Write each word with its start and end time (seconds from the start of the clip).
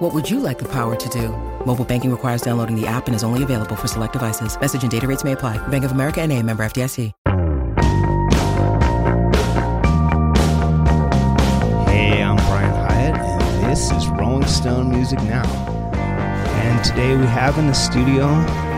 What 0.00 0.14
would 0.14 0.30
you 0.30 0.40
like 0.40 0.58
the 0.58 0.68
power 0.68 0.96
to 0.96 1.08
do? 1.10 1.28
Mobile 1.66 1.84
banking 1.84 2.10
requires 2.10 2.40
downloading 2.40 2.74
the 2.74 2.86
app 2.86 3.06
and 3.06 3.14
is 3.14 3.22
only 3.22 3.42
available 3.42 3.76
for 3.76 3.86
select 3.86 4.14
devices. 4.14 4.58
Message 4.58 4.80
and 4.80 4.90
data 4.90 5.06
rates 5.06 5.24
may 5.24 5.32
apply. 5.32 5.58
Bank 5.68 5.84
of 5.84 5.92
America 5.92 6.22
and 6.22 6.32
a 6.32 6.42
member 6.42 6.62
FDIC. 6.64 7.12
Hey, 11.86 12.22
I'm 12.22 12.36
Brian 12.36 12.72
Hiatt, 12.72 13.18
and 13.18 13.70
this 13.70 13.90
is 13.90 14.08
Rolling 14.08 14.46
Stone 14.46 14.88
Music 14.88 15.22
Now. 15.24 15.44
And 15.92 16.82
today 16.82 17.14
we 17.14 17.26
have 17.26 17.58
in 17.58 17.66
the 17.66 17.74
studio 17.74 18.24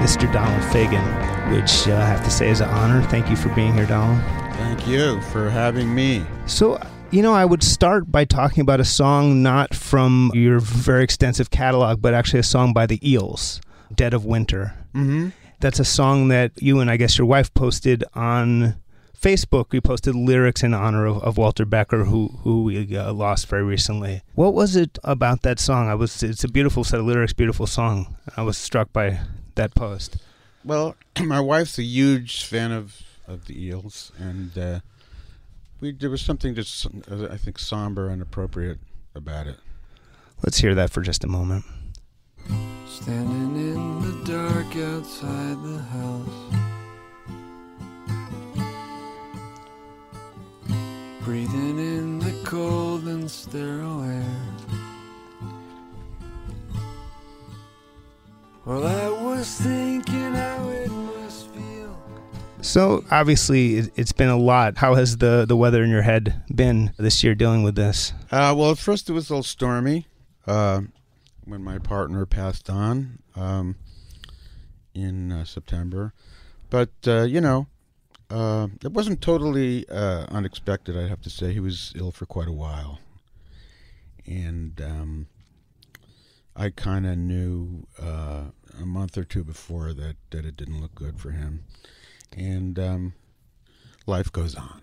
Mr. 0.03 0.23
Donald 0.33 0.63
Fagen, 0.73 1.07
which 1.53 1.87
uh, 1.87 1.99
I 1.99 2.05
have 2.05 2.25
to 2.25 2.31
say 2.33 2.51
is 2.51 2.61
an 2.61 2.69
honor. 2.71 3.01
Thank 3.01 3.31
you 3.31 3.37
for 3.37 3.49
being 3.51 3.75
here, 3.75 3.87
Donald. 3.87 4.21
Thank 4.55 4.89
you 4.89 5.21
for 5.31 5.49
having 5.49 5.95
me. 5.95 6.27
So, 6.47 6.81
you 7.13 7.21
know, 7.21 7.35
I 7.35 7.45
would 7.45 7.63
start 7.63 8.11
by 8.11 8.25
talking 8.25 8.63
about 8.63 8.81
a 8.81 8.85
song 8.85 9.43
not 9.43 9.75
from 9.75 10.31
your 10.35 10.59
very 10.61 11.05
extensive 11.05 11.51
catalog, 11.51 12.01
but 12.01 12.15
actually 12.15 12.41
a 12.41 12.45
song 12.45 12.73
by 12.73 12.87
the 12.87 12.99
Eels, 13.09 13.61
Dead 13.95 14.15
of 14.15 14.25
Winter. 14.25 14.75
Mm-hmm. 14.95 15.29
That's 15.61 15.79
a 15.79 15.85
song 15.85 16.29
that 16.29 16.53
you 16.57 16.81
and 16.81 16.91
I 16.91 16.97
guess 16.97 17.19
your 17.19 17.27
wife 17.27 17.53
posted 17.53 18.03
on 18.15 18.77
Facebook. 19.21 19.75
You 19.75 19.83
posted 19.83 20.15
lyrics 20.15 20.63
in 20.63 20.73
honor 20.73 21.05
of, 21.05 21.23
of 21.23 21.37
Walter 21.37 21.67
Becker, 21.67 22.05
who 22.05 22.29
who 22.43 22.65
we 22.65 22.97
uh, 22.97 23.13
lost 23.13 23.47
very 23.47 23.63
recently. 23.63 24.23
What 24.35 24.55
was 24.55 24.75
it 24.75 24.99
about 25.05 25.43
that 25.43 25.61
song? 25.61 25.89
I 25.89 25.95
was. 25.95 26.23
It's 26.23 26.45
a 26.45 26.49
beautiful 26.49 26.83
set 26.83 26.99
of 26.99 27.07
lyrics, 27.07 27.35
beautiful 27.35 27.67
song. 27.67 28.17
I 28.37 28.43
was 28.43 28.57
struck 28.57 28.93
by 28.93 29.21
that 29.55 29.75
post. 29.75 30.17
Well, 30.65 30.97
my 31.23 31.41
wife's 31.41 31.79
a 31.79 31.85
huge 31.85 32.45
fan 32.45 32.73
of, 32.73 33.03
of 33.29 33.47
the 33.47 33.67
Eels, 33.67 34.13
and 34.19 34.57
uh, 34.59 34.81
we 35.83 35.93
there 35.93 36.09
was 36.09 36.23
something 36.23 36.55
just 36.55 36.87
I 37.11 37.37
think 37.37 37.59
somber 37.59 38.09
and 38.09 38.23
appropriate 38.23 38.79
about 39.15 39.47
it. 39.49 39.57
Let's 40.43 40.59
hear 40.59 40.75
that 40.77 40.91
for 40.91 41.03
just 41.03 41.25
a 41.25 41.27
moment. 41.27 41.65
Standing 42.87 43.57
in 43.57 44.01
the 44.01 44.25
dark 44.25 44.77
outside 44.77 45.63
the 45.63 45.79
house. 45.79 46.29
Breathing 51.25 51.79
in 51.79 52.19
the 52.21 52.33
cold 52.45 53.05
and 53.05 53.31
sterile 53.31 54.03
air. 54.05 54.39
Well, 58.65 58.87
I 58.87 59.09
was 59.09 59.49
thinking 59.57 59.82
So 62.73 63.05
obviously, 63.11 63.77
it, 63.77 63.93
it's 63.97 64.13
been 64.13 64.31
a 64.31 64.37
lot. 64.39 64.79
How 64.79 64.95
has 64.95 65.19
the 65.19 65.45
the 65.47 65.59
weather 65.59 65.83
in 65.85 65.91
your 65.91 66.01
head 66.01 66.43
been 66.49 66.95
this 66.97 67.23
year 67.23 67.35
dealing 67.35 67.63
with 67.63 67.75
this? 67.75 68.15
Uh, 68.31 68.55
well, 68.57 68.71
at 68.71 68.79
first 68.79 69.11
it 69.11 69.13
was 69.13 69.29
a 69.29 69.35
little 69.35 69.43
stormy 69.43 70.07
uh, 70.47 70.81
when 71.45 71.63
my 71.63 71.77
partner 71.77 72.25
passed 72.25 72.71
on 72.71 73.19
um, 73.37 73.77
in 74.95 75.31
uh, 75.33 75.45
September, 75.45 76.15
but 76.71 76.89
uh, 77.07 77.25
you 77.25 77.43
know, 77.43 77.67
uh, 78.31 78.69
it 78.83 78.93
wasn't 78.93 79.21
totally 79.21 79.87
uh, 79.91 80.25
unexpected. 80.31 80.97
I 80.97 81.09
have 81.09 81.21
to 81.21 81.31
say, 81.31 81.53
he 81.53 81.61
was 81.61 81.93
ill 81.95 82.11
for 82.11 82.25
quite 82.25 82.49
a 82.49 82.53
while, 82.53 83.01
and 84.25 84.81
um, 84.81 85.27
I 86.57 86.71
kind 86.71 87.07
of 87.07 87.19
knew 87.19 87.87
a 87.99 88.87
month 88.87 89.19
or 89.19 89.25
two 89.25 89.45
before 89.45 89.93
that 89.93 90.17
that 90.31 90.47
it 90.47 90.57
didn't 90.57 90.81
look 90.81 90.95
good 90.95 91.21
for 91.21 91.33
him, 91.33 91.65
and 92.37 92.79
um, 92.79 93.15
life 94.07 94.31
goes 94.33 94.55
on. 94.55 94.81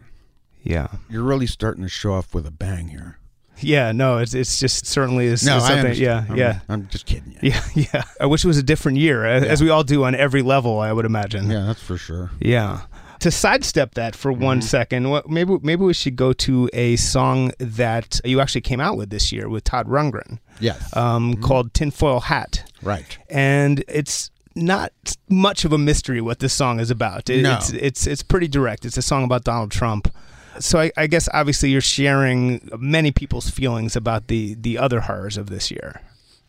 Yeah, 0.61 0.87
You're 1.09 1.23
really 1.23 1.47
starting 1.47 1.83
to 1.83 1.89
show 1.89 2.13
off 2.13 2.33
with 2.33 2.45
a 2.45 2.51
bang 2.51 2.89
here. 2.89 3.17
yeah. 3.61 3.91
No, 3.93 4.17
it's 4.17 4.33
it's 4.33 4.59
just 4.59 4.85
certainly 4.85 5.25
is 5.25 5.45
No, 5.45 5.59
something. 5.59 5.95
Yeah, 5.95 6.25
I'm, 6.29 6.35
yeah. 6.37 6.59
I'm 6.67 6.87
just 6.89 7.05
kidding 7.05 7.31
you. 7.31 7.39
Yeah, 7.51 7.61
yeah. 7.93 8.03
I 8.19 8.25
wish 8.25 8.43
it 8.43 8.47
was 8.47 8.57
a 8.57 8.63
different 8.63 8.97
year, 8.97 9.25
a- 9.25 9.41
as 9.41 9.61
we 9.63 9.69
all 9.69 9.83
do 9.83 10.03
on 10.03 10.15
every 10.15 10.41
level. 10.41 10.79
I 10.79 10.91
would 10.91 11.05
imagine. 11.05 11.49
Yeah, 11.49 11.63
that's 11.65 11.81
for 11.81 11.97
sure. 11.97 12.31
Yeah. 12.41 12.81
To 13.21 13.31
sidestep 13.31 13.95
that 13.95 14.15
for 14.15 14.31
one 14.31 14.59
Mhm. 14.59 14.63
second, 14.63 15.09
what, 15.09 15.29
maybe 15.29 15.57
maybe 15.61 15.83
we 15.83 15.93
should 15.93 16.15
go 16.15 16.31
to 16.33 16.69
a 16.73 16.95
song 16.97 17.51
that 17.59 18.19
you 18.23 18.39
actually 18.41 18.61
came 18.61 18.79
out 18.81 18.95
with 18.97 19.09
this 19.09 19.31
year 19.33 19.49
with 19.49 19.63
Todd 19.65 19.87
Rundgren, 19.87 20.39
Yes. 20.61 20.95
um, 20.95 21.35
called 21.35 21.73
"Tinfoil 21.73 22.21
Hat," 22.21 22.63
right. 22.81 23.17
and 23.29 23.83
it's 23.89 24.31
not 24.63 24.91
much 25.29 25.65
of 25.65 25.73
a 25.73 25.77
mystery 25.77 26.21
what 26.21 26.39
this 26.39 26.53
song 26.53 26.79
is 26.79 26.91
about. 26.91 27.29
It- 27.29 27.41
No. 27.43 27.55
It's 27.57 27.69
it's 27.71 28.07
it's 28.07 28.23
pretty 28.23 28.47
direct. 28.47 28.85
It's 28.85 28.97
a 28.97 29.01
song 29.01 29.23
about 29.23 29.43
Donald 29.43 29.71
Trump. 29.71 30.13
So 30.59 30.79
I, 30.79 30.91
I 30.97 31.07
guess 31.07 31.29
obviously 31.33 31.69
you're 31.71 31.79
sharing 31.81 32.69
many 32.77 33.11
people's 33.11 33.49
feelings 33.49 33.95
about 33.95 34.27
the 34.27 34.55
the 34.55 34.77
other 34.77 35.01
horrors 35.01 35.37
of 35.37 35.49
this 35.49 35.71
year. 35.71 36.01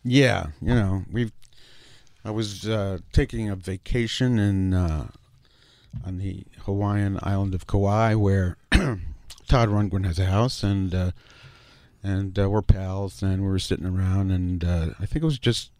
Yeah, 0.03 0.47
you 0.61 0.73
know, 0.75 1.03
we've. 1.11 1.31
I 2.25 2.29
was 2.31 2.67
uh, 2.67 2.99
taking 3.13 3.49
a 3.49 3.55
vacation 3.55 4.37
in 4.39 4.73
uh, 4.73 5.07
on 6.05 6.17
the 6.17 6.43
Hawaiian 6.65 7.19
island 7.23 7.55
of 7.55 7.65
Kauai, 7.67 8.13
where 8.15 8.57
Todd 8.71 9.69
Rundgren 9.69 10.05
has 10.05 10.19
a 10.19 10.25
house, 10.25 10.63
and 10.63 10.93
uh, 10.93 11.11
and 12.03 12.37
uh, 12.37 12.49
we're 12.49 12.61
pals, 12.61 13.23
and 13.23 13.41
we 13.41 13.47
were 13.47 13.59
sitting 13.59 13.85
around, 13.85 14.31
and 14.31 14.63
uh, 14.63 14.87
I 14.99 15.05
think 15.05 15.23
it 15.23 15.25
was 15.25 15.39
just 15.39 15.71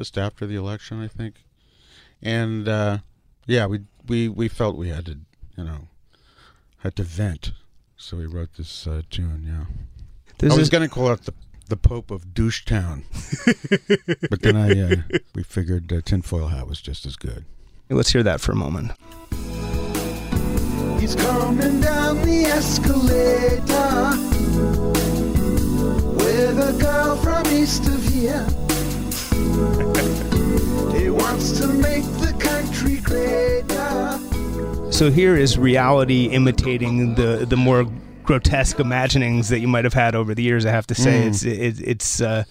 just 0.00 0.16
after 0.16 0.46
the 0.46 0.56
election, 0.56 0.98
I 0.98 1.08
think, 1.08 1.44
and 2.22 2.66
uh, 2.66 2.98
yeah, 3.44 3.66
we 3.66 3.80
we 4.08 4.30
we 4.30 4.48
felt 4.48 4.78
we 4.78 4.88
had 4.88 5.04
to, 5.04 5.18
you 5.58 5.64
know, 5.64 5.88
had 6.78 6.96
to 6.96 7.02
vent, 7.02 7.52
so 7.98 8.16
we 8.16 8.24
wrote 8.24 8.54
this 8.56 8.86
uh, 8.86 9.02
tune. 9.10 9.44
Yeah. 9.46 9.66
This 10.38 10.52
I 10.52 10.56
was 10.56 10.62
is 10.62 10.70
going 10.70 10.88
to 10.88 10.94
call 10.94 11.12
it 11.12 11.24
the 11.26 11.34
the 11.68 11.76
Pope 11.76 12.10
of 12.10 12.32
Douche 12.32 12.64
Town, 12.64 13.04
but 14.30 14.40
then 14.40 14.56
I 14.56 14.70
uh, 14.80 15.18
we 15.34 15.42
figured 15.42 15.92
uh, 15.92 16.00
tinfoil 16.00 16.48
hat 16.48 16.66
was 16.66 16.80
just 16.80 17.04
as 17.04 17.16
good. 17.16 17.44
let's 17.90 18.10
hear 18.10 18.22
that 18.22 18.40
for 18.40 18.52
a 18.52 18.56
moment. 18.56 18.92
He's 20.98 21.14
coming 21.14 21.82
down 21.82 22.22
the 22.22 22.44
escalator 22.46 24.16
with 26.16 26.58
a 26.58 26.72
girl 26.80 27.16
from 27.16 27.46
east 27.52 27.86
of 27.86 28.02
here. 28.08 28.46
So 34.92 35.10
here 35.10 35.34
is 35.34 35.56
reality 35.58 36.26
imitating 36.26 37.14
the 37.14 37.46
the 37.48 37.56
more 37.56 37.84
grotesque 38.22 38.78
imaginings 38.78 39.48
that 39.48 39.60
you 39.60 39.66
might 39.68 39.84
have 39.84 39.94
had 39.94 40.14
over 40.14 40.34
the 40.34 40.42
years. 40.42 40.66
I 40.66 40.72
have 40.72 40.86
to 40.88 40.94
say, 40.94 41.22
Mm. 41.22 41.26
it's 41.28 41.42
it, 41.44 41.80
it's 41.80 42.20
uh, 42.20 42.44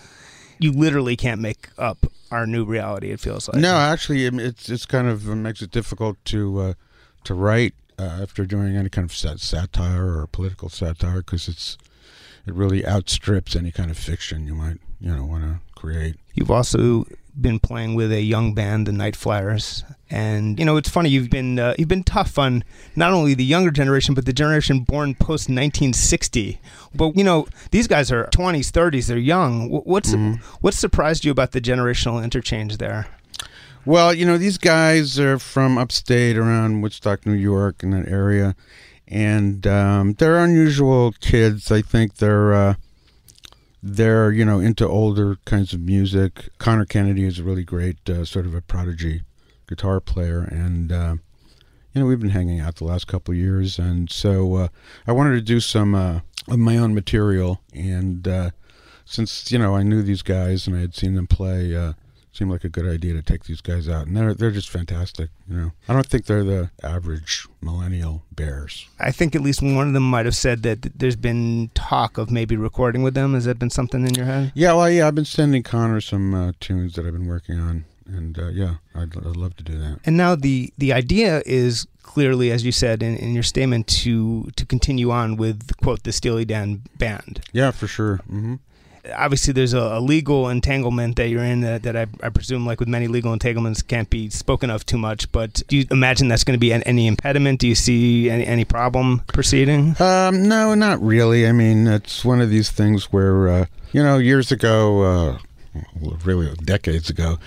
you 0.58 0.72
literally 0.72 1.16
can't 1.16 1.40
make 1.42 1.70
up 1.78 2.08
our 2.32 2.48
new 2.48 2.66
reality. 2.66 3.12
It 3.12 3.20
feels 3.20 3.48
like 3.48 3.62
No, 3.62 3.76
actually, 3.76 4.26
it's 4.26 4.68
it's 4.68 4.88
kind 4.88 5.08
of 5.08 5.30
it 5.30 5.36
makes 5.36 5.62
it 5.62 5.70
difficult 5.70 6.18
to 6.26 6.60
uh, 6.60 6.74
to 7.26 7.36
write 7.36 7.76
uh, 8.00 8.20
after 8.24 8.46
doing 8.46 8.76
any 8.76 8.90
kind 8.90 9.06
of 9.06 9.16
sat- 9.16 9.40
satire 9.40 10.18
or 10.18 10.26
political 10.26 10.70
satire 10.70 11.18
because 11.18 11.48
it's 11.48 11.78
it 12.48 12.56
really 12.56 12.84
outstrips 12.84 13.56
any 13.56 13.72
kind 13.72 13.92
of 13.92 13.98
fiction 13.98 14.48
you 14.48 14.56
might 14.56 14.78
you 15.00 15.14
know 15.16 15.24
want 15.26 15.44
to 15.44 15.60
create. 15.80 16.16
You've 16.34 16.52
also 16.52 17.06
been 17.40 17.60
playing 17.60 17.96
with 17.96 18.12
a 18.12 18.22
young 18.22 18.54
band, 18.54 18.86
the 18.88 18.92
Night 18.92 19.16
Flyers, 19.16 19.84
and 20.10 20.60
you 20.60 20.66
know 20.66 20.76
it's 20.78 20.90
funny. 20.90 21.10
You've 21.10 21.30
been 21.30 21.58
uh, 21.60 21.74
you've 21.78 21.88
been 21.88 22.04
tough 22.04 22.38
on 22.38 22.64
not 22.96 23.14
only 23.14 23.34
the 23.34 23.46
younger 23.46 23.72
generation, 23.72 24.14
but 24.14 24.26
the 24.26 24.34
generation 24.34 24.82
born 24.82 25.14
post 25.16 25.48
1960. 25.50 26.60
But 26.94 27.16
you 27.16 27.24
know 27.24 27.48
these 27.72 27.88
guys 27.88 28.12
are 28.12 28.26
20s, 28.26 28.72
30s. 28.72 29.08
They're 29.08 29.18
young. 29.18 29.70
Wh- 29.70 29.88
What's 29.88 30.12
Mhm. 30.14 30.40
what 30.62 30.74
surprised 30.74 31.24
you 31.26 31.32
about 31.32 31.52
the 31.52 31.62
generational 31.62 32.24
interchange 32.24 32.78
there? 32.78 33.08
Well, 33.86 34.14
you 34.14 34.26
know, 34.26 34.38
these 34.38 34.58
guys 34.58 35.18
are 35.20 35.40
from 35.40 35.78
upstate 35.78 36.38
around 36.38 36.82
Woodstock, 36.82 37.26
New 37.26 37.34
York, 37.34 37.82
in 37.82 37.92
that 37.92 38.08
area, 38.10 38.56
and 39.08 39.66
um, 39.66 40.14
they're 40.14 40.44
unusual 40.44 41.14
kids. 41.22 41.72
I 41.72 41.82
think 41.82 42.18
they're 42.18 42.54
uh, 42.54 42.74
they're 43.82 44.32
you 44.32 44.46
know 44.46 44.60
into 44.60 44.88
older 44.88 45.38
kinds 45.46 45.74
of 45.74 45.80
music. 45.80 46.50
Connor 46.58 46.86
Kennedy 46.86 47.24
is 47.24 47.40
a 47.40 47.44
really 47.44 47.64
great 47.64 48.10
uh, 48.10 48.26
sort 48.26 48.46
of 48.46 48.54
a 48.54 48.62
prodigy 48.62 49.22
guitar 49.68 50.00
player, 50.00 50.42
and 50.42 50.92
uh, 50.92 51.16
you 51.94 52.02
know 52.02 52.08
we've 52.08 52.20
been 52.20 52.30
hanging 52.30 52.60
out 52.60 52.76
the 52.76 52.86
last 52.86 53.08
couple 53.08 53.34
of 53.34 53.38
years, 53.38 53.80
and 53.80 54.10
so 54.10 54.56
uh, 54.56 54.68
I 55.08 55.12
wanted 55.12 55.36
to 55.36 55.42
do 55.42 55.60
some 55.60 55.96
uh, 55.96 56.22
of 56.48 56.60
my 56.60 56.78
own 56.78 56.94
material, 56.94 57.62
and 57.74 58.28
uh, 58.28 58.50
since 59.06 59.52
you 59.52 59.60
know 59.60 59.76
I 59.76 59.84
knew 59.84 60.02
these 60.02 60.22
guys 60.22 60.68
and 60.68 60.76
I 60.76 60.82
had 60.82 60.96
seen 60.96 61.16
them 61.16 61.28
play. 61.28 61.94
Seemed 62.40 62.52
like 62.52 62.64
a 62.64 62.70
good 62.70 62.88
idea 62.88 63.12
to 63.16 63.22
take 63.22 63.44
these 63.44 63.60
guys 63.60 63.90
out, 63.90 64.08
and 64.08 64.16
they're 64.16 64.34
they're 64.34 64.50
just 64.50 64.70
fantastic. 64.70 65.30
You 65.50 65.58
know, 65.58 65.72
I 65.90 65.94
don't 65.94 66.06
think 66.06 66.26
they're 66.26 66.46
the 66.46 66.70
average 66.82 67.46
millennial 67.62 68.24
bears. 68.32 68.88
I 68.98 69.12
think 69.12 69.36
at 69.36 69.42
least 69.42 69.62
one 69.62 69.90
of 69.90 69.94
them 69.94 70.10
might 70.10 70.26
have 70.26 70.38
said 70.38 70.64
that 70.64 70.82
th- 70.84 70.94
there's 70.96 71.18
been 71.18 71.70
talk 71.74 72.18
of 72.18 72.32
maybe 72.32 72.56
recording 72.56 73.04
with 73.04 73.14
them. 73.14 73.34
Has 73.34 73.44
that 73.44 73.60
been 73.60 73.70
something 73.70 74.08
in 74.08 74.16
your 74.16 74.26
head? 74.26 74.54
Yeah, 74.56 74.72
well, 74.72 74.90
yeah, 74.90 75.06
I've 75.10 75.16
been 75.16 75.26
sending 75.26 75.64
Connor 75.64 76.00
some 76.00 76.34
uh, 76.34 76.54
tunes 76.62 76.94
that 76.94 77.06
I've 77.06 77.12
been 77.12 77.28
working 77.28 77.60
on, 77.60 77.84
and 78.08 78.40
uh, 78.40 78.48
yeah, 78.48 78.76
I'd, 78.96 79.18
I'd 79.18 79.36
love 79.36 79.58
to 79.58 79.64
do 79.66 79.78
that. 79.78 80.00
And 80.06 80.16
now 80.16 80.36
the 80.36 80.72
the 80.78 80.94
idea 80.94 81.44
is 81.46 81.88
clearly, 82.04 82.52
as 82.52 82.64
you 82.64 82.72
said 82.72 83.04
in, 83.04 83.18
in 83.18 83.34
your 83.34 83.44
statement, 83.44 83.86
to 84.04 84.50
to 84.56 84.66
continue 84.66 85.12
on 85.12 85.36
with 85.36 85.76
quote 85.84 86.04
the 86.04 86.14
Steely 86.14 86.46
Dan 86.46 86.84
band. 86.98 87.42
Yeah, 87.52 87.72
for 87.72 87.88
sure. 87.88 88.18
hmm 88.30 88.56
Obviously, 89.16 89.54
there's 89.54 89.74
a, 89.74 89.80
a 89.80 90.00
legal 90.00 90.50
entanglement 90.50 91.16
that 91.16 91.30
you're 91.30 91.44
in 91.44 91.62
that, 91.62 91.84
that 91.84 91.96
I, 91.96 92.08
I 92.22 92.30
presume, 92.30 92.66
like 92.66 92.80
with 92.80 92.90
many 92.90 93.08
legal 93.08 93.34
entanglements, 93.34 93.82
can't 93.82 94.10
be 94.10 94.30
spoken 94.30 94.70
of 94.70 94.86
too 94.86 94.98
much. 94.98 95.32
But 95.32 95.62
do 95.68 95.78
you 95.78 95.86
imagine 95.92 96.28
that's 96.28 96.44
going 96.44 96.58
to 96.58 96.60
be 96.60 96.72
an, 96.72 96.84
any 96.84 97.08
impediment? 97.08 97.60
Do 97.60 97.68
you 97.68 97.76
see 97.76 98.30
any, 98.30 98.46
any 98.46 98.66
problem 98.66 99.20
proceeding? 99.28 99.96
Um, 100.00 100.48
no, 100.48 100.76
not 100.76 101.02
really. 101.02 101.48
I 101.48 101.52
mean, 101.52 101.88
it's 101.88 102.26
one 102.26 102.42
of 102.42 102.50
these 102.50 102.70
things 102.70 103.12
where, 103.12 103.48
uh, 103.48 103.66
you 103.92 104.04
know, 104.04 104.18
years 104.18 104.52
ago, 104.52 105.02
uh, 105.04 105.38
really 106.26 106.54
decades 106.64 107.10
ago, 107.10 107.38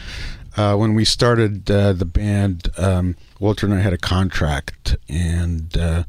uh, 0.57 0.77
when 0.77 0.95
we 0.95 1.05
started 1.05 1.71
uh, 1.71 1.93
the 1.93 2.05
band, 2.05 2.69
um, 2.77 3.17
Walter 3.41 3.67
and 3.67 3.75
I 3.75 3.81
had 3.81 3.93
a 3.93 3.99
contract, 3.99 4.97
and 5.09 5.77
uh, 5.77 6.05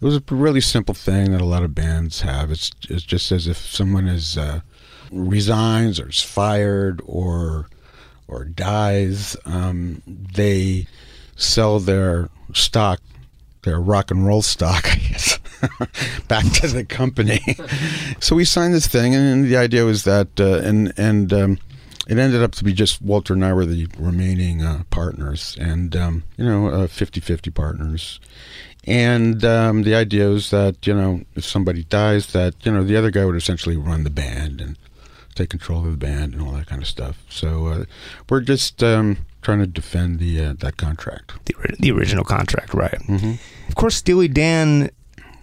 it 0.00 0.04
was 0.04 0.16
a 0.16 0.22
really 0.30 0.60
simple 0.60 0.94
thing 0.94 1.32
that 1.32 1.40
a 1.40 1.46
lot 1.46 1.62
of 1.62 1.74
bands 1.74 2.20
have. 2.20 2.50
It's, 2.50 2.70
it's 2.88 3.02
just 3.02 3.32
as 3.32 3.46
if 3.46 3.56
someone 3.56 4.06
is 4.06 4.36
uh, 4.36 4.60
resigns 5.10 6.00
or 6.00 6.08
is 6.08 6.22
fired 6.22 7.00
or 7.04 7.68
or 8.26 8.44
dies, 8.44 9.36
um, 9.46 10.02
they 10.06 10.86
sell 11.36 11.80
their 11.80 12.28
stock 12.52 13.00
their 13.62 13.80
rock 13.80 14.10
and 14.10 14.26
roll 14.26 14.42
stock, 14.42 14.88
I 14.92 14.96
guess, 14.96 15.38
back 16.28 16.44
to 16.54 16.68
the 16.68 16.84
company. 16.84 17.40
so 18.20 18.36
we 18.36 18.44
signed 18.44 18.74
this 18.74 18.86
thing, 18.86 19.14
and 19.14 19.44
the 19.44 19.56
idea 19.56 19.84
was 19.84 20.04
that, 20.04 20.28
uh, 20.40 20.58
and 20.58 20.92
and 20.96 21.32
um, 21.32 21.58
it 22.08 22.18
ended 22.18 22.42
up 22.42 22.52
to 22.52 22.64
be 22.64 22.72
just 22.72 23.02
Walter 23.02 23.34
and 23.34 23.44
I 23.44 23.52
were 23.52 23.66
the 23.66 23.88
remaining 23.98 24.62
uh, 24.62 24.84
partners, 24.90 25.56
and 25.60 25.94
um, 25.96 26.24
you 26.36 26.44
know, 26.44 26.68
uh, 26.68 26.86
50-50 26.86 27.54
partners. 27.54 28.20
And 28.84 29.44
um, 29.44 29.82
the 29.82 29.94
idea 29.94 30.28
was 30.28 30.50
that 30.50 30.86
you 30.86 30.94
know, 30.94 31.22
if 31.34 31.44
somebody 31.44 31.84
dies, 31.84 32.28
that 32.32 32.54
you 32.64 32.72
know, 32.72 32.82
the 32.82 32.96
other 32.96 33.10
guy 33.10 33.24
would 33.24 33.36
essentially 33.36 33.76
run 33.76 34.04
the 34.04 34.10
band 34.10 34.60
and 34.60 34.78
take 35.38 35.50
control 35.50 35.84
of 35.84 35.90
the 35.90 35.96
band 35.96 36.34
and 36.34 36.42
all 36.42 36.52
that 36.52 36.66
kind 36.66 36.82
of 36.82 36.88
stuff. 36.88 37.22
So 37.28 37.66
uh, 37.66 37.84
we're 38.28 38.40
just 38.40 38.82
um, 38.82 39.18
trying 39.42 39.60
to 39.60 39.66
defend 39.66 40.18
the 40.18 40.44
uh, 40.44 40.54
that 40.58 40.76
contract. 40.76 41.32
The, 41.46 41.54
the 41.78 41.90
original 41.92 42.24
contract, 42.24 42.74
right? 42.74 42.98
Mm-hmm. 43.06 43.34
Of 43.68 43.74
course, 43.74 43.96
Steely 43.96 44.28
Dan, 44.28 44.90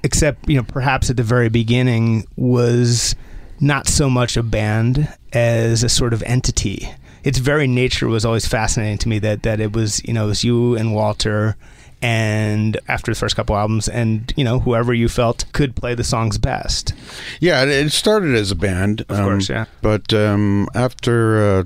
except 0.03 0.47
you 0.49 0.57
know, 0.57 0.63
perhaps 0.63 1.09
at 1.09 1.17
the 1.17 1.23
very 1.23 1.49
beginning, 1.49 2.27
was 2.35 3.15
not 3.59 3.87
so 3.87 4.09
much 4.09 4.37
a 4.37 4.43
band 4.43 5.07
as 5.33 5.83
a 5.83 5.89
sort 5.89 6.13
of 6.13 6.21
entity. 6.23 6.89
Its 7.23 7.39
very 7.39 7.67
nature 7.67 8.07
was 8.07 8.25
always 8.25 8.45
fascinating 8.47 8.99
to 8.99 9.09
me. 9.09 9.19
That 9.19 9.43
that 9.43 9.59
it 9.59 9.73
was 9.73 10.03
you 10.05 10.13
know 10.13 10.25
it 10.25 10.27
was 10.27 10.43
you 10.43 10.75
and 10.75 10.93
Walter, 10.93 11.55
and 12.01 12.77
after 12.87 13.11
the 13.11 13.15
first 13.17 13.35
couple 13.35 13.55
albums, 13.55 13.87
and 13.87 14.33
you 14.35 14.43
know 14.43 14.59
whoever 14.59 14.93
you 14.93 15.07
felt 15.09 15.45
could 15.53 15.75
play 15.75 15.95
the 15.95 16.03
songs 16.03 16.37
best. 16.37 16.93
Yeah, 17.39 17.63
it- 17.63 17.91
started 17.91 18.35
as 18.35 18.51
a 18.51 18.55
band, 18.55 19.01
Of 19.09 19.17
course, 19.17 19.49
yeah. 19.49 19.65
But 19.81 20.13
um, 20.13 20.67
after 20.75 21.59
uh, 21.59 21.63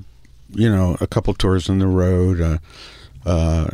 you 0.52 0.68
know 0.70 0.96
a 1.00 1.06
couple 1.06 1.34
tours 1.34 1.68
on 1.70 1.78
the 1.78 1.86
road, 1.86 2.40
uh, 2.40 2.58
uh, 3.26 3.68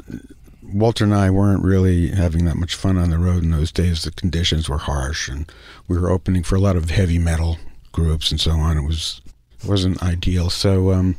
Walter 0.62 1.05
and 1.05 1.14
I 1.14 1.31
weren't 1.31 1.62
really 1.62 2.08
having 2.11 2.44
that 2.47 2.56
much 2.56 2.75
fun 2.75 2.97
on 2.99 3.11
the 3.11 3.19
road 3.19 3.43
in 3.44 3.50
those 3.50 3.70
days. 3.73 4.02
The 4.02 4.11
conditions 4.11 4.69
were 4.69 4.79
harsh, 4.79 5.29
and 5.29 5.50
we 5.88 5.99
were 5.99 6.11
opening 6.11 6.43
for 6.43 6.56
a 6.56 6.61
lot 6.61 6.76
of 6.76 6.91
heavy 6.91 7.19
metal 7.19 7.59
groups 7.93 8.31
and 8.31 8.41
so 8.41 8.52
on. 8.52 8.76
It 8.76 8.82
was 8.87 9.20
it 9.62 9.69
wasn't 9.69 10.02
ideal, 10.02 10.50
so 10.50 10.93
um, 10.93 11.17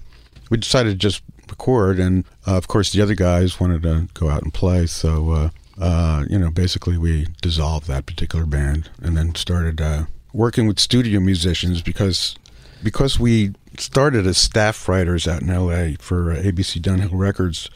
we 0.50 0.58
decided 0.58 0.90
to 0.92 0.96
just 0.98 1.22
record. 1.50 2.00
And 2.00 2.26
uh, 2.46 2.58
of 2.58 2.68
course, 2.68 2.92
the 2.92 3.02
other 3.02 3.16
guys 3.16 3.60
wanted 3.60 3.84
to 3.84 4.08
go 4.14 4.30
out 4.30 4.44
and 4.44 4.54
play, 4.54 4.88
so. 4.88 5.32
Uh, 5.32 5.50
uh, 5.80 6.26
you 6.28 6.40
know, 6.40 6.50
basically, 6.50 6.98
we 6.98 7.28
dissolved 7.42 7.88
that 7.88 8.08
particular 8.08 8.48
band 8.48 8.90
and 9.00 9.16
then 9.16 9.36
started 9.36 9.80
uh, 9.80 10.06
working 10.34 10.66
with 10.66 10.80
studio 10.80 11.20
musicians 11.20 11.84
because 11.84 12.36
because 12.84 13.20
we 13.20 13.54
started 13.78 14.26
as 14.26 14.38
staff 14.38 14.88
writers 14.88 15.28
out 15.28 15.42
in 15.42 15.48
LA 15.48 15.96
for 16.00 16.32
uh, 16.32 16.36
ABC 16.36 16.82
Dunhill 16.82 17.10
Records. 17.12 17.70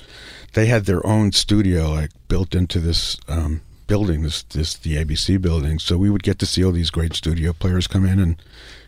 They 0.53 0.65
had 0.65 0.85
their 0.85 1.05
own 1.05 1.31
studio 1.31 1.91
like 1.91 2.11
built 2.27 2.55
into 2.55 2.79
this 2.79 3.17
um, 3.27 3.61
building, 3.87 4.23
this 4.23 4.43
this 4.43 4.75
the 4.75 4.95
ABC 4.95 5.41
building. 5.41 5.79
So 5.79 5.97
we 5.97 6.09
would 6.09 6.23
get 6.23 6.39
to 6.39 6.45
see 6.45 6.63
all 6.63 6.71
these 6.71 6.89
great 6.89 7.13
studio 7.13 7.53
players 7.53 7.87
come 7.87 8.05
in 8.05 8.19
and 8.19 8.41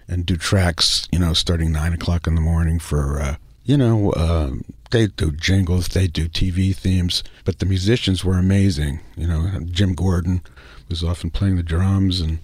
and 0.08 0.26
do 0.26 0.38
tracks. 0.38 1.08
You 1.12 1.20
know, 1.20 1.34
starting 1.34 1.72
nine 1.72 1.94
o'clock 1.94 2.28
in 2.28 2.36
the 2.36 2.42
morning 2.42 2.80
for 2.80 3.22
uh, 3.22 3.36
you 3.66 3.78
know. 3.78 4.12
Uh, 4.12 4.52
they 4.94 5.08
do 5.08 5.32
jingles, 5.32 5.88
they 5.88 6.06
do 6.06 6.30
TV 6.30 6.74
themes, 6.74 7.24
but 7.46 7.58
the 7.58 7.66
musicians 7.66 8.24
were 8.24 8.38
amazing. 8.38 9.00
You 9.18 9.26
know, 9.26 9.60
Jim 9.72 9.96
Gordon 9.96 10.44
was 10.88 11.04
often 11.04 11.32
playing 11.32 11.56
the 11.56 11.64
drums, 11.64 12.22
and 12.22 12.38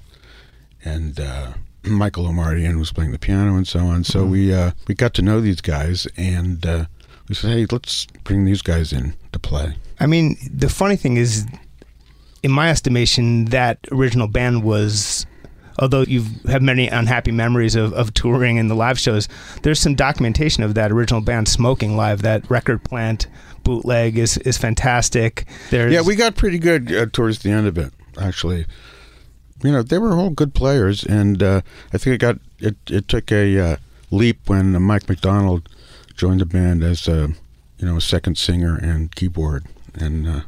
and 0.83 1.19
uh, 1.19 1.54
Michael 1.83 2.25
Omartian 2.25 2.80
was 2.80 2.92
playing 2.92 3.12
the 3.12 3.19
piano 3.19 3.56
and 3.56 3.68
so 3.68 3.80
on. 3.81 4.04
So 4.04 4.25
we 4.25 4.51
uh, 4.54 4.71
we 4.88 4.95
got 4.95 5.13
to 5.16 5.21
know 5.21 5.39
these 5.39 5.62
guys, 5.62 6.07
and 6.18 6.66
uh, 6.66 6.86
we 7.27 7.36
said, 7.36 7.51
hey, 7.51 7.68
let's 7.72 8.07
bring 8.24 8.45
these 8.45 8.63
guys 8.63 8.92
in 8.92 9.13
to 9.31 9.39
play. 9.39 9.75
I 10.00 10.07
mean, 10.07 10.38
the 10.51 10.69
funny 10.69 10.95
thing 10.95 11.18
is, 11.18 11.45
in 12.42 12.51
my 12.51 12.69
estimation, 12.69 13.45
that 13.45 13.77
original 13.92 14.27
band 14.27 14.63
was. 14.63 15.25
Although 15.80 16.02
you've 16.02 16.46
many 16.62 16.88
unhappy 16.88 17.31
memories 17.31 17.76
of, 17.76 17.94
of 17.94 18.14
touring 18.14 18.60
and 18.60 18.70
the 18.70 18.76
live 18.76 19.00
shows, 19.00 19.28
there's 19.64 19.80
some 19.80 19.96
documentation 19.96 20.62
of 20.64 20.76
that 20.76 20.92
original 20.92 21.22
band 21.22 21.48
smoking 21.48 21.96
live. 21.96 22.22
That 22.22 22.50
record 22.50 22.84
plant 22.84 23.28
bootleg 23.64 24.18
is, 24.18 24.38
is 24.40 24.58
fantastic. 24.58 25.46
There's, 25.70 25.94
Yeah, 25.94 26.02
we 26.02 26.16
got 26.16 26.36
pretty 26.36 26.60
good 26.60 26.92
uh, 26.92 27.06
towards 27.12 27.40
the 27.40 27.52
end 27.52 27.68
of 27.68 27.78
it, 27.78 27.94
actually. 28.20 28.66
You 29.64 29.72
know, 29.72 29.84
they 29.84 29.98
were 29.98 30.14
all 30.14 30.30
good 30.30 30.54
players, 30.54 31.04
and 31.04 31.42
uh, 31.42 31.62
I 31.94 31.98
think 31.98 32.16
it 32.16 32.18
got 32.20 32.38
it. 32.60 32.75
It 32.90 33.08
took 33.08 33.32
a 33.32 33.60
uh, 33.60 33.75
leap 34.12 34.48
when 34.48 34.75
uh, 34.75 34.80
Mike 34.80 35.08
McDonald 35.10 35.68
joined 36.16 36.42
the 36.42 36.46
band 36.46 36.84
as 36.84 37.08
a 37.08 37.30
you 37.78 37.86
know 37.86 37.98
a 37.98 38.02
second 38.02 38.38
singer 38.38 38.78
and 38.78 39.14
keyboard, 39.14 39.66
and 39.94 40.28
uh, 40.28 40.42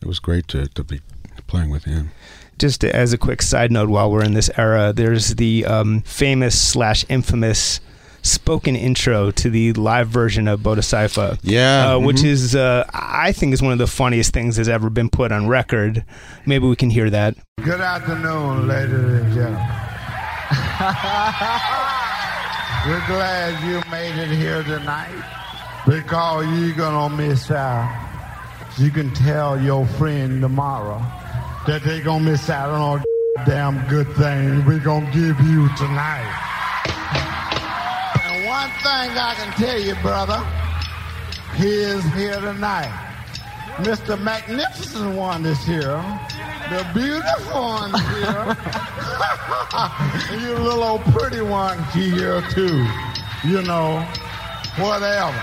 it 0.00 0.06
was 0.06 0.18
great 0.18 0.48
to 0.48 0.68
to 0.68 0.82
be 0.82 1.00
playing 1.46 1.70
with 1.70 1.84
him. 1.84 2.10
Just 2.58 2.84
as 2.84 3.12
a 3.12 3.18
quick 3.18 3.42
side 3.42 3.70
note 3.70 3.88
while 3.88 4.10
we're 4.10 4.24
in 4.24 4.34
this 4.34 4.50
era 4.56 4.92
there's 4.92 5.34
the 5.36 5.64
um, 5.66 6.00
famous 6.02 6.60
slash 6.60 7.04
infamous 7.08 7.80
spoken 8.22 8.74
intro 8.74 9.30
to 9.30 9.48
the 9.48 9.72
live 9.74 10.08
version 10.08 10.48
of 10.48 10.60
Bodhisattva. 10.62 11.38
Yeah, 11.42 11.94
Uh, 11.94 11.98
Which 12.00 12.16
mhm. 12.18 12.24
is, 12.24 12.56
uh, 12.56 12.84
I 12.92 13.30
think, 13.30 13.54
is 13.54 13.62
one 13.62 13.70
of 13.72 13.78
the 13.78 13.86
funniest 13.86 14.32
things 14.32 14.56
that's 14.56 14.68
ever 14.68 14.90
been 14.90 15.08
put 15.08 15.30
on 15.30 15.46
record. 15.46 16.04
Maybe 16.44 16.66
we 16.66 16.74
can 16.74 16.90
hear 16.90 17.08
that. 17.10 17.36
Good 17.62 17.80
afternoon, 17.80 18.66
ladies 18.66 18.94
and 18.94 19.32
gentlemen. 19.32 19.62
We're 22.86 23.06
glad 23.06 23.64
you 23.64 23.80
made 23.90 24.16
it 24.16 24.28
here 24.36 24.62
tonight 24.62 25.24
because 25.86 26.46
you're 26.58 26.74
gonna 26.76 27.14
miss 27.16 27.50
out. 27.50 27.90
You 28.78 28.90
can 28.90 29.12
tell 29.14 29.60
your 29.60 29.86
friend 29.86 30.40
tomorrow 30.40 31.00
that 31.66 31.82
they 31.82 32.00
gonna 32.00 32.22
miss 32.22 32.48
out 32.48 32.70
on 32.70 32.80
all 32.80 33.00
damn 33.44 33.84
good 33.88 34.06
things 34.14 34.64
we're 34.64 34.78
gonna 34.78 35.10
give 35.12 35.38
you 35.40 35.68
tonight. 35.76 36.30
And 38.22 38.46
one 38.46 38.70
thing 38.82 39.10
I 39.18 39.34
can 39.36 39.52
tell 39.54 39.78
you, 39.78 39.96
brother, 39.96 40.40
he 41.56 41.66
is 41.66 42.04
here 42.14 42.40
tonight. 42.40 42.92
Mr. 43.78 44.20
Magnificent 44.20 45.16
One 45.16 45.44
is 45.44 45.62
here. 45.64 46.02
The 46.70 46.86
beautiful 46.94 47.60
one 47.60 47.92
here. 48.14 48.56
you 50.40 50.54
little 50.54 50.84
old 50.84 51.02
pretty 51.06 51.42
one 51.42 51.82
here 51.92 52.42
too. 52.52 52.86
You 53.44 53.62
know, 53.62 54.00
whatever. 54.78 55.34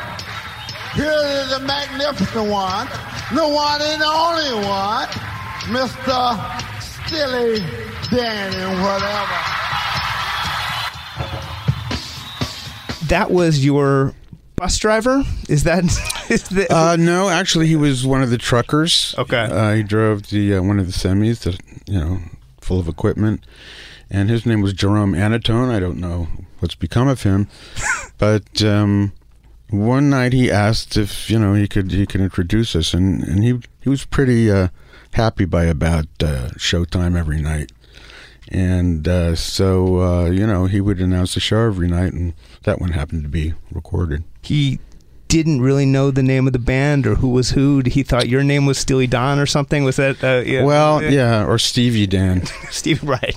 Here 0.96 1.12
is 1.12 1.50
the 1.50 1.60
magnificent 1.60 2.50
one, 2.50 2.88
the 3.34 3.48
one 3.48 3.82
and 3.82 4.01
only 4.01 4.68
one, 4.68 5.08
Mr. 5.67 6.82
Stilly 6.82 7.60
Danny, 8.10 8.82
whatever. 8.82 9.39
That 13.08 13.27
was 13.32 13.63
your 13.63 14.13
bus 14.55 14.77
driver? 14.77 15.24
Is 15.50 15.63
that? 15.63 15.84
Is 16.29 16.48
that 16.50 16.72
Uh, 16.72 16.96
no, 16.96 17.29
actually, 17.29 17.67
he 17.67 17.75
was 17.75 18.05
one 18.05 18.24
of 18.24 18.29
the 18.29 18.38
truckers. 18.38 19.13
Okay. 19.17 19.38
Uh, 19.43 19.74
he 19.75 19.84
drove 19.84 20.29
the 20.29 20.55
uh, 20.55 20.62
one 20.62 20.79
of 20.79 20.86
the 20.88 20.93
semis 20.93 21.39
that 21.41 21.60
you 21.88 22.00
know, 22.00 22.20
full 22.62 22.79
of 22.79 22.88
equipment, 22.88 23.46
and 24.10 24.29
his 24.29 24.46
name 24.46 24.62
was 24.62 24.74
Jerome 24.74 25.13
Aniton. 25.13 25.70
I 25.70 25.79
don't 25.79 25.98
know 26.00 26.27
what's 26.60 26.75
become 26.75 27.08
of 27.08 27.24
him, 27.24 27.48
but 28.17 28.63
um, 28.63 29.12
one 29.70 30.10
night 30.10 30.34
he 30.34 30.50
asked 30.50 30.98
if 30.98 31.29
you 31.29 31.38
know 31.39 31.53
he 31.53 31.67
could 31.67 31.91
he 31.91 32.05
could 32.05 32.22
introduce 32.22 32.75
us, 32.75 32.93
and 32.93 33.22
and 33.24 33.43
he 33.43 33.60
he 33.82 33.89
was 33.89 34.05
pretty 34.05 34.50
uh, 34.50 34.70
happy 35.13 35.46
by 35.46 35.63
about 35.65 36.05
uh, 36.22 36.50
showtime 36.58 37.17
every 37.17 37.41
night, 37.41 37.72
and 38.50 39.08
uh, 39.08 39.36
so 39.36 40.01
uh, 40.01 40.29
you 40.29 40.46
know 40.46 40.65
he 40.65 40.82
would 40.82 41.00
announce 41.00 41.34
the 41.34 41.39
show 41.39 41.65
every 41.67 41.88
night, 41.88 42.13
and 42.13 42.34
that 42.63 42.79
one 42.79 42.91
happened 42.91 43.24
to 43.24 43.29
be 43.29 43.53
recorded. 43.72 44.24
He 44.41 44.79
didn't 45.27 45.62
really 45.62 45.86
know 45.86 46.12
the 46.12 46.22
name 46.22 46.46
of 46.46 46.53
the 46.53 46.60
band 46.60 47.08
or 47.08 47.15
who 47.15 47.29
was 47.29 47.51
who. 47.51 47.82
He 47.86 48.03
thought 48.03 48.29
your 48.29 48.43
name 48.43 48.65
was 48.67 48.77
Steely 48.77 49.08
Dan 49.08 49.39
or 49.39 49.48
something. 49.48 49.84
Was 49.84 49.96
that? 49.96 50.24
Uh, 50.24 50.43
yeah, 50.46 50.63
Well, 50.63 51.01
yeah, 51.01 51.46
or 51.46 51.58
Stevie 51.58 52.05
Dan. 52.05 52.46
Steve. 52.70 53.03
Right. 53.03 53.36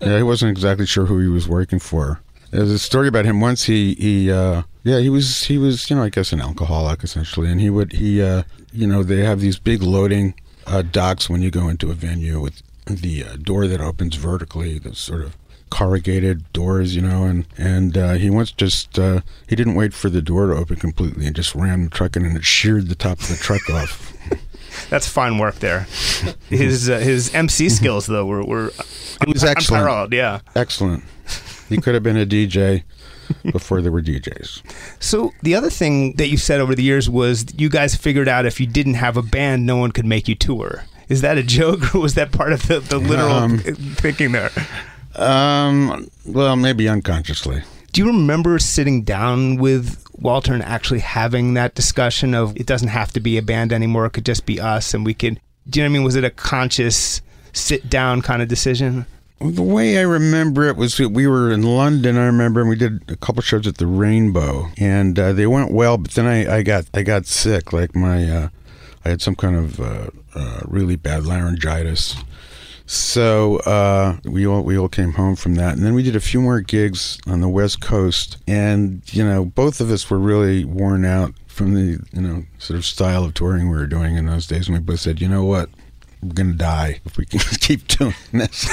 yeah, 0.00 0.16
he 0.16 0.22
wasn't 0.22 0.50
exactly 0.50 0.86
sure 0.86 1.06
who 1.06 1.20
he 1.20 1.28
was 1.28 1.48
working 1.48 1.78
for. 1.78 2.20
There's 2.50 2.70
a 2.70 2.78
story 2.78 3.08
about 3.08 3.24
him. 3.24 3.40
Once 3.40 3.64
he 3.64 3.94
he 3.94 4.30
uh, 4.30 4.62
yeah 4.82 4.98
he 4.98 5.08
was 5.08 5.44
he 5.44 5.58
was 5.58 5.88
you 5.88 5.96
know 5.96 6.02
I 6.02 6.08
guess 6.10 6.32
an 6.32 6.40
alcoholic 6.40 7.02
essentially, 7.04 7.48
and 7.50 7.60
he 7.60 7.70
would 7.70 7.92
he 7.92 8.20
uh, 8.20 8.42
you 8.72 8.86
know 8.86 9.02
they 9.02 9.20
have 9.24 9.40
these 9.40 9.58
big 9.58 9.82
loading 9.82 10.34
uh, 10.66 10.82
docks 10.82 11.28
when 11.28 11.42
you 11.42 11.50
go 11.50 11.68
into 11.68 11.90
a 11.90 11.94
venue 11.94 12.40
with 12.40 12.62
the 12.86 13.24
uh, 13.24 13.36
door 13.36 13.66
that 13.66 13.80
opens 13.80 14.16
vertically, 14.16 14.78
the 14.78 14.94
sort 14.94 15.22
of 15.22 15.36
corrugated 15.70 16.52
doors, 16.52 16.94
you 16.94 17.00
know, 17.02 17.24
and 17.24 17.46
and 17.56 17.96
uh, 17.96 18.12
he 18.12 18.28
once 18.28 18.52
just 18.52 18.98
uh, 18.98 19.20
he 19.48 19.56
didn't 19.56 19.74
wait 19.74 19.94
for 19.94 20.10
the 20.10 20.20
door 20.20 20.48
to 20.48 20.54
open 20.54 20.76
completely 20.76 21.26
and 21.26 21.34
just 21.34 21.54
ran 21.54 21.84
the 21.84 21.90
truck 21.90 22.16
in 22.16 22.24
and 22.24 22.36
it 22.36 22.44
sheared 22.44 22.88
the 22.88 22.94
top 22.94 23.18
of 23.20 23.28
the 23.28 23.36
truck 23.36 23.68
off. 23.70 24.12
That's 24.90 25.08
fine 25.08 25.38
work 25.38 25.56
there. 25.56 25.86
His 26.48 26.90
uh, 26.90 26.98
his 26.98 27.34
MC 27.34 27.68
skills 27.68 28.06
though 28.06 28.26
were 28.26 28.44
were 28.44 28.72
It 29.20 29.28
was 29.32 29.44
excellent. 29.44 30.12
Yeah. 30.12 30.40
Excellent. 30.54 31.04
He 31.68 31.78
could 31.78 31.94
have 31.94 32.02
been 32.02 32.18
a 32.18 32.26
DJ 32.26 32.82
before 33.52 33.80
there 33.82 33.92
were 33.92 34.02
DJs. 34.02 34.62
So 35.00 35.32
the 35.42 35.54
other 35.54 35.70
thing 35.70 36.14
that 36.14 36.28
you 36.28 36.36
said 36.36 36.60
over 36.60 36.74
the 36.74 36.82
years 36.82 37.08
was 37.08 37.46
you 37.56 37.68
guys 37.68 37.94
figured 37.94 38.28
out 38.28 38.46
if 38.46 38.60
you 38.60 38.66
didn't 38.66 38.94
have 38.94 39.16
a 39.16 39.22
band, 39.22 39.66
no 39.66 39.76
one 39.76 39.92
could 39.92 40.06
make 40.06 40.28
you 40.28 40.34
tour. 40.34 40.84
Is 41.08 41.20
that 41.20 41.38
a 41.38 41.42
joke 41.42 41.94
or 41.94 42.00
was 42.00 42.14
that 42.14 42.32
part 42.32 42.52
of 42.52 42.66
the, 42.68 42.80
the 42.80 42.98
literal 42.98 43.30
Um, 43.30 43.58
thinking 43.58 44.32
there? 44.32 44.50
Um, 45.14 46.08
well, 46.24 46.56
maybe 46.56 46.88
unconsciously. 46.88 47.62
Do 47.92 48.00
you 48.00 48.06
remember 48.06 48.58
sitting 48.58 49.02
down 49.02 49.56
with 49.56 50.02
Walter 50.14 50.54
and 50.54 50.62
actually 50.62 51.00
having 51.00 51.54
that 51.54 51.74
discussion 51.74 52.34
of 52.34 52.56
it 52.56 52.66
doesn't 52.66 52.88
have 52.88 53.12
to 53.12 53.20
be 53.20 53.36
a 53.36 53.42
band 53.42 53.72
anymore, 53.72 54.06
it 54.06 54.10
could 54.10 54.24
just 54.24 54.46
be 54.46 54.58
us 54.58 54.94
and 54.94 55.04
we 55.04 55.12
could 55.12 55.38
do 55.68 55.78
you 55.78 55.84
know 55.84 55.90
what 55.90 55.92
I 55.92 55.98
mean? 55.98 56.04
Was 56.04 56.16
it 56.16 56.24
a 56.24 56.30
conscious 56.30 57.22
sit 57.52 57.88
down 57.88 58.22
kind 58.22 58.42
of 58.42 58.48
decision? 58.48 59.06
The 59.44 59.62
way 59.62 59.98
I 59.98 60.02
remember 60.02 60.68
it 60.68 60.76
was 60.76 60.98
we 60.98 61.26
were 61.26 61.50
in 61.50 61.62
London. 61.62 62.16
I 62.16 62.26
remember, 62.26 62.60
and 62.60 62.68
we 62.68 62.76
did 62.76 63.02
a 63.10 63.16
couple 63.16 63.42
shows 63.42 63.66
at 63.66 63.78
the 63.78 63.86
Rainbow, 63.86 64.68
and 64.78 65.18
uh, 65.18 65.32
they 65.32 65.46
went 65.46 65.72
well. 65.72 65.98
But 65.98 66.12
then 66.12 66.26
I, 66.26 66.58
I 66.58 66.62
got 66.62 66.84
I 66.94 67.02
got 67.02 67.26
sick. 67.26 67.72
Like 67.72 67.94
my, 67.94 68.28
uh, 68.28 68.48
I 69.04 69.08
had 69.08 69.20
some 69.20 69.34
kind 69.34 69.56
of 69.56 69.80
uh, 69.80 70.10
uh, 70.34 70.60
really 70.64 70.96
bad 70.96 71.24
laryngitis. 71.24 72.16
So 72.86 73.56
uh, 73.58 74.18
we 74.24 74.46
all 74.46 74.62
we 74.62 74.78
all 74.78 74.88
came 74.88 75.12
home 75.12 75.34
from 75.36 75.54
that, 75.56 75.74
and 75.74 75.84
then 75.84 75.94
we 75.94 76.02
did 76.02 76.14
a 76.14 76.20
few 76.20 76.40
more 76.40 76.60
gigs 76.60 77.18
on 77.26 77.40
the 77.40 77.48
West 77.48 77.80
Coast, 77.80 78.36
and 78.46 79.02
you 79.12 79.24
know 79.24 79.44
both 79.44 79.80
of 79.80 79.90
us 79.90 80.08
were 80.10 80.18
really 80.18 80.64
worn 80.64 81.04
out 81.04 81.34
from 81.46 81.74
the 81.74 82.04
you 82.12 82.20
know 82.20 82.44
sort 82.58 82.76
of 82.76 82.84
style 82.84 83.24
of 83.24 83.34
touring 83.34 83.70
we 83.70 83.76
were 83.76 83.86
doing 83.86 84.16
in 84.16 84.26
those 84.26 84.46
days, 84.46 84.68
and 84.68 84.76
we 84.76 84.82
both 84.82 85.00
said, 85.00 85.20
you 85.20 85.28
know 85.28 85.44
what, 85.44 85.68
we're 86.22 86.34
gonna 86.34 86.52
die 86.52 87.00
if 87.04 87.16
we 87.16 87.26
keep 87.26 87.86
doing 87.88 88.14
this. 88.32 88.68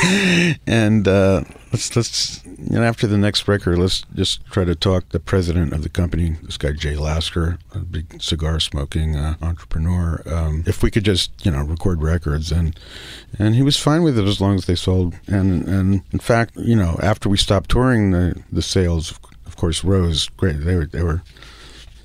And 0.67 1.07
uh, 1.07 1.43
let's 1.71 1.95
let's 1.95 2.43
you 2.45 2.77
know 2.77 2.83
after 2.83 3.07
the 3.07 3.17
next 3.17 3.47
record, 3.47 3.79
let's 3.79 4.03
just 4.13 4.45
try 4.45 4.65
to 4.65 4.75
talk 4.75 5.09
the 5.09 5.19
president 5.19 5.73
of 5.73 5.81
the 5.81 5.89
company, 5.89 6.35
this 6.43 6.57
guy 6.57 6.73
Jay 6.73 6.95
Lasker, 6.95 7.57
a 7.73 7.79
big 7.79 8.21
cigar 8.21 8.59
smoking 8.59 9.15
uh, 9.15 9.35
entrepreneur. 9.41 10.21
Um, 10.27 10.63
if 10.67 10.83
we 10.83 10.91
could 10.91 11.05
just 11.05 11.31
you 11.43 11.51
know 11.51 11.63
record 11.63 12.03
records, 12.03 12.51
and 12.51 12.79
and 13.39 13.55
he 13.55 13.63
was 13.63 13.77
fine 13.77 14.03
with 14.03 14.17
it 14.17 14.25
as 14.25 14.39
long 14.39 14.55
as 14.55 14.65
they 14.65 14.75
sold. 14.75 15.15
And 15.27 15.67
and 15.67 16.03
in 16.11 16.19
fact, 16.19 16.55
you 16.55 16.75
know 16.75 16.99
after 17.01 17.29
we 17.29 17.37
stopped 17.37 17.71
touring, 17.71 18.11
the 18.11 18.41
the 18.51 18.61
sales 18.61 19.17
of 19.45 19.55
course 19.55 19.83
rose 19.83 20.29
great. 20.29 20.63
They 20.63 20.75
were 20.75 20.85
they 20.85 21.03
were 21.03 21.23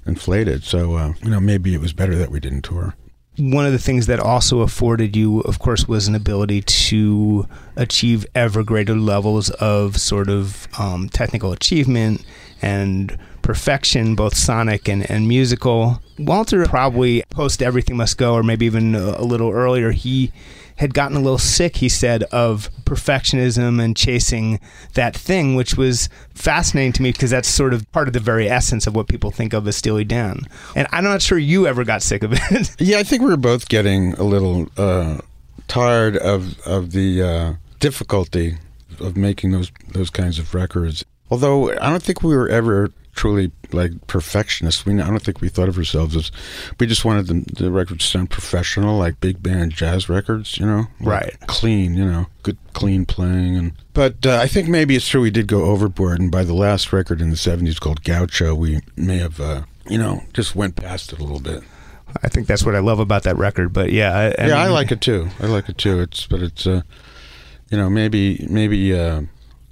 inflated. 0.07 0.65
So 0.65 0.95
uh, 0.95 1.13
you 1.23 1.31
know 1.31 1.41
maybe 1.41 1.75
it 1.75 1.81
was 1.81 1.93
better 1.93 2.17
that 2.17 2.31
we 2.31 2.41
didn't 2.41 2.63
tour. 2.63 2.95
One 3.37 3.67
of 3.67 3.73
the 3.73 3.79
things 3.79 4.07
that 4.07 4.21
also 4.21 4.61
afforded 4.61 5.17
you, 5.17 5.41
of 5.41 5.59
course, 5.59 5.89
was 5.89 6.07
an 6.07 6.15
ability 6.15 6.63
to 6.63 7.49
achieve 7.77 8.25
ever 8.35 8.63
greater 8.63 8.95
levels 8.95 9.51
of 9.51 9.99
sort 9.99 10.29
of 10.29 10.69
um, 10.79 11.09
technical 11.09 11.53
achievement 11.53 12.25
and 12.63 13.19
perfection, 13.43 14.15
both 14.15 14.37
sonic 14.37 14.89
and, 14.89 15.09
and 15.11 15.29
musical. 15.29 16.01
Walter 16.19 16.65
probably 16.67 17.23
post 17.31 17.63
Everything 17.63 17.97
Must 17.97 18.17
Go, 18.17 18.35
or 18.35 18.43
maybe 18.43 18.67
even 18.67 18.95
a, 18.95 19.23
little 19.23 19.51
earlier, 19.51 19.91
he 19.91 20.33
had 20.77 20.93
gotten 20.93 21.17
a 21.17 21.21
little 21.21 21.39
sick, 21.39 21.77
he 21.77 21.89
said, 21.89 22.25
of 22.25 22.69
perfectionism 22.85 23.83
and 23.83 23.97
chasing 23.97 24.59
that 24.95 25.17
thing, 25.17 25.55
which 25.55 25.77
was 25.77 26.09
fascinating 26.35 26.93
to 26.93 27.03
me 27.03 27.13
because 27.13 27.31
that's 27.31 27.49
sort 27.49 27.73
of 27.73 27.91
part 27.93 28.09
of 28.09 28.15
the 28.15 28.21
very 28.21 28.49
essence 28.49 28.87
of 28.87 28.97
what 28.97 29.07
people 29.07 29.31
think 29.31 29.53
of 29.53 29.69
as 29.69 29.77
Steely 29.77 30.05
Dan. 30.05 30.41
And 30.75 30.89
I'm 30.91 31.05
not 31.05 31.23
sure 31.23 31.39
you 31.39 31.67
ever 31.67 31.85
got 31.85 32.03
sick 32.03 32.23
of 32.23 32.33
it. 32.33 32.75
Yeah, 32.85 32.99
I 32.99 33.03
think 33.03 33.23
we 33.23 33.29
were 33.29 33.37
both 33.37 33.69
getting 33.69 34.15
a 34.15 34.25
little 34.25 34.69
uh, 34.77 35.19
tired 35.69 36.17
of 36.17 36.59
of 36.67 36.93
the 36.93 37.23
uh, 37.23 37.55
difficulty 37.79 38.59
of 39.01 39.17
making 39.17 39.53
those 39.53 39.71
those 39.89 40.11
kinds 40.11 40.39
of 40.39 40.55
records. 40.55 41.05
Although 41.31 41.71
I 41.73 41.91
don't 41.91 42.03
think 42.03 42.23
we 42.23 42.37
were 42.37 42.49
ever 42.49 42.91
truly 43.15 43.53
like 43.73 43.93
perfectionists. 44.07 44.85
We 44.85 44.95
I 45.01 45.07
don't 45.07 45.23
think 45.23 45.41
we 45.41 45.49
thought 45.49 45.69
of 45.69 45.79
ourselves 45.79 46.17
as 46.17 46.31
we 46.79 46.87
just 46.87 47.05
wanted 47.05 47.27
the, 47.27 47.63
the 47.65 47.71
records 47.71 48.05
to 48.05 48.11
sound 48.11 48.31
professional, 48.31 48.99
like 48.99 49.21
big 49.21 49.43
band 49.43 49.73
jazz 49.73 50.09
records. 50.09 50.59
You 50.59 50.67
know, 50.67 50.87
Right. 51.01 51.37
Clean, 51.47 51.95
you 51.95 52.05
know, 52.05 52.27
good 52.43 52.59
clean 52.73 53.07
playing. 53.07 53.57
And 53.57 53.73
but 53.93 54.27
uh, 54.27 54.39
I 54.39 54.47
think 54.47 54.69
maybe 54.69 54.97
it's 54.97 55.09
true 55.09 55.21
we 55.21 55.31
did 55.31 55.47
go 55.47 55.65
overboard. 55.65 56.21
And 56.21 56.31
by 56.31 56.45
the 56.45 56.55
last 56.55 56.93
record 56.93 57.21
in 57.21 57.31
the 57.31 57.37
'70s 57.37 57.81
called 57.81 58.03
Gaucho, 58.05 58.55
we 58.55 58.81
may 58.97 59.19
have. 59.19 59.41
Uh, 59.41 59.63
you 59.89 59.99
know, 59.99 60.23
just 60.33 60.57
went 60.57 60.77
past 60.77 61.13
it 61.13 61.19
a 61.19 61.23
little 61.23 61.41
bit. 61.41 61.63
I 62.23 62.29
think 62.29 62.47
that's 62.47 62.65
what 62.65 62.75
I 62.75 62.79
love 62.79 63.01
about 63.01 63.25
that 63.25 63.37
record. 63.37 63.73
But 63.73 63.93
yeah, 63.93 64.17
I, 64.17 64.43
I 64.43 64.47
yeah, 64.49 64.57
I 64.57 64.69
like 64.69 64.91
it 64.93 65.01
too. 65.01 65.29
I 65.41 65.47
like 65.47 65.69
it 65.69 65.79
too. 65.79 66.01
It's 66.01 66.27
but 66.27 66.41
it's 66.41 66.67
uh, 66.67 66.83
you 67.71 67.77
know 67.77 67.91
maybe 67.91 68.47
maybe 68.49 68.95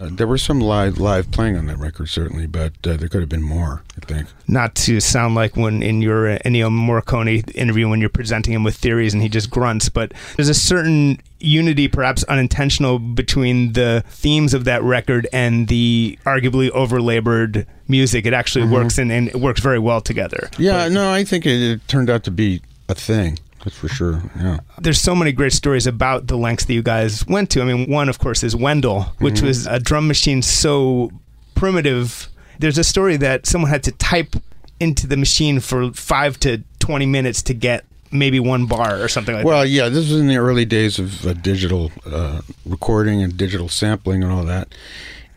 uh, 0.03 0.09
there 0.11 0.27
were 0.27 0.39
some 0.39 0.61
live 0.61 0.99
live 0.99 1.31
playing 1.31 1.57
on 1.57 1.67
that 1.67 1.79
record 1.79 2.09
certainly, 2.09 2.47
but 2.47 2.73
uh, 2.85 2.97
there 2.97 3.09
could 3.09 3.21
have 3.21 3.29
been 3.29 3.43
more. 3.43 3.83
I 3.97 4.05
think. 4.05 4.29
Not 4.49 4.75
to 4.77 5.01
sound 5.01 5.35
like 5.35 5.57
when 5.57 5.83
in 5.83 6.03
your 6.03 6.39
Ennio 6.39 6.71
Morricone 6.71 7.55
interview 7.55 7.89
when 7.89 8.01
you're 8.01 8.09
presenting 8.09 8.53
him 8.53 8.65
with 8.65 8.77
theories 8.77 9.15
and 9.15 9.23
he 9.23 9.29
just 9.29 9.51
grunts, 9.51 9.89
but 9.89 10.13
there's 10.37 10.49
a 10.49 10.55
certain 10.55 11.21
unity, 11.39 11.89
perhaps 11.89 12.25
unintentional, 12.25 12.99
between 12.99 13.75
the 13.75 14.05
themes 14.09 14.55
of 14.55 14.65
that 14.65 14.83
record 14.83 15.29
and 15.33 15.69
the 15.69 16.19
arguably 16.25 16.71
overlabored 16.71 17.67
music. 17.89 18.27
It 18.27 18.33
actually 18.33 18.67
works 18.67 18.99
and, 18.99 19.13
and 19.13 19.29
it 19.29 19.37
works 19.37 19.61
very 19.61 19.79
well 19.79 20.01
together. 20.01 20.51
Yeah, 20.59 20.89
no, 20.89 21.13
I 21.13 21.25
think 21.25 21.47
it, 21.47 21.61
it 21.63 21.89
turned 21.89 22.11
out 22.11 22.25
to 22.25 22.31
be 22.31 22.63
a 22.89 22.95
thing. 22.95 23.39
That's 23.65 23.77
for 23.77 23.89
sure. 23.89 24.23
Yeah. 24.37 24.59
there's 24.81 25.01
so 25.01 25.15
many 25.15 25.31
great 25.33 25.53
stories 25.53 25.87
about 25.87 26.27
the 26.27 26.37
lengths 26.37 26.65
that 26.65 26.75
you 26.75 26.83
guys 26.83 27.25
went 27.27 27.49
to. 27.51 27.63
I 27.63 27.65
mean, 27.65 27.89
one, 27.91 28.09
of 28.09 28.19
course, 28.19 28.43
is 28.43 28.57
Wendel, 28.57 29.03
which 29.19 29.35
Mm-hmm. 29.37 29.47
was 29.47 29.67
a 29.67 29.79
drum 29.79 30.09
machine 30.09 30.43
so 30.43 31.11
primitive. 31.55 32.29
There's 32.59 32.79
a 32.79 32.85
story 32.85 33.17
that 33.19 33.47
someone 33.47 33.71
had 33.71 33.83
to 33.85 33.93
type 33.93 34.35
into 34.81 35.07
the 35.07 35.17
machine 35.17 35.61
for 35.61 35.93
five 35.93 36.39
to 36.41 36.63
20 36.81 37.07
minutes 37.07 37.43
to 37.43 37.55
get 37.55 37.85
maybe 38.11 38.41
one 38.41 38.67
bar 38.67 39.01
or 39.01 39.09
something 39.09 39.35
like 39.35 39.45
that. 39.45 39.49
Well, 39.49 39.65
yeah, 39.65 39.89
this 39.89 40.11
was 40.11 40.21
in 40.21 40.27
the 40.27 40.37
early 40.37 40.65
days 40.65 40.99
of 40.99 41.25
uh, 41.27 41.33
digital 41.35 41.93
uh, 42.05 42.41
recording 42.67 43.23
and 43.23 43.37
digital 43.37 43.69
sampling 43.69 44.23
and 44.25 44.33
all 44.33 44.45
that, 44.45 44.75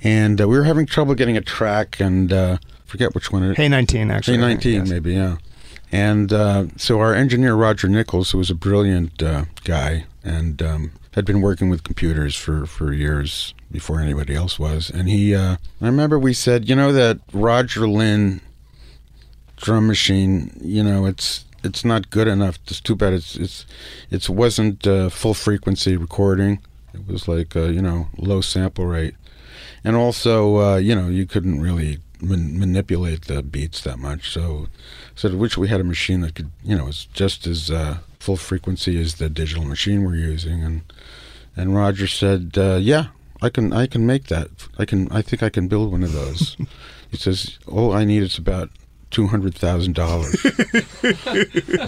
and 0.03 0.41
uh, 0.41 0.47
we 0.47 0.57
were 0.57 0.63
having 0.63 0.85
trouble 0.87 1.13
getting 1.13 1.37
a 1.37 1.41
track 1.41 1.99
and 1.99 2.33
uh, 2.33 2.57
forget 2.85 3.13
which 3.13 3.31
one 3.31 3.43
it. 3.43 3.49
that. 3.49 3.57
Hey 3.57 3.69
19, 3.69 4.09
actually. 4.11 4.37
Hey 4.37 4.41
19, 4.41 4.73
yes. 4.73 4.89
maybe, 4.89 5.13
yeah. 5.13 5.37
And 5.95 6.33
uh, 6.33 6.65
so 6.75 6.99
our 6.99 7.13
engineer, 7.13 7.55
Roger 7.55 7.87
Nichols, 7.87 8.31
who 8.31 8.37
was 8.37 8.49
a 8.49 8.55
brilliant 8.55 9.23
uh, 9.23 9.45
guy 9.63 10.03
and 10.25 10.61
um, 10.61 10.91
had 11.11 11.23
been 11.23 11.39
working 11.39 11.69
with 11.69 11.85
computers 11.85 12.35
for, 12.35 12.65
for 12.65 12.91
years 12.91 13.53
before 13.71 14.01
anybody 14.01 14.35
else 14.35 14.59
was. 14.59 14.89
And 14.89 15.07
he, 15.07 15.33
uh, 15.33 15.55
I 15.81 15.85
remember 15.85 16.19
we 16.19 16.33
said, 16.33 16.67
you 16.67 16.75
know, 16.75 16.91
that 16.91 17.19
Roger 17.31 17.87
Linn 17.87 18.41
drum 19.55 19.87
machine, 19.87 20.59
you 20.61 20.83
know, 20.83 21.05
it's 21.05 21.45
it's 21.63 21.85
not 21.85 22.09
good 22.09 22.27
enough. 22.27 22.59
It's 22.67 22.81
too 22.81 22.97
bad. 22.97 23.13
It's 23.13 23.37
it's 23.37 23.65
it 24.11 24.29
wasn't 24.29 24.85
uh, 24.85 25.09
full 25.09 25.33
frequency 25.33 25.95
recording. 25.95 26.59
It 26.93 27.07
was 27.07 27.27
like 27.29 27.55
you 27.55 27.81
know 27.81 28.09
low 28.17 28.41
sample 28.41 28.85
rate, 28.85 29.15
and 29.83 29.95
also 29.95 30.57
uh, 30.57 30.75
you 30.75 30.93
know 30.93 31.07
you 31.07 31.25
couldn't 31.25 31.61
really 31.61 31.99
man- 32.21 32.59
manipulate 32.59 33.25
the 33.25 33.41
beats 33.41 33.81
that 33.81 33.97
much. 33.97 34.29
So 34.29 34.67
so 35.15 35.29
I 35.29 35.33
wish 35.33 35.57
we 35.57 35.67
had 35.67 35.81
a 35.81 35.85
machine 35.85 36.21
that 36.21 36.35
could 36.35 36.51
you 36.63 36.75
know 36.77 36.87
is 36.87 37.05
just 37.13 37.47
as 37.47 37.71
uh, 37.71 37.97
full 38.19 38.37
frequency 38.37 38.99
as 38.99 39.15
the 39.15 39.29
digital 39.29 39.65
machine 39.65 40.03
we're 40.03 40.15
using. 40.15 40.63
And 40.63 40.81
and 41.55 41.75
Roger 41.75 42.07
said, 42.07 42.53
uh, 42.57 42.77
yeah. 42.81 43.07
I 43.41 43.49
can 43.49 43.73
I 43.73 43.85
can 43.85 44.07
make 44.07 44.27
that. 44.27 44.49
I 44.79 44.85
can 44.85 45.11
I 45.11 45.21
think 45.21 45.43
I 45.43 45.49
can 45.49 45.67
build 45.67 45.91
one 45.91 46.03
of 46.03 46.13
those. 46.13 46.55
he 47.11 47.17
says 47.17 47.59
all 47.67 47.91
I 47.93 48.05
need 48.05 48.23
is 48.23 48.37
about 48.37 48.69
two 49.11 49.27
hundred 49.27 49.55
thousand 49.55 49.93
dollars. 49.93 50.41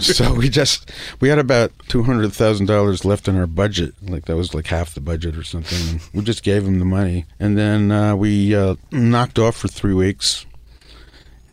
so 0.00 0.34
we 0.34 0.48
just 0.48 0.92
we 1.20 1.28
had 1.28 1.38
about 1.38 1.72
two 1.88 2.02
hundred 2.02 2.32
thousand 2.32 2.66
dollars 2.66 3.04
left 3.04 3.28
in 3.28 3.36
our 3.36 3.46
budget. 3.46 3.94
Like 4.02 4.26
that 4.26 4.36
was 4.36 4.54
like 4.54 4.66
half 4.66 4.94
the 4.94 5.00
budget 5.00 5.36
or 5.36 5.42
something. 5.42 5.78
And 5.88 6.00
we 6.14 6.22
just 6.22 6.42
gave 6.42 6.66
him 6.66 6.78
the 6.78 6.84
money, 6.84 7.24
and 7.40 7.56
then 7.58 7.90
uh, 7.90 8.14
we 8.14 8.54
uh, 8.54 8.76
knocked 8.92 9.38
off 9.38 9.56
for 9.56 9.68
three 9.68 9.94
weeks, 9.94 10.46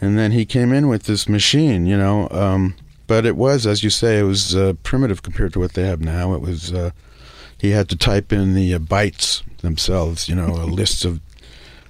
and 0.05 0.17
then 0.17 0.31
he 0.31 0.45
came 0.45 0.71
in 0.71 0.87
with 0.87 1.03
this 1.03 1.27
machine, 1.27 1.85
you 1.85 1.97
know. 1.97 2.29
Um, 2.29 2.75
but 3.07 3.25
it 3.25 3.35
was, 3.35 3.65
as 3.67 3.83
you 3.83 3.89
say, 3.89 4.19
it 4.19 4.23
was 4.23 4.55
uh, 4.55 4.73
primitive 4.83 5.21
compared 5.21 5.53
to 5.53 5.59
what 5.59 5.73
they 5.73 5.83
have 5.83 6.01
now. 6.01 6.33
It 6.33 6.41
was 6.41 6.73
uh, 6.73 6.91
he 7.57 7.71
had 7.71 7.89
to 7.89 7.95
type 7.95 8.31
in 8.31 8.53
the 8.53 8.73
uh, 8.73 8.79
bytes 8.79 9.43
themselves, 9.61 10.29
you 10.29 10.35
know, 10.35 10.47
a 10.47 10.65
list 10.65 11.05
of 11.05 11.19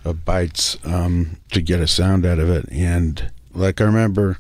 of 0.04 0.18
bytes 0.18 0.78
um, 0.88 1.38
to 1.52 1.62
get 1.62 1.80
a 1.80 1.88
sound 1.88 2.26
out 2.26 2.40
of 2.40 2.50
it. 2.50 2.70
And 2.72 3.32
like 3.54 3.82
I 3.82 3.86
remember, 3.86 4.38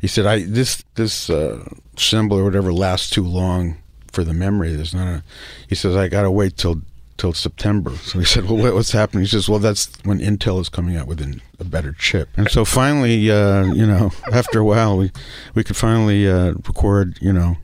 he 0.00 0.08
said, 0.08 0.26
"I 0.26 0.42
this 0.44 0.84
this 0.94 1.30
uh, 1.30 1.64
cymbal 1.96 2.38
or 2.38 2.44
whatever 2.44 2.72
lasts 2.72 3.10
too 3.10 3.24
long 3.24 3.78
for 4.10 4.24
the 4.24 4.34
memory. 4.34 4.74
There's 4.74 4.94
not 4.94 5.08
a." 5.08 5.24
He 5.68 5.74
says, 5.74 5.96
"I 5.96 6.08
got 6.08 6.22
to 6.22 6.30
wait 6.30 6.56
till." 6.56 6.82
Till 7.18 7.32
September. 7.32 7.90
So 7.96 8.18
he 8.18 8.24
said, 8.24 8.48
"Well, 8.48 8.74
what's 8.74 8.92
happening?" 8.92 9.22
He 9.22 9.28
says, 9.28 9.48
"Well, 9.48 9.58
that's 9.58 9.90
when 10.04 10.18
Intel 10.18 10.60
is 10.60 10.68
coming 10.68 10.96
out 10.96 11.06
with 11.06 11.20
an, 11.20 11.40
a 11.60 11.64
better 11.64 11.92
chip." 11.92 12.30
And 12.36 12.50
so 12.50 12.64
finally, 12.64 13.30
uh, 13.30 13.66
you 13.66 13.86
know, 13.86 14.10
after 14.32 14.58
a 14.58 14.64
while, 14.64 14.96
we 14.98 15.12
we 15.54 15.62
could 15.62 15.76
finally 15.76 16.28
uh, 16.28 16.52
record, 16.66 17.18
you 17.20 17.32
know, 17.32 17.58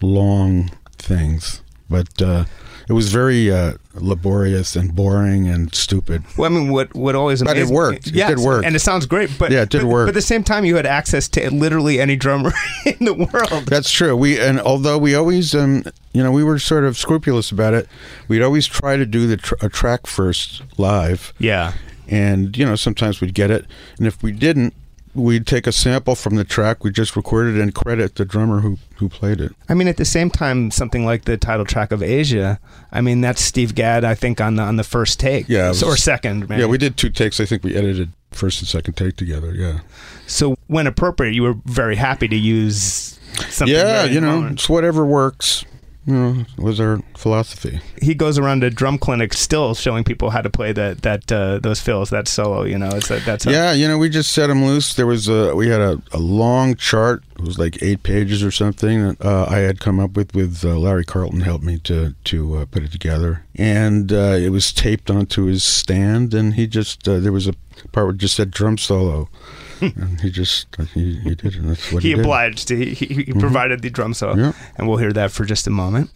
long 0.00 0.70
things. 0.98 1.62
But 1.90 2.20
uh, 2.22 2.44
it 2.88 2.92
was 2.92 3.10
very 3.12 3.50
uh, 3.50 3.74
laborious 3.94 4.76
and 4.76 4.94
boring 4.94 5.48
and 5.48 5.74
stupid. 5.74 6.22
Well, 6.36 6.50
I 6.50 6.54
mean, 6.54 6.70
what 6.70 6.94
what 6.94 7.14
always 7.14 7.42
But 7.42 7.56
it 7.56 7.66
worked. 7.68 8.06
It 8.08 8.14
Yes, 8.14 8.28
did 8.30 8.38
work. 8.38 8.64
and 8.64 8.76
it 8.76 8.80
sounds 8.80 9.06
great. 9.06 9.30
But 9.38 9.50
Yeah, 9.50 9.62
it 9.62 9.70
did 9.70 9.82
but- 9.82 9.88
work. 9.88 10.06
But 10.06 10.10
at 10.10 10.14
the 10.14 10.22
same 10.22 10.44
time, 10.44 10.64
you 10.64 10.76
had 10.76 10.86
access 10.86 11.28
to 11.30 11.50
literally 11.52 12.00
any 12.00 12.16
drummer 12.16 12.52
in 12.86 13.04
the 13.04 13.14
world. 13.14 13.66
That's 13.66 13.90
true. 13.90 14.16
We 14.16 14.38
and 14.38 14.60
although 14.60 14.98
we 14.98 15.14
always, 15.14 15.54
um, 15.54 15.84
you 16.12 16.22
know, 16.22 16.30
we 16.32 16.44
were 16.44 16.58
sort 16.58 16.84
of 16.84 16.96
scrupulous 16.96 17.50
about 17.50 17.74
it. 17.74 17.88
We'd 18.28 18.42
always 18.42 18.66
try 18.66 18.96
to 18.96 19.04
do 19.06 19.26
the 19.26 19.36
tr- 19.36 19.54
a 19.60 19.68
track 19.68 20.06
first 20.06 20.62
live, 20.78 21.32
Yeah, 21.38 21.72
and 22.08 22.56
you 22.56 22.64
know, 22.64 22.76
sometimes 22.76 23.20
we'd 23.20 23.34
get 23.34 23.50
it, 23.50 23.66
and 23.98 24.06
if 24.06 24.22
we 24.22 24.30
didn't, 24.32 24.74
we'd 25.16 25.46
take 25.46 25.66
a 25.66 25.72
sample 25.72 26.14
from 26.14 26.36
the 26.36 26.44
track. 26.44 26.84
We 26.84 26.90
just 26.90 27.16
recorded 27.16 27.58
and 27.58 27.74
credit 27.74 28.14
the 28.16 28.24
drummer 28.24 28.60
who 28.60 28.78
who 28.96 29.08
played 29.08 29.40
it. 29.40 29.52
I 29.68 29.74
mean, 29.74 29.88
at 29.88 29.96
the 29.96 30.04
same 30.04 30.30
time, 30.30 30.70
something 30.70 31.04
like 31.04 31.24
the 31.24 31.36
title 31.36 31.64
track 31.64 31.90
of 31.92 32.02
Aja. 32.02 32.58
I 32.92 33.00
mean, 33.00 33.20
that's 33.20 33.40
Steve 33.40 33.74
Gadd. 33.74 34.04
I 34.04 34.14
think 34.14 34.40
on 34.40 34.56
the 34.56 34.62
on 34.62 34.76
the 34.76 34.84
first 34.84 35.18
take. 35.18 35.48
Yeah, 35.48 35.68
was- 35.68 35.82
or 35.82 35.96
second. 35.96 36.48
Maybe. 36.48 36.60
Yeah, 36.62 36.66
we 36.68 36.78
did 36.78 36.96
two 36.96 37.10
takes. 37.10 37.40
I 37.40 37.44
think 37.46 37.64
we 37.64 37.74
edited 37.74 38.12
first 38.30 38.60
and 38.60 38.68
second 38.68 38.94
take 38.94 39.16
together. 39.16 39.52
Yeah. 39.54 39.80
So 40.26 40.56
when 40.66 40.86
appropriate, 40.86 41.34
you 41.34 41.42
were 41.42 41.54
very 41.64 41.96
happy 41.96 42.28
to 42.28 42.36
use 42.36 43.18
something. 43.48 43.74
yeah, 43.74 44.04
you 44.04 44.20
know, 44.20 44.46
it's 44.46 44.68
whatever 44.68 45.04
works. 45.04 45.64
You 46.06 46.14
know, 46.14 46.44
was 46.56 46.78
our 46.78 47.00
philosophy. 47.16 47.80
he 48.00 48.14
goes 48.14 48.38
around 48.38 48.60
to 48.60 48.70
drum 48.70 48.96
clinics 48.96 49.40
still 49.40 49.74
showing 49.74 50.04
people 50.04 50.30
how 50.30 50.40
to 50.40 50.48
play 50.48 50.72
that 50.72 51.02
that 51.02 51.32
uh, 51.32 51.58
those 51.58 51.80
fills 51.80 52.10
that 52.10 52.28
solo. 52.28 52.62
You 52.62 52.78
know, 52.78 52.90
it's 52.90 53.10
a, 53.10 53.18
that's 53.18 53.44
a, 53.44 53.50
Yeah, 53.50 53.72
you 53.72 53.88
know, 53.88 53.98
we 53.98 54.08
just 54.08 54.30
set 54.32 54.48
him 54.48 54.64
loose. 54.64 54.94
There 54.94 55.06
was 55.06 55.26
a 55.26 55.54
we 55.56 55.68
had 55.68 55.80
a, 55.80 56.00
a 56.12 56.18
long 56.18 56.76
chart. 56.76 57.24
It 57.38 57.42
was 57.42 57.58
like 57.58 57.82
eight 57.82 58.04
pages 58.04 58.42
or 58.44 58.52
something 58.52 59.08
that 59.08 59.24
uh, 59.24 59.46
I 59.48 59.58
had 59.58 59.80
come 59.80 59.98
up 59.98 60.12
with. 60.16 60.32
With 60.34 60.64
uh, 60.64 60.78
Larry 60.78 61.04
Carlton 61.04 61.40
helped 61.40 61.64
me 61.64 61.78
to 61.80 62.14
to 62.24 62.58
uh, 62.58 62.64
put 62.66 62.84
it 62.84 62.92
together, 62.92 63.44
and 63.56 64.12
uh, 64.12 64.36
it 64.38 64.50
was 64.50 64.72
taped 64.72 65.10
onto 65.10 65.46
his 65.46 65.64
stand. 65.64 66.34
And 66.34 66.54
he 66.54 66.68
just 66.68 67.08
uh, 67.08 67.18
there 67.18 67.32
was 67.32 67.48
a 67.48 67.54
part 67.90 68.06
where 68.06 68.14
it 68.14 68.18
just 68.18 68.36
said 68.36 68.52
drum 68.52 68.78
solo, 68.78 69.28
and 69.80 70.20
he 70.20 70.30
just 70.30 70.66
he, 70.94 71.16
he 71.16 71.34
did 71.34 71.44
it. 71.44 71.56
And 71.56 71.70
that's 71.70 71.92
what 71.92 72.02
he, 72.02 72.10
he 72.10 72.14
did. 72.14 72.24
obliged. 72.24 72.68
He, 72.68 72.94
he, 72.94 73.06
he 73.06 73.14
mm-hmm. 73.24 73.40
provided 73.40 73.82
the 73.82 73.90
drum 73.90 74.14
solo, 74.14 74.36
Yeah. 74.36 74.52
and 74.76 74.88
we'll 74.88 74.98
hear 74.98 75.12
that 75.12 75.30
for 75.30 75.44
just 75.44 75.66
a 75.66 75.70
moment. 75.70 76.10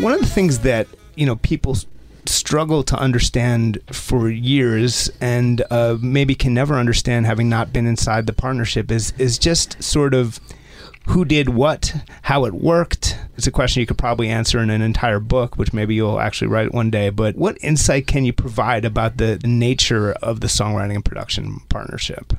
One 0.00 0.12
of 0.12 0.20
the 0.20 0.26
things 0.26 0.60
that 0.60 0.86
you 1.16 1.26
know 1.26 1.34
people 1.36 1.76
struggle 2.28 2.82
to 2.84 2.96
understand 2.96 3.78
for 3.92 4.28
years, 4.30 5.10
and 5.20 5.62
uh, 5.70 5.96
maybe 6.00 6.34
can 6.34 6.54
never 6.54 6.74
understand, 6.74 7.26
having 7.26 7.48
not 7.48 7.72
been 7.72 7.86
inside 7.86 8.26
the 8.26 8.32
partnership, 8.32 8.90
is 8.90 9.12
is 9.18 9.38
just 9.38 9.82
sort 9.82 10.14
of 10.14 10.40
who 11.08 11.24
did 11.24 11.48
what, 11.48 11.94
how 12.22 12.44
it 12.44 12.52
worked. 12.52 13.18
It's 13.36 13.46
a 13.46 13.50
question 13.50 13.80
you 13.80 13.86
could 13.86 13.96
probably 13.96 14.28
answer 14.28 14.58
in 14.58 14.68
an 14.68 14.82
entire 14.82 15.20
book, 15.20 15.56
which 15.56 15.72
maybe 15.72 15.94
you'll 15.94 16.20
actually 16.20 16.48
write 16.48 16.74
one 16.74 16.90
day. 16.90 17.08
But 17.08 17.36
what 17.36 17.56
insight 17.62 18.06
can 18.06 18.24
you 18.24 18.32
provide 18.32 18.84
about 18.84 19.16
the 19.16 19.40
nature 19.44 20.12
of 20.22 20.40
the 20.40 20.48
songwriting 20.48 20.96
and 20.96 21.04
production 21.04 21.60
partnership? 21.70 22.34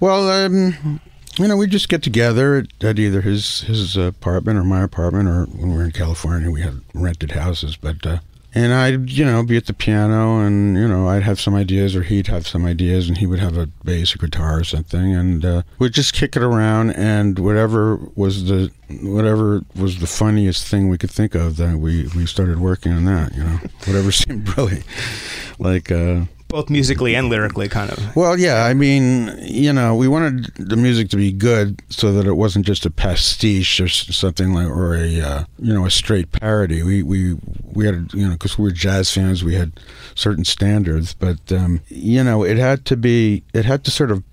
Well, 0.00 0.28
um, 0.28 1.00
you 1.38 1.48
know, 1.48 1.56
we 1.56 1.66
just 1.66 1.88
get 1.88 2.02
together 2.02 2.56
at, 2.56 2.84
at 2.84 2.98
either 2.98 3.22
his 3.22 3.62
his 3.62 3.96
apartment 3.96 4.58
or 4.58 4.64
my 4.64 4.82
apartment, 4.82 5.28
or 5.28 5.44
when 5.46 5.70
we 5.70 5.76
were 5.76 5.84
in 5.84 5.92
California, 5.92 6.50
we 6.50 6.62
had 6.62 6.82
rented 6.94 7.30
houses. 7.30 7.76
But 7.76 8.04
uh, 8.04 8.18
and 8.54 8.72
I'd 8.72 9.10
you 9.10 9.24
know 9.24 9.42
be 9.42 9.56
at 9.56 9.66
the 9.66 9.72
piano, 9.74 10.40
and 10.40 10.76
you 10.76 10.88
know 10.88 11.08
I'd 11.08 11.22
have 11.22 11.40
some 11.40 11.54
ideas, 11.54 11.94
or 11.94 12.02
he'd 12.02 12.28
have 12.28 12.46
some 12.46 12.64
ideas, 12.64 13.08
and 13.08 13.18
he 13.18 13.26
would 13.26 13.40
have 13.40 13.56
a 13.56 13.66
bass 13.84 14.14
or 14.14 14.18
guitar 14.18 14.58
or 14.58 14.64
something, 14.64 15.14
and 15.14 15.44
uh, 15.44 15.62
we'd 15.78 15.92
just 15.92 16.14
kick 16.14 16.36
it 16.36 16.42
around, 16.42 16.90
and 16.92 17.38
whatever 17.38 17.96
was 18.14 18.46
the 18.46 18.70
whatever 19.02 19.62
was 19.76 19.98
the 19.98 20.06
funniest 20.06 20.66
thing 20.66 20.88
we 20.88 20.98
could 20.98 21.10
think 21.10 21.34
of, 21.34 21.56
then 21.56 21.80
we 21.80 22.08
we 22.16 22.26
started 22.26 22.58
working 22.58 22.92
on 22.92 23.04
that. 23.04 23.34
You 23.34 23.44
know, 23.44 23.60
whatever 23.84 24.12
seemed 24.12 24.56
really 24.56 24.82
like. 25.58 25.90
Uh, 25.92 26.22
Both 26.48 26.70
musically 26.70 27.14
and 27.14 27.28
lyrically, 27.28 27.68
kind 27.68 27.90
of. 27.90 28.16
well, 28.16 28.38
yeah, 28.38 28.64
I 28.64 28.72
mean, 28.72 29.38
you 29.42 29.70
know, 29.70 29.94
we 29.94 30.08
wanted 30.08 30.46
the 30.56 30.76
music 30.76 31.10
to 31.10 31.16
be 31.16 31.30
good 31.30 31.82
so 31.90 32.10
that 32.12 32.26
it 32.26 32.32
wasn't 32.32 32.64
just 32.64 32.86
a 32.86 32.90
pastiche 32.90 33.80
or 33.80 33.88
something 33.88 34.54
like, 34.54 34.68
or 34.68 34.94
a, 34.96 35.20
uh, 35.20 35.44
you 35.58 35.74
know, 35.74 35.84
a 35.84 35.90
straight 35.90 36.32
parody. 36.32 36.82
We 36.82 37.02
we 37.02 37.36
we 37.74 37.84
had, 37.84 38.12
you 38.14 38.26
know, 38.26 38.32
because 38.32 38.56
we 38.56 38.64
were 38.64 38.70
jazz 38.70 39.12
fans, 39.12 39.44
we 39.44 39.54
had 39.56 39.72
certain 40.14 40.44
standards, 40.44 41.12
but 41.12 41.52
um, 41.52 41.82
you 41.88 42.24
know, 42.24 42.44
it 42.44 42.56
had 42.56 42.86
to 42.86 42.96
be, 42.96 43.44
it 43.52 43.66
had 43.66 43.84
to 43.84 43.90
sort 43.90 44.10
of, 44.10 44.24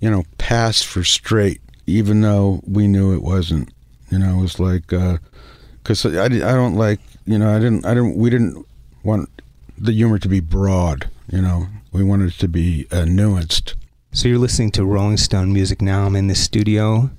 you 0.00 0.10
know, 0.10 0.22
pass 0.38 0.82
for 0.82 1.02
straight, 1.02 1.60
even 1.86 2.20
though 2.20 2.60
we 2.66 2.86
knew 2.86 3.14
it 3.14 3.22
wasn't. 3.22 3.70
You 4.10 4.20
know, 4.20 4.38
it 4.38 4.42
was 4.42 4.60
like, 4.60 4.86
because 4.86 6.06
I, 6.06 6.26
I 6.26 6.28
don't 6.28 6.76
like, 6.76 7.00
you 7.26 7.36
know, 7.36 7.54
I 7.54 7.58
didn't, 7.58 7.84
I 7.84 7.94
didn't, 7.94 8.16
we 8.16 8.30
didn't 8.30 8.64
want 9.02 9.28
the 9.76 9.92
humor 9.92 10.18
to 10.18 10.28
be 10.28 10.40
broad. 10.40 11.10
You 11.30 11.42
know, 11.42 11.66
we 11.92 12.02
wanted 12.02 12.28
it 12.28 12.38
to 12.38 12.48
be 12.48 12.86
uh, 12.90 13.04
nuanced. 13.04 13.74
So 14.12 14.28
you're 14.28 14.38
listening 14.38 14.70
to 14.72 14.84
Rolling 14.84 15.18
Stone 15.18 15.52
Music 15.52 15.82
now. 15.82 16.06
I'm 16.06 16.16
in 16.16 16.28
the 16.28 16.34
studio 16.34 17.10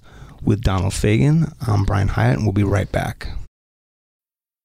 with 0.41 0.61
Donald 0.61 0.93
Fagen. 0.93 1.53
I'm 1.67 1.85
Brian 1.85 2.07
Hiatt, 2.07 2.37
and 2.37 2.43
we'll 2.43 2.53
be 2.53 2.63
right 2.63 2.91
back. 2.91 3.27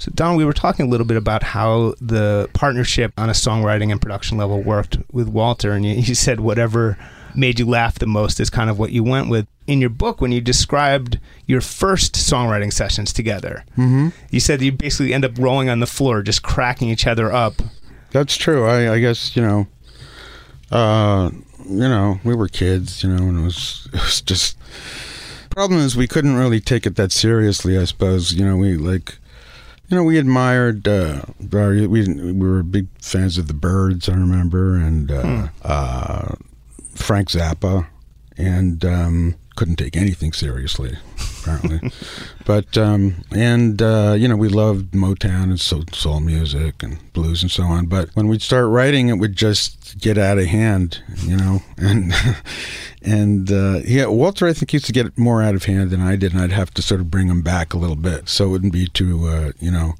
So, 0.00 0.10
Don, 0.14 0.34
we 0.36 0.46
were 0.46 0.54
talking 0.54 0.86
a 0.86 0.88
little 0.88 1.06
bit 1.06 1.18
about 1.18 1.42
how 1.42 1.94
the 2.00 2.48
partnership 2.54 3.12
on 3.18 3.28
a 3.28 3.32
songwriting 3.32 3.92
and 3.92 4.00
production 4.00 4.38
level 4.38 4.62
worked 4.62 4.96
with 5.12 5.28
Walter, 5.28 5.72
and 5.72 5.84
you, 5.84 5.94
you 5.94 6.14
said 6.14 6.40
whatever 6.40 6.96
made 7.36 7.58
you 7.60 7.66
laugh 7.66 7.98
the 7.98 8.06
most 8.06 8.40
is 8.40 8.48
kind 8.48 8.70
of 8.70 8.78
what 8.78 8.92
you 8.92 9.04
went 9.04 9.28
with. 9.28 9.46
In 9.66 9.78
your 9.78 9.90
book, 9.90 10.20
when 10.22 10.32
you 10.32 10.40
described 10.40 11.20
your 11.46 11.60
first 11.60 12.14
songwriting 12.14 12.72
sessions 12.72 13.12
together, 13.12 13.62
Mm-hmm. 13.76 14.08
you 14.30 14.40
said 14.40 14.62
you 14.62 14.72
basically 14.72 15.12
end 15.12 15.24
up 15.24 15.32
rolling 15.38 15.68
on 15.68 15.80
the 15.80 15.86
floor, 15.86 16.22
just 16.22 16.42
cracking 16.42 16.88
each 16.88 17.06
other 17.06 17.30
up. 17.30 17.60
That's 18.10 18.36
true. 18.38 18.66
I, 18.66 18.94
I 18.94 18.98
guess 19.00 19.36
you 19.36 19.42
know, 19.42 19.66
uh, 20.72 21.30
you 21.68 21.76
know, 21.88 22.18
we 22.24 22.34
were 22.34 22.48
kids, 22.48 23.02
you 23.04 23.10
know, 23.10 23.22
and 23.28 23.38
it 23.38 23.42
was 23.42 23.86
it 23.92 24.00
was 24.00 24.22
just. 24.22 24.56
Problem 25.50 25.80
is, 25.80 25.96
we 25.96 26.06
couldn't 26.06 26.36
really 26.36 26.60
take 26.60 26.86
it 26.86 26.96
that 26.96 27.12
seriously. 27.12 27.76
I 27.76 27.84
suppose 27.84 28.32
you 28.32 28.44
know 28.46 28.56
we 28.56 28.76
like, 28.76 29.18
you 29.90 29.96
know, 29.96 30.04
we 30.04 30.18
admired. 30.18 30.86
Uh, 30.86 31.22
we 31.50 31.88
we 31.88 32.32
were 32.32 32.62
big 32.62 32.86
fans 33.00 33.38
of 33.38 33.48
the 33.48 33.54
Byrds. 33.54 34.08
I 34.08 34.12
remember, 34.12 34.76
and 34.76 35.10
uh, 35.10 35.48
uh, 35.64 36.34
Frank 36.94 37.28
Zappa, 37.28 37.88
and 38.36 38.84
um, 38.84 39.34
couldn't 39.56 39.76
take 39.76 39.96
anything 39.96 40.32
seriously, 40.32 40.96
apparently. 41.40 41.90
but 42.46 42.76
um, 42.78 43.22
and 43.34 43.80
uh, 43.82 44.14
you 44.16 44.28
know 44.28 44.36
we 44.36 44.48
loved 44.48 44.92
Motown 44.92 45.44
and 45.44 45.60
soul, 45.60 45.84
soul 45.92 46.20
music 46.20 46.82
and 46.82 47.12
blues 47.12 47.42
and 47.42 47.50
so 47.50 47.64
on. 47.64 47.86
But 47.86 48.10
when 48.14 48.28
we'd 48.28 48.42
start 48.42 48.68
writing, 48.68 49.08
it 49.08 49.14
would 49.14 49.36
just 49.36 49.98
get 49.98 50.18
out 50.18 50.38
of 50.38 50.46
hand, 50.46 51.02
you 51.22 51.36
know. 51.36 51.62
And 51.78 52.12
and 53.02 53.50
uh, 53.50 53.80
yeah, 53.84 54.06
Walter 54.06 54.46
I 54.46 54.52
think 54.52 54.72
used 54.72 54.84
to 54.86 54.92
get 54.92 55.16
more 55.16 55.42
out 55.42 55.54
of 55.54 55.64
hand 55.64 55.90
than 55.90 56.00
I 56.02 56.16
did, 56.16 56.32
and 56.32 56.42
I'd 56.42 56.52
have 56.52 56.72
to 56.74 56.82
sort 56.82 57.00
of 57.00 57.10
bring 57.10 57.28
him 57.28 57.42
back 57.42 57.72
a 57.72 57.78
little 57.78 57.96
bit 57.96 58.28
so 58.28 58.44
it 58.44 58.48
wouldn't 58.48 58.72
be 58.72 58.86
too 58.86 59.26
uh, 59.26 59.52
you 59.58 59.70
know 59.70 59.94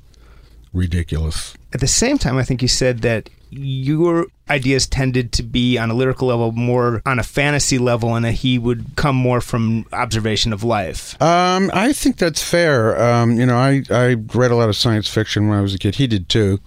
ridiculous. 0.72 1.54
At 1.72 1.80
the 1.80 1.86
same 1.86 2.18
time, 2.18 2.36
I 2.36 2.42
think 2.42 2.62
you 2.62 2.68
said 2.68 3.00
that 3.00 3.30
your 3.50 4.26
ideas 4.48 4.86
tended 4.86 5.32
to 5.32 5.42
be 5.42 5.78
on 5.78 5.90
a 5.90 5.94
lyrical 5.94 6.28
level 6.28 6.52
more 6.52 7.02
on 7.04 7.18
a 7.18 7.22
fantasy 7.22 7.78
level, 7.78 8.14
and 8.14 8.24
that 8.24 8.32
he 8.32 8.58
would 8.58 8.96
come 8.96 9.16
more 9.16 9.40
from 9.40 9.86
observation 9.92 10.52
of 10.52 10.64
life. 10.64 11.20
Um, 11.20 11.70
I 11.74 11.92
think 11.92 12.16
that's 12.16 12.42
fair. 12.42 13.00
Um, 13.00 13.38
you 13.38 13.46
know, 13.46 13.56
I, 13.56 13.82
I 13.90 14.14
read 14.34 14.50
a 14.50 14.56
lot 14.56 14.68
of 14.68 14.76
science 14.76 15.08
fiction 15.08 15.48
when 15.48 15.58
I 15.58 15.62
was 15.62 15.74
a 15.74 15.78
kid. 15.78 15.96
He 15.96 16.06
did 16.06 16.28
too. 16.28 16.60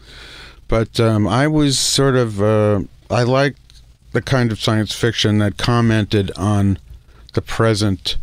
But 0.68 1.00
um, 1.00 1.28
I 1.28 1.48
was 1.48 1.78
sort 1.78 2.16
of, 2.16 2.42
uh, 2.42 2.82
I 3.10 3.24
liked 3.24 3.60
the 4.12 4.22
kind 4.22 4.52
of 4.52 4.60
science 4.60 4.94
fiction 4.94 5.38
that 5.40 5.58
commented 5.58 6.32
on 6.38 6.80
the 7.34 7.42
present 7.42 8.18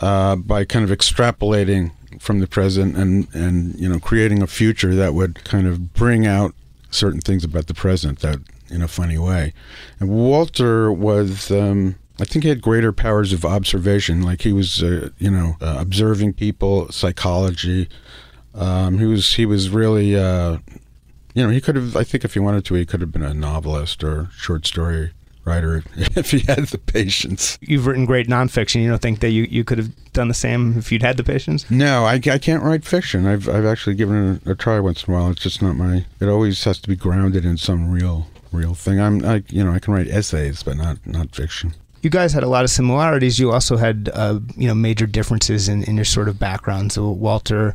uh, 0.00 0.36
by 0.36 0.64
kind 0.64 0.84
of 0.88 0.96
extrapolating 0.96 1.92
from 2.20 2.40
the 2.40 2.46
present 2.46 2.96
and, 2.96 3.32
and, 3.34 3.78
you 3.78 3.88
know, 3.88 3.98
creating 3.98 4.42
a 4.42 4.46
future 4.46 4.94
that 4.94 5.14
would 5.14 5.42
kind 5.44 5.66
of 5.66 5.94
bring 5.94 6.26
out 6.26 6.54
certain 6.90 7.20
things 7.20 7.44
about 7.44 7.66
the 7.66 7.74
present 7.74 8.20
that 8.20 8.40
in 8.70 8.82
a 8.82 8.88
funny 8.88 9.18
way. 9.18 9.52
And 9.98 10.10
Walter 10.10 10.92
was, 10.92 11.50
um, 11.50 11.96
I 12.20 12.24
think 12.24 12.44
he 12.44 12.48
had 12.48 12.60
greater 12.60 12.92
powers 12.92 13.32
of 13.32 13.44
observation. 13.44 14.22
Like 14.22 14.42
he 14.42 14.52
was, 14.52 14.82
uh, 14.82 15.10
you 15.18 15.30
know, 15.30 15.56
uh, 15.60 15.76
observing 15.78 16.34
people, 16.34 16.90
psychology. 16.90 17.88
Um, 18.54 18.98
he 18.98 19.06
was 19.06 19.34
he 19.34 19.46
was 19.46 19.70
really, 19.70 20.16
uh, 20.16 20.58
you 21.34 21.44
know, 21.44 21.50
he 21.50 21.60
could 21.60 21.76
have. 21.76 21.96
I 21.96 22.04
think 22.04 22.24
if 22.24 22.34
he 22.34 22.40
wanted 22.40 22.64
to, 22.66 22.74
he 22.74 22.86
could 22.86 23.00
have 23.00 23.12
been 23.12 23.22
a 23.22 23.34
novelist 23.34 24.02
or 24.02 24.28
short 24.32 24.66
story 24.66 25.12
writer 25.44 25.82
if 25.96 26.30
he 26.30 26.40
had 26.40 26.66
the 26.66 26.78
patience. 26.78 27.58
You've 27.60 27.86
written 27.86 28.06
great 28.06 28.28
nonfiction. 28.28 28.82
You 28.82 28.88
don't 28.88 29.02
think 29.02 29.20
that 29.20 29.30
you, 29.30 29.44
you 29.44 29.64
could 29.64 29.78
have 29.78 30.12
done 30.12 30.28
the 30.28 30.34
same 30.34 30.76
if 30.78 30.92
you'd 30.92 31.02
had 31.02 31.16
the 31.16 31.24
patience? 31.24 31.70
No, 31.70 32.04
I, 32.04 32.14
I 32.14 32.38
can't 32.38 32.62
write 32.62 32.84
fiction. 32.84 33.26
I've 33.26 33.48
I've 33.48 33.64
actually 33.64 33.96
given 33.96 34.34
it 34.34 34.46
a, 34.46 34.52
a 34.52 34.54
try 34.54 34.80
once 34.80 35.04
in 35.04 35.14
a 35.14 35.16
while. 35.16 35.30
It's 35.30 35.42
just 35.42 35.62
not 35.62 35.76
my. 35.76 36.04
It 36.20 36.28
always 36.28 36.62
has 36.64 36.78
to 36.80 36.88
be 36.88 36.96
grounded 36.96 37.44
in 37.44 37.56
some 37.56 37.90
real 37.90 38.26
real 38.52 38.74
thing. 38.74 39.00
I'm 39.00 39.24
I 39.24 39.42
you 39.48 39.64
know 39.64 39.72
I 39.72 39.78
can 39.78 39.94
write 39.94 40.08
essays, 40.08 40.62
but 40.62 40.76
not 40.76 40.98
not 41.06 41.34
fiction. 41.34 41.74
You 42.02 42.10
guys 42.10 42.32
had 42.32 42.44
a 42.44 42.48
lot 42.48 42.64
of 42.64 42.70
similarities. 42.70 43.38
You 43.38 43.50
also 43.52 43.76
had 43.76 44.10
uh, 44.12 44.40
you 44.56 44.68
know 44.68 44.74
major 44.74 45.06
differences 45.06 45.68
in, 45.68 45.82
in 45.84 45.96
your 45.96 46.04
sort 46.04 46.28
of 46.28 46.38
background. 46.38 46.92
So 46.92 47.10
Walter, 47.10 47.74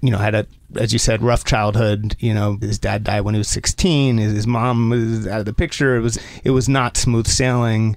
you 0.00 0.10
know, 0.10 0.18
had 0.18 0.34
a 0.34 0.46
as 0.78 0.92
you 0.92 0.98
said 0.98 1.22
rough 1.22 1.44
childhood. 1.44 2.16
You 2.18 2.34
know, 2.34 2.56
his 2.60 2.78
dad 2.78 3.04
died 3.04 3.22
when 3.22 3.34
he 3.34 3.38
was 3.38 3.48
16. 3.48 4.18
His, 4.18 4.32
his 4.32 4.46
mom 4.46 4.90
was 4.90 5.26
out 5.26 5.40
of 5.40 5.46
the 5.46 5.52
picture. 5.54 5.96
It 5.96 6.00
was 6.00 6.18
it 6.44 6.50
was 6.50 6.68
not 6.68 6.96
smooth 6.96 7.26
sailing. 7.26 7.96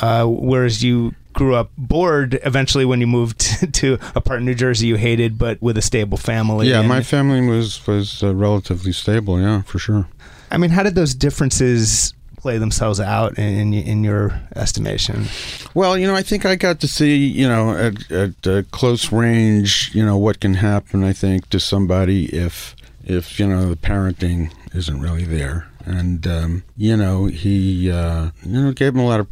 Uh, 0.00 0.24
whereas 0.26 0.82
you 0.82 1.14
grew 1.32 1.54
up 1.54 1.70
bored 1.78 2.38
eventually 2.44 2.84
when 2.84 3.00
you 3.00 3.06
moved 3.06 3.40
to 3.74 3.98
a 4.14 4.20
part 4.20 4.40
in 4.40 4.46
New 4.46 4.54
Jersey 4.54 4.86
you 4.86 4.96
hated, 4.96 5.38
but 5.38 5.60
with 5.62 5.78
a 5.78 5.82
stable 5.82 6.18
family. 6.18 6.68
Yeah, 6.68 6.80
and- 6.80 6.88
my 6.88 7.02
family 7.02 7.46
was 7.46 7.86
was 7.86 8.22
uh, 8.22 8.34
relatively 8.34 8.92
stable. 8.92 9.40
Yeah, 9.40 9.62
for 9.62 9.78
sure. 9.78 10.08
I 10.50 10.58
mean, 10.58 10.70
how 10.70 10.82
did 10.82 10.94
those 10.94 11.14
differences 11.14 12.12
play 12.42 12.58
themselves 12.58 13.00
out 13.00 13.38
in 13.38 13.72
in, 13.72 13.72
in 13.72 14.04
your 14.04 14.40
estimation? 14.56 15.26
Well, 15.74 15.96
you 15.96 16.06
know, 16.06 16.14
I 16.14 16.22
think 16.22 16.44
I 16.44 16.56
got 16.56 16.80
to 16.80 16.88
see, 16.88 17.16
you 17.16 17.48
know, 17.48 17.70
at, 17.70 18.10
at 18.10 18.46
uh, 18.46 18.62
close 18.72 19.12
range, 19.12 19.90
you 19.94 20.04
know, 20.04 20.18
what 20.18 20.40
can 20.40 20.54
happen. 20.54 21.04
I 21.04 21.12
think 21.12 21.48
to 21.50 21.60
somebody 21.60 22.26
if 22.26 22.76
if 23.04 23.38
you 23.38 23.46
know 23.46 23.68
the 23.68 23.76
parenting 23.76 24.52
isn't 24.74 25.00
really 25.00 25.24
there, 25.24 25.68
and 25.86 26.26
um, 26.26 26.64
you 26.76 26.96
know 26.96 27.26
he 27.26 27.90
uh, 27.90 28.30
you 28.44 28.60
know 28.60 28.72
gave 28.72 28.94
him 28.94 29.00
a 29.00 29.06
lot 29.06 29.20
of 29.20 29.28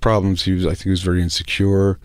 problems. 0.00 0.44
He 0.44 0.52
was, 0.52 0.64
I 0.64 0.70
think, 0.70 0.84
he 0.84 0.90
was 0.90 1.02
very 1.02 1.22
insecure. 1.22 1.98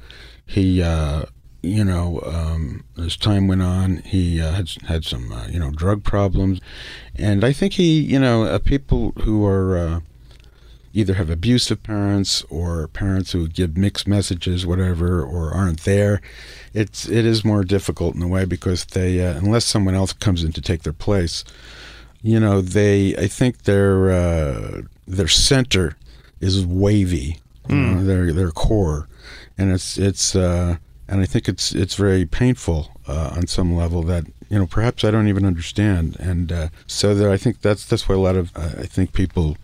He 0.46 0.82
uh, 0.82 1.26
you 1.62 1.84
know, 1.84 2.22
um, 2.26 2.86
as 2.98 3.18
time 3.18 3.48
went 3.48 3.62
on, 3.62 3.98
he 3.98 4.42
uh, 4.42 4.54
had 4.54 4.70
had 4.88 5.04
some, 5.04 5.32
uh, 5.32 5.48
you 5.48 5.60
know, 5.60 5.72
drug 5.72 6.04
problems, 6.04 6.62
and 7.16 7.44
I 7.44 7.52
think 7.52 7.74
he, 7.74 8.00
you 8.00 8.18
know, 8.18 8.44
uh, 8.44 8.60
people 8.60 9.12
who 9.24 9.46
are 9.46 9.78
uh, 9.78 10.00
either 11.00 11.16
have 11.16 11.30
abusive 11.30 11.82
parents 11.84 12.44
or 12.50 12.88
parents 12.88 13.32
who 13.32 13.48
give 13.48 13.78
mixed 13.78 14.08
messages, 14.08 14.66
whatever, 14.66 15.24
or 15.24 15.52
aren't 15.52 15.82
there. 15.82 16.22
It's 16.74 17.08
it 17.08 17.26
is 17.26 17.46
more 17.46 17.64
difficult 17.64 18.16
in 18.16 18.22
a 18.22 18.28
way 18.28 18.46
because 18.46 18.86
they, 18.86 19.26
uh, 19.26 19.38
unless 19.38 19.66
someone 19.66 19.96
else 19.96 20.14
comes 20.14 20.44
in 20.44 20.52
to 20.54 20.62
take 20.62 20.84
their 20.84 20.94
place, 20.94 21.44
you 22.22 22.40
know, 22.40 22.62
they, 22.62 23.16
I 23.16 23.28
think 23.28 23.64
their 23.64 24.12
uh, 24.12 24.82
their 25.08 25.28
center 25.28 25.96
is 26.40 26.66
wavy, 26.66 27.40
you 27.68 27.76
know, 27.76 28.04
their 28.04 28.34
their 28.34 28.52
core, 28.52 29.08
and 29.58 29.72
it's 29.72 29.98
it's. 29.98 30.36
Uh, 30.36 30.78
and 31.10 31.22
I 31.22 31.26
think 31.26 31.50
it's 31.50 31.74
it's 31.74 31.96
very 31.96 32.26
painful 32.26 32.92
uh, 33.08 33.34
on 33.36 33.48
some 33.48 33.76
level 33.76 34.04
that 34.04 34.26
you 34.50 34.60
know 34.60 34.68
perhaps 34.68 35.04
I 35.04 35.12
don't 35.12 35.28
even 35.28 35.44
understand, 35.44 36.16
and 36.20 36.52
uh, 36.52 36.68
so 36.86 37.16
that 37.16 37.30
I 37.30 37.36
think 37.36 37.62
that's 37.62 37.84
that's 37.86 38.08
why 38.08 38.16
a 38.16 38.20
lot 38.20 38.36
of 38.36 38.56
uh, 38.56 38.74
I 38.78 38.86
think 38.86 39.14
people 39.14 39.58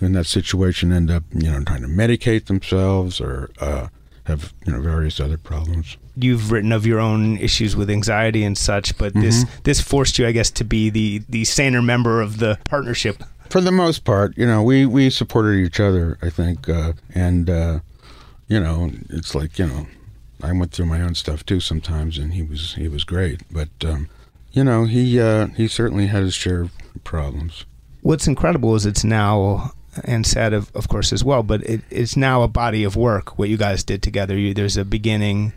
in 0.00 0.12
that 0.12 0.26
situation 0.26 0.92
end 0.92 1.10
up 1.10 1.22
you 1.32 1.50
know 1.50 1.62
trying 1.64 1.82
to 1.82 1.88
medicate 1.88 2.46
themselves 2.46 3.20
or 3.20 3.50
uh, 3.60 3.88
have 4.24 4.52
you 4.66 4.72
know 4.72 4.80
various 4.80 5.20
other 5.20 5.38
problems. 5.38 5.96
You've 6.16 6.50
written 6.50 6.72
of 6.72 6.84
your 6.84 6.98
own 6.98 7.38
issues 7.38 7.76
with 7.76 7.88
anxiety 7.88 8.42
and 8.42 8.58
such, 8.58 8.98
but 8.98 9.14
this 9.14 9.44
Mm-hmm. 9.44 9.60
this 9.64 9.80
forced 9.80 10.18
you, 10.18 10.26
I 10.26 10.32
guess, 10.32 10.50
to 10.52 10.64
be 10.64 10.90
the 10.90 11.22
the 11.28 11.44
saner 11.44 11.80
member 11.82 12.20
of 12.20 12.38
the 12.38 12.58
partnership. 12.64 13.22
For 13.50 13.60
the 13.62 13.72
most 13.72 14.04
part, 14.04 14.36
you 14.36 14.46
know, 14.46 14.62
we 14.62 14.84
we 14.84 15.10
supported 15.10 15.54
each 15.64 15.80
other. 15.80 16.18
I 16.20 16.28
think, 16.30 16.68
uh, 16.68 16.92
and 17.14 17.48
uh, 17.48 17.78
you 18.48 18.60
know, 18.60 18.90
it's 19.10 19.34
like 19.34 19.58
you 19.58 19.66
know, 19.66 19.86
I 20.42 20.52
went 20.52 20.72
through 20.72 20.86
my 20.86 21.00
own 21.00 21.14
stuff 21.14 21.46
too 21.46 21.60
sometimes, 21.60 22.18
and 22.18 22.34
he 22.34 22.42
was 22.42 22.74
he 22.74 22.88
was 22.88 23.04
great, 23.04 23.42
but 23.50 23.68
um, 23.84 24.08
you 24.52 24.64
know, 24.64 24.84
he 24.84 25.18
uh, 25.20 25.46
he 25.56 25.68
certainly 25.68 26.08
had 26.08 26.22
his 26.24 26.34
share 26.34 26.62
of 26.62 26.72
problems. 27.04 27.64
What's 28.02 28.26
incredible 28.26 28.74
is 28.74 28.84
it's 28.86 29.04
now 29.04 29.72
and 30.04 30.26
sad 30.26 30.52
of, 30.52 30.70
of 30.74 30.88
course 30.88 31.12
as 31.12 31.22
well, 31.24 31.42
but 31.42 31.62
it, 31.62 31.80
it's 31.90 32.16
now 32.16 32.42
a 32.42 32.48
body 32.48 32.84
of 32.84 32.96
work 32.96 33.38
what 33.38 33.48
you 33.48 33.56
guys 33.56 33.84
did 33.84 34.02
together. 34.02 34.36
You, 34.36 34.54
there's 34.54 34.76
a 34.76 34.84
beginning 34.84 35.52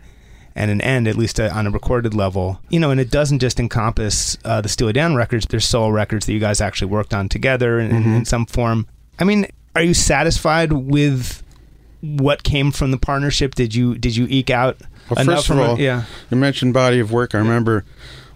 and 0.54 0.70
an 0.70 0.80
end, 0.82 1.08
at 1.08 1.16
least 1.16 1.40
uh 1.40 1.50
on 1.52 1.66
a 1.66 1.70
recorded 1.70 2.12
level. 2.14 2.60
You 2.68 2.78
know, 2.80 2.90
and 2.90 3.00
it 3.00 3.10
doesn't 3.10 3.38
just 3.38 3.58
encompass 3.58 4.36
uh, 4.44 4.60
the 4.60 4.68
Steely 4.68 4.92
Dan 4.92 5.14
records. 5.14 5.46
There's 5.46 5.64
solo 5.66 5.88
records 5.88 6.26
that 6.26 6.32
you 6.32 6.40
guys 6.40 6.60
actually 6.60 6.90
worked 6.90 7.14
on 7.14 7.28
together 7.28 7.78
in, 7.80 7.90
in- 7.90 8.14
in 8.14 8.24
some 8.24 8.44
form. 8.46 8.86
I 9.18 9.24
mean, 9.24 9.46
are 9.74 9.82
you 9.82 9.94
satisfied 9.94 10.72
with 10.72 11.42
what 12.02 12.42
came 12.42 12.70
from 12.72 12.90
the 12.90 12.98
partnership? 12.98 13.54
Did 13.54 13.74
you 13.74 13.96
did 13.96 14.14
you 14.16 14.26
eke 14.28 14.50
out 14.50 14.76
Well, 15.08 15.20
enough 15.20 15.36
first 15.38 15.50
of 15.50 15.58
it? 15.58 15.62
all, 15.62 15.78
Yeah. 15.80 16.04
you 16.30 16.36
mentioned 16.36 16.74
body 16.74 16.98
of 17.00 17.12
work. 17.12 17.34
I 17.34 17.38
remember 17.38 17.84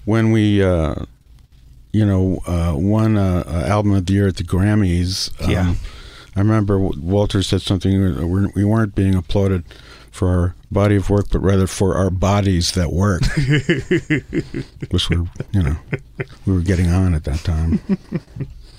when 0.05 0.31
we, 0.33 0.63
uh, 0.63 0.95
you 1.93 2.07
know, 2.07 2.39
uh, 2.47 2.73
won 2.77 3.17
uh, 3.19 3.43
uh, 3.47 3.67
album 3.69 3.93
of 3.93 4.07
the 4.07 4.13
year 4.15 4.29
at 4.29 4.37
the 4.37 4.45
Grammys. 4.45 5.33
Um, 5.43 5.51
Yeah. 5.51 5.75
I 6.37 6.41
remember 6.41 6.79
Walter 6.79 7.43
said 7.43 7.63
something. 7.63 7.99
we're- 8.31 8.53
We 8.55 8.65
weren't 8.65 8.95
being 8.95 9.15
applauded 9.15 9.65
for 10.13 10.29
our 10.29 10.55
body 10.71 10.97
of 10.97 11.11
work, 11.11 11.27
but 11.31 11.41
rather 11.41 11.67
for 11.67 11.95
our 11.95 12.11
bodies 12.11 12.73
that 12.73 12.93
work. 12.93 13.23
Which 14.91 15.11
were, 15.11 15.25
you 15.53 15.63
know, 15.63 15.77
we 16.47 16.53
were 16.55 16.61
getting 16.61 16.91
on 16.91 17.15
at 17.15 17.25
that 17.25 17.41
time. 17.41 17.81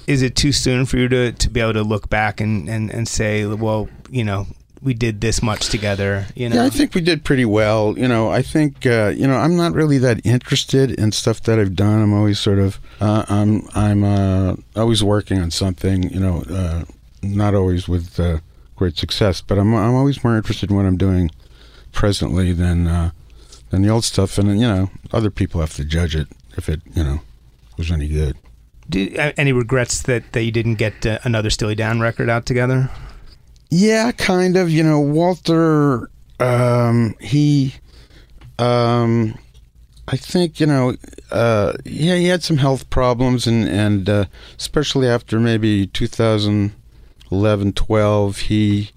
is 0.07 0.21
it 0.21 0.35
too 0.35 0.51
soon 0.51 0.85
for 0.85 0.97
you 0.97 1.07
to, 1.09 1.31
to 1.33 1.49
be 1.49 1.59
able 1.59 1.73
to 1.73 1.83
look 1.83 2.09
back 2.09 2.39
and, 2.41 2.67
and, 2.69 2.89
and 2.91 3.07
say, 3.07 3.45
well, 3.45 3.87
you 4.09 4.23
know, 4.23 4.47
we 4.81 4.93
did 4.93 5.21
this 5.21 5.41
much 5.41 5.69
together. 5.69 6.27
You 6.35 6.49
know, 6.49 6.55
Yeah, 6.57 6.65
I 6.65 6.69
think 6.69 6.93
we 6.93 7.01
did 7.01 7.23
pretty 7.23 7.45
well. 7.45 7.95
You 7.97 8.07
know, 8.07 8.29
I 8.29 8.41
think 8.43 8.85
uh, 8.85 9.07
you 9.15 9.25
know 9.25 9.35
I'm 9.35 9.55
not 9.57 9.73
really 9.73 9.97
that 9.97 10.23
interested 10.23 10.91
in 10.91 11.11
stuff 11.11 11.41
that 11.43 11.57
I've 11.59 11.75
done. 11.75 11.99
I'm 12.01 12.13
always 12.13 12.39
sort 12.39 12.59
of 12.59 12.79
uh, 13.01 13.25
I'm 13.27 13.67
I'm 13.73 14.03
uh, 14.03 14.55
always 14.75 15.03
working 15.03 15.39
on 15.39 15.49
something. 15.49 16.03
You 16.11 16.19
know, 16.19 16.43
uh, 16.47 16.83
not 17.35 17.55
always 17.55 17.87
with 17.87 18.19
uh, 18.19 18.39
great 18.75 18.97
success, 18.97 19.41
but 19.41 19.57
I'm 19.57 19.73
I'm 19.73 19.95
always 19.95 20.23
more 20.23 20.37
interested 20.37 20.69
in 20.69 20.75
what 20.75 20.85
I'm 20.85 20.97
doing 20.97 21.31
presently 21.91 22.53
than 22.53 22.87
uh, 22.87 23.11
than 23.69 23.81
the 23.81 23.89
old 23.89 24.03
stuff. 24.03 24.37
And 24.37 24.59
you 24.59 24.67
know, 24.67 24.89
other 25.11 25.29
people 25.29 25.61
have 25.61 25.73
to 25.75 25.85
judge 25.85 26.15
it 26.15 26.27
if 26.57 26.69
it 26.69 26.81
you 26.93 27.03
know 27.03 27.21
was 27.77 27.91
any 27.91 28.07
good. 28.07 28.37
Do, 28.89 29.13
uh, 29.17 29.33
any 29.37 29.51
regrets 29.51 30.01
that 30.03 30.31
that 30.31 30.43
you 30.43 30.51
didn't 30.51 30.75
get 30.75 31.05
uh, 31.05 31.19
another 31.23 31.49
Steely 31.49 31.75
Dan 31.75 31.99
record 31.99 32.29
out 32.29 32.45
together? 32.45 32.89
Yeah, 33.69 34.11
kind 34.11 34.55
of. 34.55 34.69
You 34.69 34.83
know, 34.83 34.99
Walter, 34.99 36.09
um, 36.39 37.15
he, 37.19 37.73
um, 38.59 39.37
I 40.07 40.15
think, 40.15 40.59
you 40.59 40.67
know, 40.67 40.95
uh, 41.31 41.73
yeah, 41.83 42.15
he 42.15 42.27
had 42.27 42.43
some 42.43 42.57
health 42.57 42.89
problems, 42.89 43.45
and, 43.45 43.67
and 43.67 44.09
uh, 44.09 44.25
especially 44.57 45.07
after 45.07 45.39
maybe 45.39 45.87
2011, 47.29 47.73
12, 47.73 48.37
he, 48.37 48.91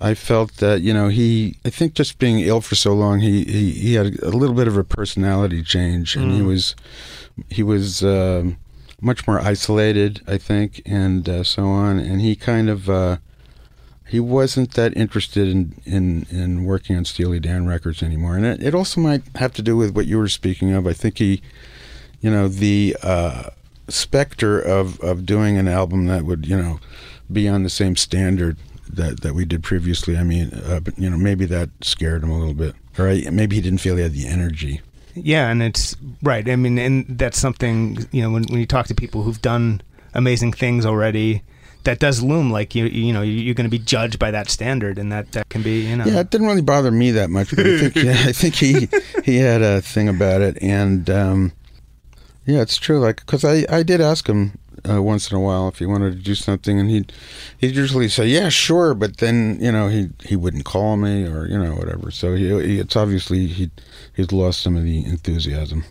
I 0.00 0.14
felt 0.14 0.56
that, 0.56 0.80
you 0.80 0.92
know, 0.92 1.08
he, 1.08 1.56
I 1.64 1.70
think 1.70 1.94
just 1.94 2.18
being 2.18 2.40
ill 2.40 2.60
for 2.60 2.74
so 2.74 2.92
long, 2.92 3.20
he, 3.20 3.44
he, 3.44 3.70
he 3.72 3.94
had 3.94 4.18
a 4.22 4.30
little 4.30 4.54
bit 4.54 4.68
of 4.68 4.76
a 4.76 4.84
personality 4.84 5.62
change, 5.62 6.16
and 6.16 6.32
he 6.32 6.42
was, 6.42 6.74
he 7.50 7.62
was, 7.62 8.02
um, 8.02 8.56
much 9.00 9.26
more 9.26 9.40
isolated, 9.40 10.20
I 10.26 10.38
think, 10.38 10.80
and 10.86 11.28
uh, 11.28 11.44
so 11.44 11.66
on, 11.66 11.98
and 11.98 12.20
he 12.20 12.36
kind 12.36 12.70
of, 12.70 12.88
uh, 12.88 13.16
he 14.08 14.20
wasn't 14.20 14.72
that 14.74 14.96
interested 14.96 15.48
in, 15.48 15.74
in, 15.84 16.26
in 16.30 16.64
working 16.64 16.96
on 16.96 17.04
Steely 17.04 17.40
Dan 17.40 17.66
records 17.66 18.02
anymore. 18.02 18.36
And 18.36 18.44
it, 18.44 18.62
it 18.62 18.74
also 18.74 19.00
might 19.00 19.22
have 19.36 19.52
to 19.54 19.62
do 19.62 19.76
with 19.76 19.94
what 19.96 20.06
you 20.06 20.18
were 20.18 20.28
speaking 20.28 20.72
of. 20.72 20.86
I 20.86 20.92
think 20.92 21.18
he, 21.18 21.42
you 22.20 22.30
know, 22.30 22.46
the 22.46 22.96
uh, 23.02 23.50
specter 23.88 24.60
of, 24.60 25.00
of 25.00 25.24
doing 25.24 25.56
an 25.56 25.66
album 25.66 26.06
that 26.06 26.24
would, 26.24 26.46
you 26.46 26.56
know, 26.56 26.78
be 27.32 27.48
on 27.48 27.62
the 27.62 27.70
same 27.70 27.96
standard 27.96 28.56
that, 28.92 29.20
that 29.22 29.34
we 29.34 29.44
did 29.44 29.62
previously. 29.62 30.16
I 30.16 30.22
mean, 30.22 30.50
uh, 30.66 30.80
but, 30.80 30.98
you 30.98 31.08
know, 31.08 31.16
maybe 31.16 31.46
that 31.46 31.70
scared 31.82 32.22
him 32.22 32.30
a 32.30 32.38
little 32.38 32.54
bit. 32.54 32.74
Or 32.98 33.08
I, 33.08 33.24
maybe 33.30 33.56
he 33.56 33.62
didn't 33.62 33.80
feel 33.80 33.96
he 33.96 34.02
had 34.02 34.12
the 34.12 34.26
energy. 34.26 34.80
Yeah, 35.14 35.48
and 35.50 35.62
it's 35.62 35.96
right. 36.22 36.48
I 36.48 36.56
mean, 36.56 36.78
and 36.78 37.06
that's 37.06 37.38
something 37.38 38.08
you 38.12 38.22
know 38.22 38.30
when 38.30 38.44
when 38.44 38.60
you 38.60 38.66
talk 38.66 38.86
to 38.86 38.94
people 38.94 39.22
who've 39.22 39.42
done 39.42 39.82
amazing 40.14 40.52
things 40.52 40.86
already. 40.86 41.42
That 41.84 41.98
does 41.98 42.22
loom 42.22 42.52
like 42.52 42.76
you 42.76 42.84
you 42.84 43.12
know 43.12 43.22
you're 43.22 43.56
going 43.56 43.68
to 43.68 43.70
be 43.70 43.78
judged 43.80 44.18
by 44.18 44.30
that 44.30 44.48
standard, 44.48 44.98
and 44.98 45.10
that 45.10 45.32
that 45.32 45.48
can 45.48 45.62
be 45.62 45.80
you 45.80 45.96
know 45.96 46.04
Yeah, 46.04 46.20
it 46.20 46.30
didn't 46.30 46.46
really 46.46 46.62
bother 46.62 46.92
me 46.92 47.10
that 47.10 47.28
much, 47.28 47.50
but 47.50 47.66
I 47.66 47.78
think 47.78 47.96
yeah, 47.96 48.22
I 48.24 48.32
think 48.32 48.54
he 48.54 48.88
he 49.24 49.36
had 49.38 49.62
a 49.62 49.82
thing 49.82 50.08
about 50.08 50.42
it, 50.42 50.56
and 50.62 51.10
um, 51.10 51.52
yeah, 52.46 52.60
it's 52.60 52.76
true. 52.76 53.00
Like, 53.00 53.16
because 53.16 53.44
I 53.44 53.66
I 53.68 53.82
did 53.82 54.00
ask 54.00 54.28
him 54.28 54.56
uh, 54.88 55.02
once 55.02 55.30
in 55.30 55.36
a 55.36 55.40
while 55.40 55.68
if 55.68 55.78
he 55.78 55.86
wanted 55.86 56.12
to 56.12 56.18
do 56.22 56.34
something, 56.34 56.78
and 56.78 56.90
he'd 56.90 57.12
he'd 57.58 57.74
usually 57.76 58.08
say 58.08 58.26
yeah, 58.26 58.48
sure, 58.48 58.94
but 58.94 59.18
then 59.18 59.58
you 59.60 59.72
know 59.72 59.88
he 59.88 60.10
he 60.24 60.36
wouldn't 60.36 60.64
call 60.64 60.96
me 60.96 61.26
or 61.26 61.46
you 61.46 61.58
know 61.58 61.74
whatever. 61.74 62.10
So 62.10 62.34
he, 62.34 62.48
he 62.62 62.78
it's 62.78 62.96
obviously 62.96 63.46
he 63.46 63.70
he's 64.14 64.32
lost 64.32 64.60
some 64.62 64.76
of 64.76 64.84
the 64.84 65.04
enthusiasm. 65.04 65.84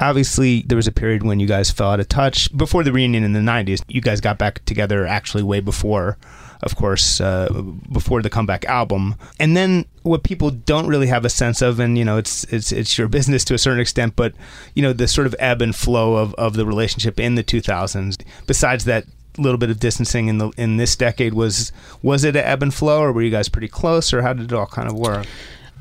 obviously 0.00 0.62
there 0.66 0.76
was 0.76 0.86
a 0.86 0.92
period 0.92 1.22
when 1.22 1.40
you 1.40 1.46
guys 1.46 1.70
fell 1.70 1.90
out 1.90 2.00
of 2.00 2.08
touch 2.08 2.54
before 2.56 2.84
the 2.84 2.92
reunion 2.92 3.24
in 3.24 3.32
the 3.32 3.40
90s 3.40 3.82
you 3.88 4.00
guys 4.02 4.20
got 4.20 4.36
back 4.36 4.62
together 4.66 5.06
actually 5.06 5.42
way 5.42 5.58
before 5.60 6.18
of 6.62 6.76
course 6.76 7.18
uh, 7.20 7.48
before 7.90 8.20
the 8.20 8.28
comeback 8.28 8.64
album 8.66 9.14
and 9.40 9.56
then 9.56 9.84
what 10.10 10.22
people 10.22 10.50
don't 10.50 10.86
really 10.86 11.06
have 11.06 11.24
a 11.24 11.30
sense 11.30 11.62
of 11.62 11.80
and 11.80 11.98
you 11.98 12.04
know 12.04 12.16
it's 12.16 12.44
it's 12.44 12.72
it's 12.72 12.96
your 12.96 13.08
business 13.08 13.44
to 13.44 13.54
a 13.54 13.58
certain 13.58 13.80
extent 13.80 14.14
but 14.16 14.32
you 14.74 14.82
know 14.82 14.92
the 14.92 15.08
sort 15.08 15.26
of 15.26 15.34
ebb 15.38 15.60
and 15.60 15.74
flow 15.74 16.16
of, 16.16 16.34
of 16.34 16.54
the 16.54 16.66
relationship 16.66 17.18
in 17.20 17.34
the 17.34 17.44
2000s 17.44 18.22
besides 18.46 18.84
that 18.84 19.04
little 19.38 19.58
bit 19.58 19.68
of 19.68 19.78
distancing 19.78 20.28
in 20.28 20.38
the 20.38 20.50
in 20.56 20.76
this 20.78 20.96
decade 20.96 21.34
was 21.34 21.72
was 22.02 22.24
it 22.24 22.36
an 22.36 22.44
ebb 22.44 22.62
and 22.62 22.72
flow 22.72 23.00
or 23.00 23.12
were 23.12 23.22
you 23.22 23.30
guys 23.30 23.48
pretty 23.48 23.68
close 23.68 24.12
or 24.12 24.22
how 24.22 24.32
did 24.32 24.50
it 24.50 24.52
all 24.52 24.66
kind 24.66 24.88
of 24.88 24.94
work 24.94 25.26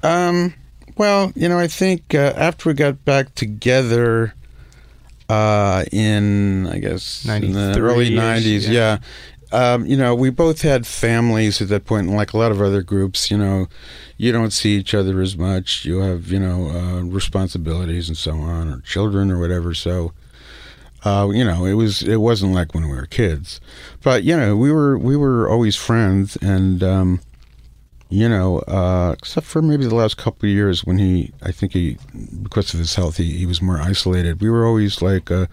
Um, 0.06 0.54
well, 0.98 1.32
you 1.36 1.50
know, 1.50 1.58
I 1.58 1.68
think 1.68 2.14
uh, 2.14 2.34
after 2.36 2.70
we 2.70 2.74
got 2.74 3.04
back 3.04 3.34
together 3.36 4.34
uh, 5.28 5.84
in, 5.92 6.68
I 6.68 6.78
guess, 6.78 7.26
in 7.26 7.54
the 7.54 7.80
early 7.80 8.12
-ish, 8.12 8.18
90s, 8.18 8.68
yeah. 8.70 9.00
Um, 9.56 9.86
you 9.86 9.96
know, 9.96 10.14
we 10.14 10.32
both 10.32 10.64
had 10.64 10.86
families 10.86 11.62
at 11.62 11.70
that 11.70 11.86
point, 11.86 12.08
and 12.08 12.18
like 12.18 12.34
a 12.34 12.38
lot 12.38 12.52
of 12.52 12.62
other 12.62 12.82
groups, 12.82 13.32
you 13.32 13.38
know, 13.38 13.68
you 14.18 14.34
don't 14.34 14.52
see 14.52 14.76
each 14.76 14.94
other 14.94 15.22
as 15.22 15.38
much. 15.38 15.86
You 15.86 16.00
have, 16.00 16.28
you 16.28 16.40
know, 16.40 16.70
uh, 16.70 17.04
responsibilities 17.04 18.10
and 18.10 18.18
so 18.18 18.34
on, 18.34 18.68
or 18.68 18.82
children 18.82 19.32
or 19.32 19.40
whatever. 19.40 19.74
So, 19.74 20.12
uh, 21.06 21.30
you 21.32 21.46
know, 21.46 21.64
it 21.64 21.76
was 21.76 22.04
it 22.04 22.18
wasn't 22.18 22.54
like 22.54 22.74
when 22.74 22.90
we 22.90 22.98
were 22.98 23.06
kids, 23.06 23.62
but 24.04 24.26
you 24.26 24.36
know, 24.36 24.58
we 24.58 24.74
were 24.74 24.98
we 24.98 25.16
were 25.16 25.50
always 25.50 25.78
friends, 25.78 26.36
and 26.42 26.84
um, 26.84 27.22
you 28.16 28.30
know, 28.30 28.60
uh, 28.60 29.14
except 29.18 29.46
for 29.46 29.62
maybe 29.62 29.86
the 29.86 29.96
last 29.96 30.16
couple 30.16 30.48
of 30.48 30.56
years 30.56 30.86
when 30.86 30.98
he, 30.98 31.34
I 31.44 31.52
think 31.52 31.74
he, 31.74 31.98
because 32.42 32.74
of 32.74 32.80
his 32.80 32.96
health, 32.96 33.18
he, 33.18 33.38
he 33.38 33.46
was 33.46 33.62
more 33.62 33.78
isolated. 33.78 34.40
We 34.42 34.50
were 34.50 34.66
always 34.66 35.02
like, 35.02 35.30
uh, 35.30 35.48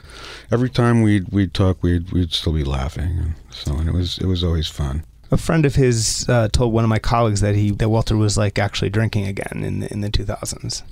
every 0.53 0.71
time 0.71 1.03
we'd 1.03 1.29
we'd 1.31 1.55
talk, 1.55 1.83
we'd 1.83 2.13
we'd 2.13 2.33
still 2.33 2.53
be 2.53 2.63
laughing, 2.63 3.19
and 3.19 3.35
so 3.51 3.75
and 3.77 3.89
it 3.89 3.93
was 3.93 4.19
it 4.19 4.27
was 4.27 4.45
always 4.45 4.69
fun. 4.69 5.05
A 5.33 5.37
friend 5.37 5.67
of 5.67 5.75
his 5.75 6.29
uh, 6.29 6.49
told 6.53 6.73
one 6.73 6.85
of 6.85 6.91
my 6.91 7.01
colleagues 7.01 7.41
that 7.41 7.57
he 7.57 7.73
that 7.73 7.89
Walter 7.89 8.17
was 8.17 8.39
like 8.39 8.61
actually 8.61 8.91
drinking 8.91 9.27
again 9.27 9.65
in 9.65 9.81
the, 9.81 9.93
in 9.93 10.01
the 10.01 10.11
2000s. 10.11 10.83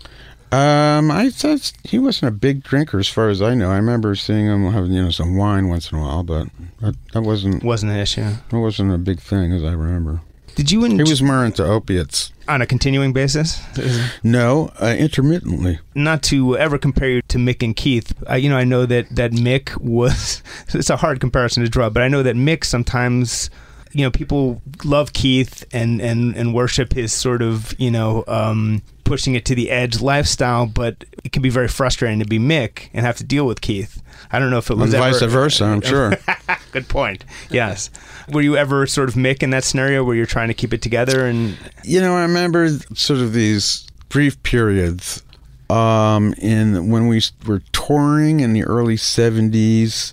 Um, 0.53 1.13
I 1.13 1.31
thought 1.31 1.73
he 1.85 2.01
wasn't 2.01 2.31
a 2.31 2.37
big 2.37 2.65
drinker, 2.65 2.99
as 2.99 3.09
far 3.09 3.29
as 3.29 3.41
I 3.41 3.55
know. 3.55 3.71
I 3.71 3.77
remember 3.77 4.17
seeing 4.17 4.47
him 4.47 4.73
having 4.73 4.93
you 4.93 5.03
know 5.05 5.11
some 5.11 5.37
wine 5.37 5.69
once 5.69 5.93
in 5.93 5.99
a 5.99 6.03
while, 6.03 6.25
but 6.25 6.49
that, 6.81 6.97
that 7.13 7.23
wasn't 7.23 7.63
Wasn't 7.63 7.93
an 7.93 7.99
issue. 7.99 8.27
It 8.51 8.57
wasn't 8.57 8.93
a 8.93 8.99
big 8.99 9.21
thing, 9.21 9.53
as 9.53 9.63
I 9.63 9.71
remember. 9.73 10.23
Did 10.61 10.71
you 10.71 10.85
and 10.85 11.01
He 11.01 11.03
was 11.11 11.23
more 11.23 11.43
into 11.43 11.65
opiates. 11.65 12.33
on 12.47 12.61
a 12.61 12.67
continuing 12.67 13.15
basis? 13.15 13.63
No, 14.23 14.71
uh, 14.79 14.95
intermittently. 14.99 15.79
Not 15.95 16.23
to 16.25 16.59
ever 16.59 16.77
compare 16.77 17.09
you 17.09 17.23
to 17.29 17.39
Mick 17.39 17.63
and 17.63 17.75
Keith. 17.75 18.13
I, 18.27 18.37
you 18.37 18.51
know, 18.51 18.59
I 18.59 18.65
know 18.65 18.85
that 18.85 19.07
that 19.17 19.33
Mick 19.33 19.75
was. 19.81 20.43
It's 20.75 20.91
a 20.91 20.99
hard 20.99 21.19
comparison 21.19 21.63
to 21.63 21.71
draw, 21.71 21.89
but 21.89 22.03
I 22.03 22.09
know 22.09 22.23
that 22.23 22.37
Mick 22.37 22.65
sometimes. 22.67 23.49
You 23.93 24.05
know, 24.05 24.11
people 24.11 24.63
love 24.85 25.13
Keith 25.13 25.65
and, 25.73 26.01
and, 26.01 26.37
and 26.37 26.55
worship 26.55 26.93
his 26.93 27.13
sort 27.13 27.43
of, 27.43 27.75
you 27.79 27.91
know, 27.91 28.25
um, 28.29 28.83
pushing 29.05 29.35
it 29.35 29.45
to 29.47 29.55
the 29.57 29.71
edge 29.71 30.01
lifestyle, 30.01 30.67
but 30.67 31.05
it 31.25 31.33
can 31.33 31.43
be 31.43 31.49
very 31.51 31.67
frustrating 31.67 32.21
to 32.21 32.25
be 32.25 32.39
Mick 32.39 32.89
and 32.95 33.05
have 33.05 33.17
to 33.17 33.25
deal 33.25 33.45
with 33.47 33.61
Keith. 33.61 34.01
I 34.31 34.39
don't 34.39 34.51
know 34.51 34.59
if 34.59 34.71
it 34.71 34.75
And 34.75 34.83
was 34.83 34.95
vice 34.95 35.21
ever, 35.23 35.33
versa, 35.33 35.65
I'm 35.65 35.81
sure. 35.83 36.13
Good 36.73 36.89
point. 36.89 37.25
Yes. 37.51 37.91
Were 38.33 38.43
you 38.43 38.57
ever 38.57 38.87
sort 38.87 39.09
of 39.09 39.17
Mick 39.17 39.43
in 39.43 39.51
that 39.51 39.65
scenario 39.65 40.05
where 40.05 40.15
you're 40.15 40.27
trying 40.27 40.49
to 40.49 40.55
keep 40.55 40.73
it 40.73 40.83
together 40.83 41.27
and 41.27 41.59
You 41.83 42.01
know, 42.01 42.15
I 42.15 42.23
remember 42.23 42.69
sort 42.95 43.19
of 43.19 43.33
these 43.33 43.89
brief 44.09 44.41
periods 44.45 45.25
um, 45.69 46.33
in 46.35 46.91
when 46.91 47.09
we 47.09 47.21
were 47.47 47.63
touring 47.73 48.41
in 48.41 48.53
the 48.53 48.63
early 48.65 48.97
'70s. 48.97 50.13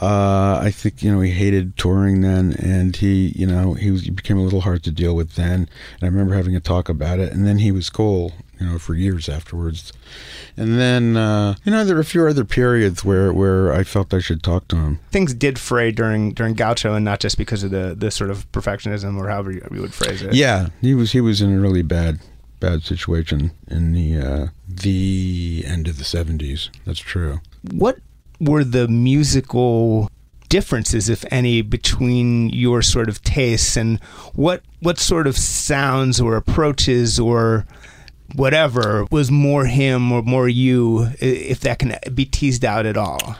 Uh, 0.00 0.60
I 0.62 0.70
think 0.70 1.02
you 1.02 1.10
know 1.10 1.20
he 1.20 1.30
hated 1.30 1.76
touring 1.76 2.20
then, 2.20 2.54
and 2.58 2.94
he 2.94 3.32
you 3.34 3.46
know 3.46 3.74
he, 3.74 3.90
was, 3.90 4.02
he 4.02 4.10
became 4.10 4.38
a 4.38 4.42
little 4.42 4.60
hard 4.60 4.82
to 4.84 4.90
deal 4.90 5.16
with 5.16 5.34
then. 5.34 5.68
And 5.94 6.02
I 6.02 6.06
remember 6.06 6.34
having 6.34 6.54
a 6.54 6.60
talk 6.60 6.88
about 6.88 7.18
it, 7.18 7.32
and 7.32 7.46
then 7.46 7.58
he 7.58 7.72
was 7.72 7.88
cool, 7.88 8.32
you 8.60 8.66
know, 8.66 8.78
for 8.78 8.94
years 8.94 9.28
afterwards. 9.28 9.94
And 10.54 10.78
then 10.78 11.16
uh, 11.16 11.54
you 11.64 11.72
know 11.72 11.84
there 11.84 11.94
were 11.94 12.02
a 12.02 12.04
few 12.04 12.26
other 12.26 12.44
periods 12.44 13.04
where 13.04 13.32
where 13.32 13.72
I 13.72 13.84
felt 13.84 14.12
I 14.12 14.18
should 14.18 14.42
talk 14.42 14.68
to 14.68 14.76
him. 14.76 14.98
things 15.10 15.32
did 15.32 15.58
fray 15.58 15.92
during 15.92 16.32
during 16.32 16.54
Gaucho 16.54 16.94
and 16.94 17.04
not 17.04 17.20
just 17.20 17.38
because 17.38 17.62
of 17.62 17.70
the 17.70 17.94
the 17.96 18.10
sort 18.10 18.30
of 18.30 18.50
perfectionism 18.52 19.16
or 19.16 19.28
however 19.28 19.52
you, 19.52 19.66
you 19.72 19.80
would 19.80 19.94
phrase 19.94 20.20
it. 20.20 20.34
Yeah, 20.34 20.68
he 20.82 20.94
was 20.94 21.12
he 21.12 21.22
was 21.22 21.40
in 21.40 21.52
a 21.52 21.58
really 21.58 21.82
bad 21.82 22.20
bad 22.60 22.82
situation 22.82 23.50
in 23.68 23.92
the 23.92 24.18
uh, 24.18 24.46
the 24.68 25.64
end 25.66 25.88
of 25.88 25.98
the 25.98 26.04
seventies. 26.04 26.70
That's 26.84 27.00
true. 27.00 27.40
What 27.72 27.98
were 28.40 28.64
the 28.64 28.88
musical 28.88 30.10
differences, 30.48 31.08
if 31.08 31.24
any, 31.30 31.62
between 31.62 32.48
your 32.50 32.82
sort 32.82 33.08
of 33.08 33.22
tastes 33.22 33.76
and 33.76 34.02
what 34.34 34.62
what 34.80 34.98
sort 34.98 35.26
of 35.26 35.36
sounds 35.36 36.20
or 36.20 36.36
approaches 36.36 37.18
or 37.18 37.66
whatever 38.34 39.06
was 39.10 39.30
more 39.30 39.66
him 39.66 40.12
or 40.12 40.22
more 40.22 40.48
you, 40.48 41.08
if 41.20 41.60
that 41.60 41.78
can 41.78 41.96
be 42.14 42.24
teased 42.24 42.64
out 42.64 42.86
at 42.86 42.96
all? 42.96 43.36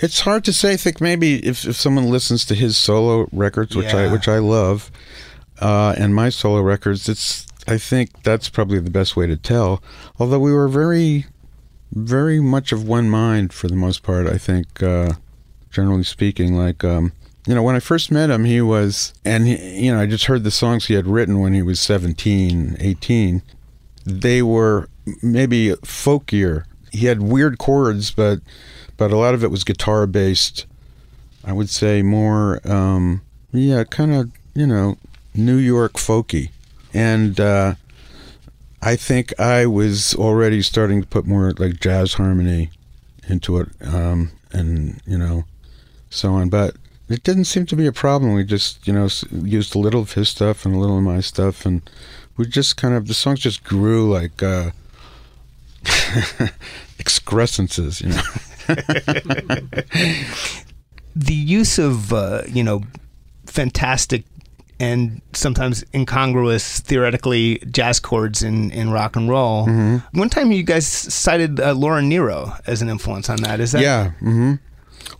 It's 0.00 0.20
hard 0.20 0.44
to 0.44 0.52
say. 0.52 0.74
I 0.74 0.76
think 0.76 1.00
maybe 1.00 1.44
if, 1.44 1.64
if 1.64 1.76
someone 1.76 2.08
listens 2.08 2.44
to 2.46 2.54
his 2.54 2.76
solo 2.76 3.28
records, 3.32 3.74
which 3.74 3.92
I 3.94 4.10
which 4.12 4.28
I 4.28 4.38
love, 4.38 4.90
uh, 5.60 5.94
and 5.98 6.14
my 6.14 6.28
solo 6.28 6.60
records, 6.60 7.08
it's 7.08 7.46
I 7.66 7.78
think 7.78 8.22
that's 8.22 8.48
probably 8.48 8.78
the 8.78 8.90
best 8.90 9.16
way 9.16 9.26
to 9.26 9.36
tell. 9.36 9.82
Although 10.18 10.38
we 10.38 10.52
were 10.52 10.68
very, 10.68 11.26
very 11.92 12.40
much 12.40 12.72
of 12.72 12.86
one 12.86 13.08
mind 13.10 13.52
for 13.52 13.68
the 13.68 13.76
most 13.76 14.02
part. 14.02 14.26
I 14.26 14.38
think, 14.38 14.82
uh, 14.82 15.14
generally 15.70 16.04
speaking, 16.04 16.54
like 16.54 16.84
um, 16.84 17.12
you 17.46 17.54
know, 17.54 17.62
when 17.62 17.76
I 17.76 17.80
first 17.80 18.10
met 18.10 18.28
him, 18.28 18.44
he 18.44 18.60
was, 18.60 19.14
and 19.24 19.46
he, 19.46 19.84
you 19.86 19.94
know, 19.94 20.00
I 20.00 20.06
just 20.06 20.26
heard 20.26 20.44
the 20.44 20.50
songs 20.50 20.86
he 20.86 20.94
had 20.94 21.06
written 21.06 21.40
when 21.40 21.54
he 21.54 21.62
was 21.62 21.80
17, 21.80 22.76
18. 22.78 23.42
They 24.04 24.42
were 24.42 24.88
maybe 25.22 25.70
folkier. 25.82 26.64
He 26.92 27.06
had 27.06 27.22
weird 27.22 27.58
chords, 27.58 28.10
but 28.10 28.40
but 28.98 29.12
a 29.12 29.16
lot 29.16 29.32
of 29.32 29.42
it 29.42 29.50
was 29.50 29.64
guitar 29.64 30.06
based. 30.06 30.66
I 31.44 31.52
would 31.52 31.70
say 31.70 32.02
more, 32.02 32.60
um, 32.70 33.22
yeah, 33.52 33.84
kind 33.84 34.12
of, 34.12 34.30
you 34.54 34.66
know, 34.66 34.98
New 35.34 35.56
York 35.56 35.94
folky. 35.94 36.50
And 36.92 37.40
uh, 37.40 37.74
I 38.80 38.96
think 38.96 39.38
I 39.40 39.66
was 39.66 40.14
already 40.14 40.62
starting 40.62 41.02
to 41.02 41.06
put 41.06 41.26
more 41.26 41.52
like 41.52 41.80
jazz 41.80 42.14
harmony 42.14 42.70
into 43.28 43.58
it, 43.58 43.68
um, 43.82 44.30
and 44.52 45.00
you 45.06 45.18
know, 45.18 45.44
so 46.10 46.34
on. 46.34 46.48
But 46.48 46.76
it 47.08 47.22
didn't 47.22 47.44
seem 47.44 47.66
to 47.66 47.76
be 47.76 47.86
a 47.86 47.92
problem. 47.92 48.34
We 48.34 48.44
just, 48.44 48.86
you 48.86 48.92
know, 48.92 49.08
used 49.32 49.74
a 49.74 49.78
little 49.78 50.02
of 50.02 50.12
his 50.12 50.28
stuff 50.28 50.64
and 50.64 50.74
a 50.74 50.78
little 50.78 50.98
of 50.98 51.04
my 51.04 51.20
stuff, 51.20 51.66
and 51.66 51.88
we 52.36 52.46
just 52.46 52.76
kind 52.76 52.94
of 52.94 53.08
the 53.08 53.14
songs 53.14 53.40
just 53.40 53.64
grew 53.64 54.12
like 54.12 54.42
uh, 54.42 54.70
excrescences, 56.98 58.00
you 58.00 58.10
know. 58.10 58.22
the 61.16 61.34
use 61.34 61.78
of 61.78 62.12
uh, 62.12 62.42
you 62.46 62.62
know 62.62 62.82
fantastic 63.46 64.24
and 64.80 65.20
sometimes 65.32 65.84
incongruous 65.94 66.80
theoretically 66.80 67.58
jazz 67.70 67.98
chords 68.00 68.42
in, 68.42 68.70
in 68.70 68.90
rock 68.90 69.16
and 69.16 69.28
roll. 69.28 69.66
Mm-hmm. 69.66 70.18
One 70.18 70.28
time 70.28 70.52
you 70.52 70.62
guys 70.62 70.86
cited 70.86 71.60
uh, 71.60 71.74
Laura 71.74 72.02
Nyro 72.02 72.52
as 72.66 72.82
an 72.82 72.88
influence 72.88 73.28
on 73.28 73.38
that. 73.38 73.60
Is 73.60 73.72
that 73.72 73.82
yeah. 73.82 74.10
hmm 74.12 74.54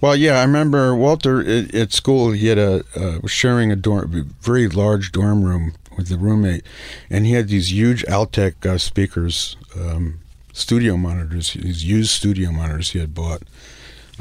Well, 0.01 0.15
yeah, 0.17 0.39
I 0.39 0.43
remember 0.43 0.95
Walter 0.95 1.41
at, 1.41 1.75
at 1.75 1.93
school. 1.93 2.33
He 2.33 2.47
had 2.49 2.59
a 2.59 2.85
uh, 2.97 3.19
was 3.23 3.33
sharing 3.33 3.73
a 3.73 3.77
dorm, 3.77 4.35
very 4.41 4.69
large 4.69 5.11
dorm 5.13 5.43
room 5.43 5.73
with 5.97 6.13
a 6.13 6.17
roommate, 6.17 6.65
and 7.11 7.27
he 7.27 7.33
had 7.33 7.49
these 7.49 7.73
huge 7.73 8.05
Altec 8.05 8.65
uh, 8.65 8.79
speakers, 8.79 9.57
um, 9.77 10.21
studio 10.53 10.97
monitors, 10.97 11.55
these 11.55 11.85
used 11.85 12.11
studio 12.11 12.53
monitors 12.53 12.91
he 12.93 13.01
had 13.01 13.13
bought 13.15 13.43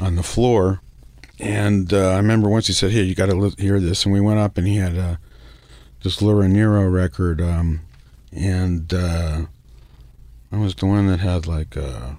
on 0.00 0.16
the 0.16 0.24
floor. 0.24 0.80
And 1.40 1.92
uh, 1.94 2.10
I 2.10 2.16
remember 2.16 2.48
once 2.48 2.66
he 2.66 2.72
said, 2.72 2.90
"Hey, 2.90 3.02
you 3.02 3.14
got 3.14 3.30
to 3.30 3.50
hear 3.58 3.78
this," 3.78 4.04
and 4.04 4.12
we 4.12 4.20
went 4.20 4.40
up, 4.40 4.58
and 4.58 4.66
he 4.66 4.76
had 4.76 4.98
uh, 4.98 5.16
this 6.08 6.22
Laura 6.22 6.48
Nyro 6.48 6.88
record, 6.88 7.38
um, 7.38 7.82
and 8.32 8.94
uh, 8.94 9.42
that 10.50 10.58
was 10.58 10.74
the 10.74 10.86
one 10.86 11.06
that 11.08 11.20
had 11.20 11.46
like. 11.46 11.76
Uh, 11.76 12.12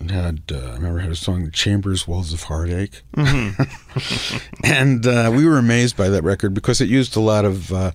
it 0.00 0.10
had 0.10 0.42
uh, 0.50 0.56
I 0.56 0.72
remember 0.72 0.98
had 0.98 1.12
a 1.12 1.14
song 1.14 1.48
"Chambers 1.52 2.08
Walls 2.08 2.32
of 2.32 2.42
Heartache," 2.42 3.02
and 4.64 5.06
uh, 5.06 5.30
we 5.32 5.46
were 5.46 5.58
amazed 5.58 5.96
by 5.96 6.08
that 6.08 6.24
record 6.24 6.54
because 6.54 6.80
it 6.80 6.88
used 6.88 7.14
a 7.14 7.20
lot 7.20 7.44
of 7.44 7.72
uh, 7.72 7.92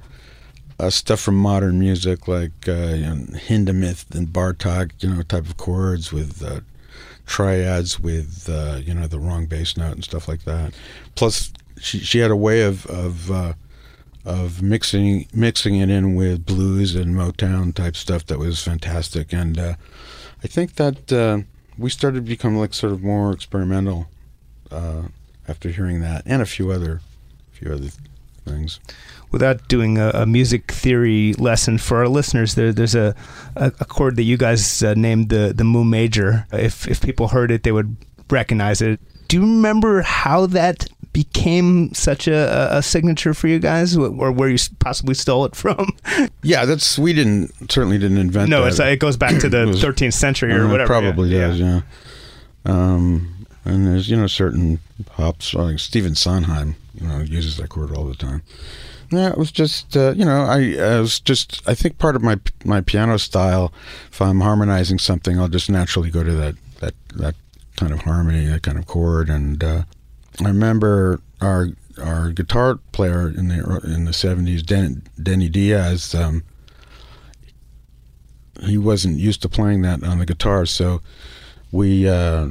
uh, 0.80 0.90
stuff 0.90 1.20
from 1.20 1.36
modern 1.36 1.80
music, 1.80 2.30
like 2.30 2.70
uh, 2.70 2.72
you 2.72 3.06
know, 3.06 3.16
Hindemith 3.34 4.16
and 4.16 4.30
Bartok, 4.30 4.92
you 5.00 5.10
know, 5.10 5.22
type 5.22 5.48
of 5.48 5.58
chords 5.58 6.14
with 6.14 6.42
uh, 6.46 6.62
triads 7.26 8.00
with 8.00 8.48
uh, 8.50 8.80
you 8.82 8.94
know 8.94 9.08
the 9.08 9.20
wrong 9.20 9.48
bass 9.48 9.76
note 9.76 9.96
and 9.96 10.04
stuff 10.06 10.30
like 10.30 10.46
that. 10.46 10.74
Plus, 11.16 11.52
she 11.82 12.00
she 12.00 12.20
had 12.20 12.32
a 12.32 12.38
way 12.38 12.62
of 12.62 12.86
of 12.86 13.30
uh, 13.30 13.54
of 14.26 14.62
mixing 14.62 15.28
mixing 15.34 15.76
it 15.76 15.90
in 15.90 16.16
with 16.16 16.46
blues 16.46 16.96
and 16.96 17.16
Motown 17.16 17.74
type 17.74 17.96
stuff 17.96 18.26
that 18.26 18.40
was 18.40 18.62
fantastic, 18.62 19.32
and 19.32 19.58
uh, 19.60 19.76
I 20.44 20.48
think 20.48 20.76
that 20.76 21.14
uh, 21.14 21.40
we 21.78 21.90
started 21.90 22.26
to 22.26 22.30
become 22.30 22.58
like 22.58 22.74
sort 22.74 22.92
of 22.92 23.04
more 23.04 23.32
experimental 23.32 24.08
uh, 24.72 25.04
after 25.48 25.70
hearing 25.70 26.02
that, 26.02 26.24
and 26.26 26.42
a 26.42 26.46
few 26.46 26.72
other 26.72 27.02
few 27.52 27.72
other 27.72 27.90
things. 28.46 28.80
without 29.32 29.68
doing 29.68 29.98
a, 29.98 30.10
a 30.12 30.26
music 30.26 30.72
theory 30.72 31.34
lesson 31.34 31.78
for 31.78 31.98
our 31.98 32.08
listeners, 32.08 32.56
there, 32.56 32.72
there's 32.72 32.96
a, 32.96 33.16
a, 33.56 33.72
a 33.80 33.86
chord 33.86 34.16
that 34.16 34.24
you 34.24 34.38
guys 34.38 34.82
uh, 34.84 34.94
named 34.96 35.30
the 35.30 35.54
the 35.54 35.64
Mu 35.64 35.84
major. 35.84 36.48
If 36.52 36.88
if 36.88 37.02
people 37.02 37.30
heard 37.30 37.52
it, 37.52 37.64
they 37.64 37.72
would 37.72 37.96
recognize 38.30 38.82
it. 38.82 39.00
Do 39.28 39.38
you 39.38 39.42
remember 39.42 40.02
how 40.04 40.46
that 40.48 40.88
became 41.16 41.94
such 41.94 42.28
a, 42.28 42.78
a- 42.78 42.84
signature 42.84 43.34
for 43.34 43.48
you 43.48 43.58
guys, 43.58 43.96
or 43.96 44.32
where 44.34 44.50
you 44.50 44.58
possibly 44.80 45.14
stole 45.16 45.46
it 45.46 45.56
from? 45.56 45.88
Yeah, 46.44 46.66
that's 46.66 47.00
we 47.00 47.14
didn't 47.14 47.72
certainly 47.72 47.98
didn't 47.98 48.18
invent. 48.20 48.50
no, 48.50 48.62
that. 48.62 48.68
it's, 48.68 48.80
it 48.80 49.00
goes 49.00 49.18
back 49.18 49.40
to 49.42 49.50
the 49.50 49.66
was- 49.68 49.82
13th 49.84 50.14
century 50.14 50.54
or 50.54 50.66
Uh, 50.66 50.72
whatever. 50.72 50.88
Probably 50.88 51.30
yeah. 51.30 51.48
does, 51.48 51.60
yeah. 51.60 51.82
Um, 52.66 53.48
and 53.64 53.88
there's 53.88 54.10
you 54.10 54.18
know 54.18 54.28
certain 54.28 54.80
pops 55.06 55.54
like 55.54 55.80
Stephen 55.80 56.14
Sondheim, 56.16 56.76
you 56.94 57.08
know, 57.08 57.20
uses 57.20 57.58
that 57.58 57.70
chord 57.70 57.92
all 57.96 58.06
the 58.06 58.16
time. 58.16 58.44
Yeah, 59.12 59.30
it 59.32 59.38
was 59.38 59.52
just 59.52 59.96
uh, 59.98 60.14
you 60.16 60.26
know 60.26 60.44
I, 60.44 60.76
I 60.78 61.00
was 61.00 61.20
just 61.20 61.62
I 61.68 61.74
think 61.76 61.98
part 61.98 62.16
of 62.16 62.22
my 62.22 62.40
my 62.64 62.82
piano 62.82 63.18
style. 63.18 63.72
If 64.12 64.22
I'm 64.22 64.42
harmonizing 64.42 65.00
something, 65.00 65.40
I'll 65.40 65.48
just 65.48 65.70
naturally 65.70 66.12
go 66.12 66.24
to 66.24 66.34
that 66.34 66.56
that 66.82 66.94
that 67.16 67.36
kind 67.78 67.92
of 67.92 68.02
harmony, 68.02 68.46
that 68.46 68.62
kind 68.64 68.78
of 68.78 68.86
chord. 68.86 69.30
And 69.30 69.64
uh, 69.64 69.84
I 70.44 70.48
remember 70.48 71.22
our 71.42 71.70
our 72.02 72.32
guitar 72.32 72.76
player 72.92 73.30
in 73.30 73.48
the 73.48 73.82
in 73.84 74.06
the 74.06 74.12
'70s, 74.12 74.66
Den, 74.66 75.04
Denny 75.22 75.50
Diaz. 75.50 76.14
Um, 76.14 76.44
he 78.64 78.78
wasn't 78.78 79.18
used 79.18 79.42
to 79.42 79.50
playing 79.50 79.82
that 79.82 80.04
on 80.04 80.20
the 80.20 80.26
guitar, 80.26 80.66
so 80.66 81.02
we, 81.72 82.08
uh, 82.08 82.48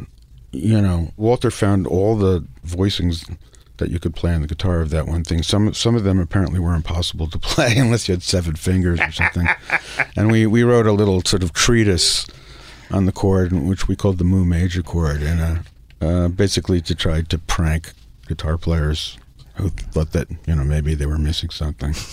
you 0.53 0.81
know, 0.81 1.13
Walter 1.17 1.51
found 1.51 1.87
all 1.87 2.17
the 2.17 2.47
voicings 2.67 3.37
that 3.79 3.91
you 3.91 3.99
could 3.99 4.15
play 4.15 4.33
on 4.35 4.43
the 4.43 4.47
guitar 4.47 4.81
of 4.81 4.91
that 4.91 5.07
one 5.07 5.25
thing. 5.25 5.43
Some 5.43 5.75
some 5.75 5.97
of 5.97 6.05
them 6.05 6.21
apparently 6.21 6.61
were 6.61 6.75
impossible 6.75 7.29
to 7.29 7.39
play 7.41 7.77
unless 7.77 8.09
you 8.09 8.15
had 8.15 8.23
seven 8.23 8.55
fingers 8.57 9.01
or 9.01 9.13
something. 9.13 9.49
and 10.17 10.31
we 10.31 10.47
we 10.47 10.63
wrote 10.63 10.87
a 10.87 10.93
little 10.93 11.23
sort 11.25 11.43
of 11.43 11.53
treatise 11.53 12.27
on 12.91 13.07
the 13.07 13.13
chord, 13.13 13.53
which 13.53 13.89
we 13.89 13.97
called 13.97 14.19
the 14.19 14.25
Mu 14.25 14.45
major 14.45 14.83
chord, 14.83 15.23
and 15.23 15.41
uh, 15.41 15.57
uh, 16.05 16.29
basically 16.29 16.81
to 16.83 16.95
try 16.95 17.23
to 17.23 17.39
prank 17.39 17.93
guitar 18.29 18.57
players 18.59 19.19
who 19.57 19.69
thought 19.71 20.11
that 20.13 20.29
you 20.47 20.55
know 20.55 20.65
maybe 20.65 20.95
they 20.95 21.07
were 21.07 21.19
missing 21.19 21.51
something. 21.51 21.95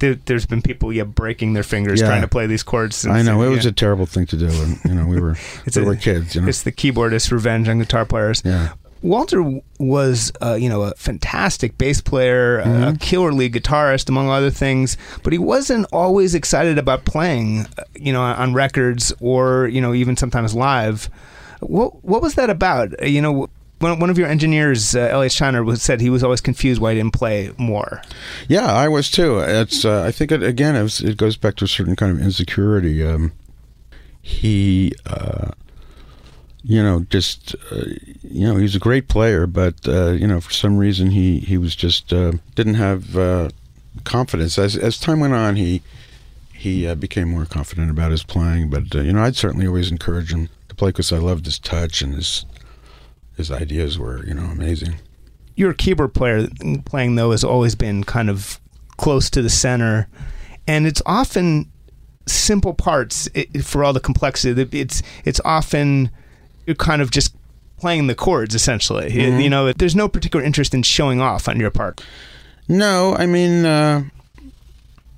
There, 0.00 0.16
there's 0.16 0.46
been 0.46 0.62
people 0.62 0.92
yeah 0.92 1.04
breaking 1.04 1.52
their 1.52 1.62
fingers 1.62 2.00
Yeah. 2.00 2.08
trying 2.08 2.22
to 2.22 2.28
play 2.28 2.48
these 2.48 2.64
chords. 2.64 2.96
since- 2.96 3.14
I 3.14 3.22
know 3.22 3.40
it 3.42 3.48
was 3.48 3.64
yeah. 3.64 3.70
a 3.70 3.72
terrible 3.72 4.06
thing 4.06 4.26
to 4.26 4.36
do, 4.36 4.46
and 4.48 4.80
you 4.84 4.92
know 4.94 5.06
we 5.06 5.20
were 5.20 5.36
It's 5.66 5.76
we 5.76 5.82
a- 5.84 5.86
were 5.86 5.94
kids, 5.94 6.34
you 6.34 6.40
know. 6.40 6.48
It's 6.48 6.62
the 6.62 6.72
keyboardist 6.72 7.30
revenge 7.30 7.68
on 7.68 7.78
guitar 7.78 8.04
players. 8.04 8.42
Yeah. 8.44 8.70
Walter 9.02 9.60
was, 9.78 10.32
uh, 10.40 10.54
you 10.54 10.68
know, 10.68 10.82
a 10.82 10.94
fantastic 10.94 11.78
bass 11.78 12.00
player, 12.00 12.58
a- 12.58 12.88
a 12.88 12.96
killer 12.98 13.32
lead 13.32 13.52
guitarist, 13.52 14.08
among 14.08 14.28
other 14.28 14.50
things. 14.50 14.96
But 15.22 15.32
he 15.32 15.38
wasn't 15.38 15.86
always 15.92 16.34
excited 16.34 16.76
about 16.78 17.04
playing, 17.04 17.66
uh, 17.78 17.84
you 17.94 18.12
know, 18.12 18.22
on 18.22 18.54
records 18.54 19.12
or 19.20 19.68
you 19.68 19.80
know 19.80 19.94
even 19.94 20.16
sometimes 20.16 20.54
live. 20.54 21.08
What 21.62 22.04
what 22.04 22.22
was 22.22 22.34
that 22.34 22.50
about? 22.50 22.94
Uh, 23.00 23.06
You 23.06 23.22
know, 23.22 23.48
one, 23.82 24.10
of 24.10 24.18
your 24.18 24.28
engineers, 24.28 24.94
uh, 24.94 25.00
Elliot 25.10 25.32
Scheiner, 25.32 25.76
said 25.78 26.00
he 26.00 26.10
was 26.10 26.22
always 26.22 26.40
confused 26.40 26.80
why 26.80 26.92
he 26.92 26.98
didn't 26.98 27.14
play 27.14 27.50
more. 27.58 28.00
Yeah, 28.48 28.72
I 28.72 28.88
was 28.88 29.10
too. 29.10 29.40
It's 29.40 29.84
uh, 29.84 30.02
I 30.02 30.12
think 30.12 30.30
it, 30.30 30.42
again 30.42 30.76
it, 30.76 30.82
was, 30.82 31.00
it 31.00 31.16
goes 31.16 31.36
back 31.36 31.56
to 31.56 31.64
a 31.64 31.68
certain 31.68 31.96
kind 31.96 32.16
of 32.16 32.24
insecurity. 32.24 33.04
Um, 33.04 33.32
he, 34.20 34.92
uh, 35.04 35.50
you 36.62 36.80
know, 36.80 37.00
just 37.10 37.56
uh, 37.72 37.84
you 38.22 38.46
know, 38.46 38.56
he's 38.56 38.76
a 38.76 38.80
great 38.80 39.08
player, 39.08 39.46
but 39.46 39.74
uh, 39.88 40.10
you 40.10 40.28
know, 40.28 40.40
for 40.40 40.52
some 40.52 40.78
reason 40.78 41.10
he 41.10 41.40
he 41.40 41.58
was 41.58 41.74
just 41.74 42.12
uh, 42.12 42.32
didn't 42.54 42.74
have 42.74 43.52
confidence. 44.04 44.58
As 44.58 44.76
as 44.76 44.98
time 44.98 45.18
went 45.18 45.34
on, 45.34 45.56
he 45.56 45.82
he 46.54 46.92
became 46.94 47.30
more 47.30 47.46
confident 47.46 47.90
about 47.90 48.12
his 48.12 48.22
playing. 48.22 48.70
But 48.70 48.94
you 48.94 49.12
know, 49.12 49.24
I'd 49.24 49.34
certainly 49.34 49.66
always 49.66 49.90
encourage 49.90 50.32
him 50.32 50.48
play 50.82 50.88
because 50.90 51.12
I 51.12 51.18
loved 51.18 51.44
his 51.46 51.58
touch 51.60 52.02
and 52.02 52.14
his 52.14 52.44
his 53.36 53.50
ideas 53.50 53.98
were 53.98 54.24
you 54.26 54.34
know 54.34 54.44
amazing. 54.50 54.94
your 55.54 55.72
keyboard 55.74 56.12
player 56.14 56.48
playing 56.84 57.14
though 57.14 57.30
has 57.30 57.44
always 57.44 57.74
been 57.76 58.02
kind 58.04 58.28
of 58.28 58.58
close 58.96 59.30
to 59.30 59.42
the 59.42 59.48
center 59.50 60.08
and 60.66 60.86
it's 60.86 61.02
often 61.06 61.70
simple 62.26 62.74
parts 62.74 63.28
it, 63.34 63.64
for 63.64 63.84
all 63.84 63.92
the 63.92 64.00
complexity 64.00 64.78
it's 64.78 65.02
it's 65.24 65.40
often 65.44 66.10
you're 66.66 66.76
kind 66.76 67.00
of 67.02 67.10
just 67.10 67.34
playing 67.78 68.06
the 68.06 68.14
chords 68.14 68.54
essentially. 68.54 69.12
You- 69.12 69.36
you 69.38 69.50
know 69.50 69.72
there's 69.72 69.96
no 69.96 70.08
particular 70.08 70.44
interest 70.44 70.74
in 70.74 70.82
showing 70.82 71.20
off 71.20 71.48
on 71.48 71.58
your 71.60 71.70
part. 71.70 72.00
No, 72.68 73.14
I 73.16 73.26
mean, 73.26 73.66
uh, 73.66 74.04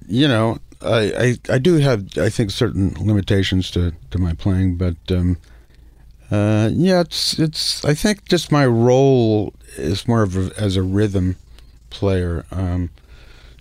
you 0.09 0.27
know, 0.29 0.59
I, 0.81 1.37
I 1.49 1.55
I 1.55 1.59
do 1.59 1.75
have 1.79 2.07
I 2.17 2.31
think 2.31 2.51
certain 2.51 2.95
limitations 2.99 3.71
to, 3.73 3.93
to 4.11 4.19
my 4.19 4.33
playing, 4.33 4.77
but 4.79 4.97
um, 5.11 5.37
uh, 6.35 6.70
yeah, 6.72 7.01
it's 7.01 7.39
it's 7.39 7.85
I 7.85 7.95
think 7.95 8.24
just 8.26 8.51
my 8.51 8.66
role 8.66 9.55
is 9.76 10.09
more 10.09 10.22
of 10.22 10.37
a, 10.37 10.51
as 10.61 10.76
a 10.76 10.82
rhythm 10.82 11.37
player. 11.91 12.45
Um, 12.51 12.91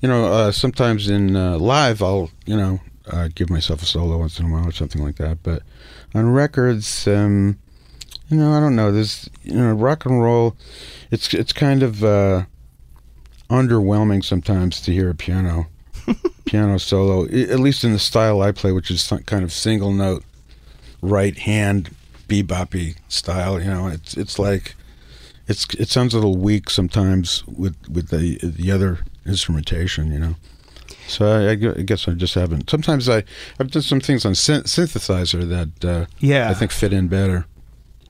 you 0.01 0.09
know, 0.09 0.26
uh, 0.26 0.51
sometimes 0.51 1.09
in 1.09 1.36
uh, 1.36 1.57
live 1.57 2.01
I'll 2.01 2.32
you 2.45 2.57
know 2.57 2.80
uh, 3.07 3.30
give 3.36 3.49
myself 3.49 3.82
a 3.82 3.86
solo 3.86 4.17
once 4.17 4.39
in 4.39 4.47
a 4.47 4.49
while 4.49 4.67
or 4.67 4.71
something 4.71 5.03
like 5.03 5.17
that, 5.17 5.43
but 5.43 5.63
on 6.15 6.32
records. 6.32 7.07
Um, 7.07 7.59
you 8.30 8.38
know, 8.38 8.53
I 8.53 8.59
don't 8.59 8.76
know. 8.76 8.91
There's, 8.91 9.30
you 9.43 9.53
know, 9.53 9.74
rock 9.74 10.05
and 10.05 10.19
roll. 10.19 10.55
It's 11.11 11.34
it's 11.34 11.53
kind 11.53 11.84
of 11.84 12.03
uh, 12.03 12.45
underwhelming 13.49 14.24
sometimes 14.24 14.82
to 14.82 14.91
hear 14.91 15.09
a 15.09 15.15
piano 15.15 15.67
piano 16.45 16.80
solo, 16.80 17.26
at 17.26 17.59
least 17.59 17.84
in 17.84 17.93
the 17.93 17.99
style 17.99 18.41
I 18.41 18.51
play, 18.51 18.71
which 18.71 18.89
is 18.89 19.01
some 19.01 19.19
kind 19.24 19.43
of 19.43 19.51
single 19.51 19.91
note, 19.91 20.24
right 21.01 21.38
hand 21.38 21.91
beboppy 22.41 22.95
style. 23.07 23.61
You 23.61 23.69
know, 23.69 23.88
it's 23.88 24.15
it's 24.17 24.39
like 24.39 24.75
it's 25.47 25.67
it 25.75 25.89
sounds 25.89 26.13
a 26.13 26.17
little 26.17 26.38
weak 26.38 26.69
sometimes 26.69 27.43
with 27.47 27.75
with 27.89 28.09
the 28.09 28.39
the 28.41 28.71
other 28.71 28.99
instrumentation. 29.25 30.11
You 30.11 30.19
know. 30.19 30.36
So 31.07 31.25
I, 31.25 31.51
I 31.51 31.55
guess 31.55 32.07
I 32.07 32.11
just 32.13 32.34
haven't. 32.36 32.69
Sometimes 32.69 33.09
I 33.09 33.23
I've 33.59 33.71
done 33.71 33.81
some 33.81 33.99
things 33.99 34.25
on 34.25 34.36
syn- 34.36 34.63
synthesizer 34.63 35.47
that 35.49 35.86
uh, 35.86 36.05
Yeah. 36.19 36.49
I 36.49 36.53
think 36.53 36.71
fit 36.71 36.93
in 36.93 37.07
better. 37.07 37.45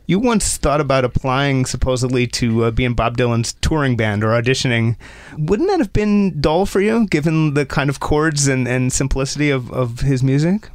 You 0.05 0.19
once 0.19 0.57
thought 0.57 0.81
about 0.81 1.05
applying 1.05 1.65
supposedly 1.65 2.27
to 2.27 2.65
uh, 2.65 2.71
be 2.71 2.83
in 2.83 2.93
Bob 2.93 3.17
Dylan's 3.17 3.53
touring 3.61 3.95
band 3.95 4.21
or 4.23 4.29
auditioning. 4.29 4.97
Wouldn't 5.37 5.69
that 5.69 5.79
have 5.79 5.93
been 5.93 6.41
dull 6.41 6.65
for 6.65 6.81
you, 6.81 7.07
given 7.07 7.53
the 7.53 7.65
kind 7.65 7.89
of 7.89 8.01
chords 8.01 8.47
and, 8.49 8.67
and 8.67 8.91
simplicity 8.91 9.49
of, 9.49 9.71
of 9.71 10.01
his 10.01 10.21
music? 10.21 10.69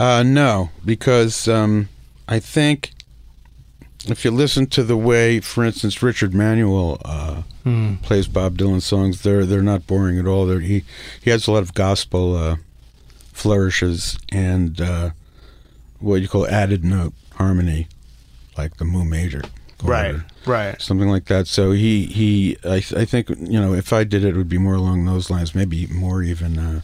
Uh, 0.00 0.24
no, 0.24 0.70
because 0.84 1.46
um, 1.46 1.88
I 2.28 2.40
think 2.40 2.92
if 4.08 4.24
you 4.24 4.30
listen 4.30 4.66
to 4.68 4.82
the 4.82 4.96
way, 4.96 5.40
for 5.40 5.64
instance, 5.64 6.02
Richard 6.02 6.34
Manuel 6.34 7.00
uh, 7.04 7.42
plays 8.02 8.28
Bob 8.28 8.58
Dylan 8.58 8.82
songs, 8.82 9.22
they're 9.22 9.44
they're 9.44 9.62
not 9.62 9.86
boring 9.86 10.18
at 10.18 10.26
all. 10.26 10.46
They're, 10.46 10.60
he 10.60 10.84
he 11.20 11.30
has 11.30 11.46
a 11.46 11.52
lot 11.52 11.62
of 11.62 11.74
gospel 11.74 12.36
uh, 12.36 12.56
flourishes 13.32 14.18
and 14.30 14.80
uh, 14.80 15.10
what 16.00 16.22
you 16.22 16.28
call 16.28 16.46
added 16.46 16.84
note 16.84 17.14
harmony, 17.34 17.88
like 18.56 18.76
the 18.76 18.84
mu 18.84 19.04
major. 19.04 19.42
or 20.14 20.24
right. 20.46 20.80
something 20.80 21.08
like 21.08 21.26
that. 21.26 21.46
So 21.46 21.72
he 21.72 22.06
he 22.06 22.56
I, 22.64 22.76
I 22.76 23.04
think 23.04 23.28
you 23.28 23.60
know 23.60 23.74
if 23.74 23.92
I 23.92 24.04
did 24.04 24.24
it, 24.24 24.30
it 24.30 24.36
would 24.36 24.48
be 24.48 24.58
more 24.58 24.74
along 24.74 25.04
those 25.04 25.30
lines, 25.30 25.54
maybe 25.54 25.86
more 25.88 26.22
even. 26.22 26.82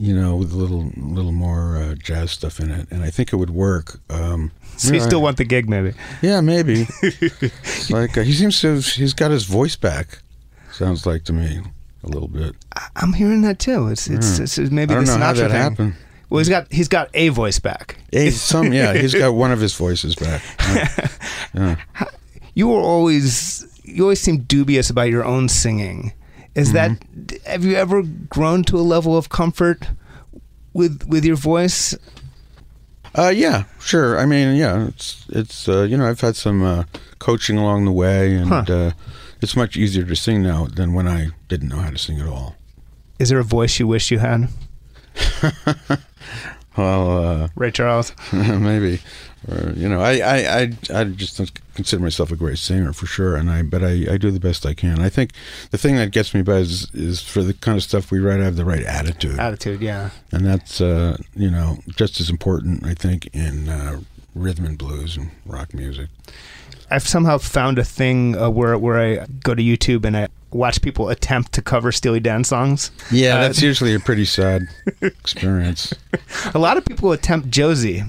You 0.00 0.14
know, 0.14 0.36
with 0.36 0.52
a 0.52 0.56
little, 0.56 0.92
little 0.96 1.32
more 1.32 1.76
uh, 1.76 1.94
jazz 1.96 2.30
stuff 2.30 2.60
in 2.60 2.70
it, 2.70 2.86
and 2.92 3.02
I 3.02 3.10
think 3.10 3.32
it 3.32 3.36
would 3.36 3.50
work. 3.50 3.98
Um, 4.10 4.52
So 4.78 4.94
you 4.94 5.00
still 5.00 5.20
want 5.20 5.38
the 5.38 5.44
gig, 5.44 5.68
maybe? 5.68 5.92
yeah, 6.22 6.40
maybe. 6.40 6.86
Like 7.90 8.16
uh, 8.16 8.22
he 8.22 8.32
seems 8.32 8.60
to, 8.60 8.74
have, 8.76 8.86
he's 8.86 9.12
got 9.12 9.30
his 9.32 9.44
voice 9.44 9.74
back. 9.74 10.20
Sounds 10.72 11.04
like 11.04 11.24
to 11.24 11.32
me 11.32 11.60
a 12.04 12.08
little 12.08 12.28
bit. 12.28 12.54
I- 12.76 12.86
I'm 12.96 13.12
hearing 13.12 13.42
that 13.42 13.58
too. 13.58 13.88
It's 13.88 14.06
it's, 14.06 14.38
Yeah. 14.38 14.44
it's, 14.44 14.58
maybe 14.70 14.92
I 14.92 14.96
don't 14.96 15.04
the 15.06 15.18
know 15.18 15.24
how 15.24 15.32
that 15.32 15.50
thing. 15.50 15.60
happened. 15.60 15.94
Well, 16.30 16.38
he's 16.38 16.48
got 16.48 16.70
he's 16.72 16.86
got 16.88 17.08
a 17.14 17.30
voice 17.30 17.58
back. 17.58 17.96
Eh, 18.12 18.30
some, 18.52 18.72
yeah, 18.72 18.92
he's 18.94 19.14
got 19.14 19.32
one 19.34 19.50
of 19.50 19.58
his 19.60 19.74
voices 19.74 20.14
back. 20.14 20.42
Yeah. 20.60 21.08
Yeah. 21.54 21.76
You 22.54 22.68
were 22.68 22.80
always 22.80 23.66
you 23.82 24.02
always 24.04 24.20
seem 24.20 24.38
dubious 24.42 24.90
about 24.90 25.08
your 25.10 25.24
own 25.24 25.48
singing. 25.48 26.12
Is 26.58 26.72
that 26.72 26.90
Mm-hmm. 26.90 27.50
have 27.50 27.64
you 27.64 27.76
ever 27.76 28.02
grown 28.28 28.62
to 28.64 28.76
a 28.76 28.82
level 28.94 29.16
of 29.16 29.28
comfort 29.28 29.88
with 30.72 31.06
with 31.08 31.24
your 31.24 31.36
voice? 31.36 31.94
Uh, 33.14 33.32
yeah, 33.34 33.64
sure. 33.80 34.18
I 34.18 34.26
mean, 34.26 34.56
yeah, 34.56 34.86
it's 34.88 35.24
it's 35.30 35.68
uh, 35.68 35.82
you 35.82 35.96
know 35.96 36.06
I've 36.08 36.20
had 36.20 36.36
some 36.36 36.62
uh, 36.62 36.84
coaching 37.18 37.56
along 37.58 37.84
the 37.84 37.92
way, 37.92 38.34
and 38.34 38.48
Huh. 38.48 38.64
uh, 38.68 38.90
it's 39.40 39.56
much 39.56 39.76
easier 39.76 40.04
to 40.04 40.14
sing 40.16 40.42
now 40.42 40.66
than 40.66 40.92
when 40.94 41.06
I 41.08 41.28
didn't 41.48 41.68
know 41.68 41.78
how 41.80 41.90
to 41.90 41.98
sing 41.98 42.20
at 42.20 42.26
all. 42.26 42.54
Is 43.18 43.28
there 43.30 43.38
a 43.40 43.44
voice 43.44 43.78
you 43.80 43.86
wish 43.88 44.10
you 44.10 44.18
had? 44.18 44.48
Well, 46.76 47.10
uh, 47.44 47.48
Ray 47.56 47.72
Charles. 47.72 48.12
maybe, 48.32 49.00
or 49.46 49.72
you 49.72 49.88
know, 49.88 50.00
I, 50.00 50.18
I, 50.18 50.60
I, 50.60 51.00
I 51.00 51.04
just 51.04 51.38
don't 51.38 51.50
consider 51.74 52.02
myself 52.02 52.32
a 52.32 52.36
great 52.36 52.58
singer 52.58 52.92
for 52.92 53.06
sure, 53.06 53.36
and 53.36 53.50
I, 53.50 53.62
but 53.62 53.84
I, 53.84 54.06
I 54.10 54.16
do 54.16 54.30
the 54.30 54.40
best 54.40 54.66
I 54.66 54.74
can. 54.74 55.00
I 55.00 55.08
think 55.08 55.32
the 55.70 55.78
thing 55.78 55.96
that 55.96 56.10
gets 56.10 56.34
me 56.34 56.42
by 56.42 56.56
is, 56.56 56.90
is 56.92 57.22
for 57.22 57.42
the 57.42 57.54
kind 57.54 57.76
of 57.76 57.82
stuff 57.84 58.10
we 58.10 58.18
write, 58.18 58.40
I 58.40 58.44
have 58.44 58.56
the 58.56 58.64
right 58.64 58.82
attitude, 58.82 59.38
Attitude, 59.38 59.80
yeah. 59.80 60.10
and 60.32 60.44
that's, 60.44 60.80
uh, 60.80 61.16
you 61.36 61.50
know, 61.50 61.78
just 61.88 62.20
as 62.20 62.30
important, 62.30 62.84
I 62.84 62.94
think, 62.94 63.28
in 63.32 63.68
uh, 63.68 64.00
rhythm 64.34 64.64
and 64.64 64.76
blues 64.76 65.16
and 65.16 65.30
rock 65.46 65.72
music. 65.72 66.08
I've 66.90 67.06
somehow 67.06 67.38
found 67.38 67.78
a 67.78 67.84
thing 67.84 68.36
uh, 68.36 68.48
where 68.50 68.76
where 68.78 68.98
I 68.98 69.26
go 69.44 69.54
to 69.54 69.62
YouTube 69.62 70.04
and 70.04 70.16
I 70.16 70.28
watch 70.50 70.80
people 70.80 71.10
attempt 71.10 71.52
to 71.52 71.62
cover 71.62 71.92
Steely 71.92 72.20
Dan 72.20 72.42
songs. 72.44 72.90
Yeah, 73.10 73.36
Uh, 73.36 73.40
that's 73.42 73.60
usually 73.60 73.94
a 73.94 74.00
pretty 74.00 74.24
sad 74.24 74.62
experience. 75.02 75.92
A 76.54 76.58
lot 76.58 76.76
of 76.78 76.84
people 76.86 77.12
attempt 77.12 77.50
Josie, 77.50 78.04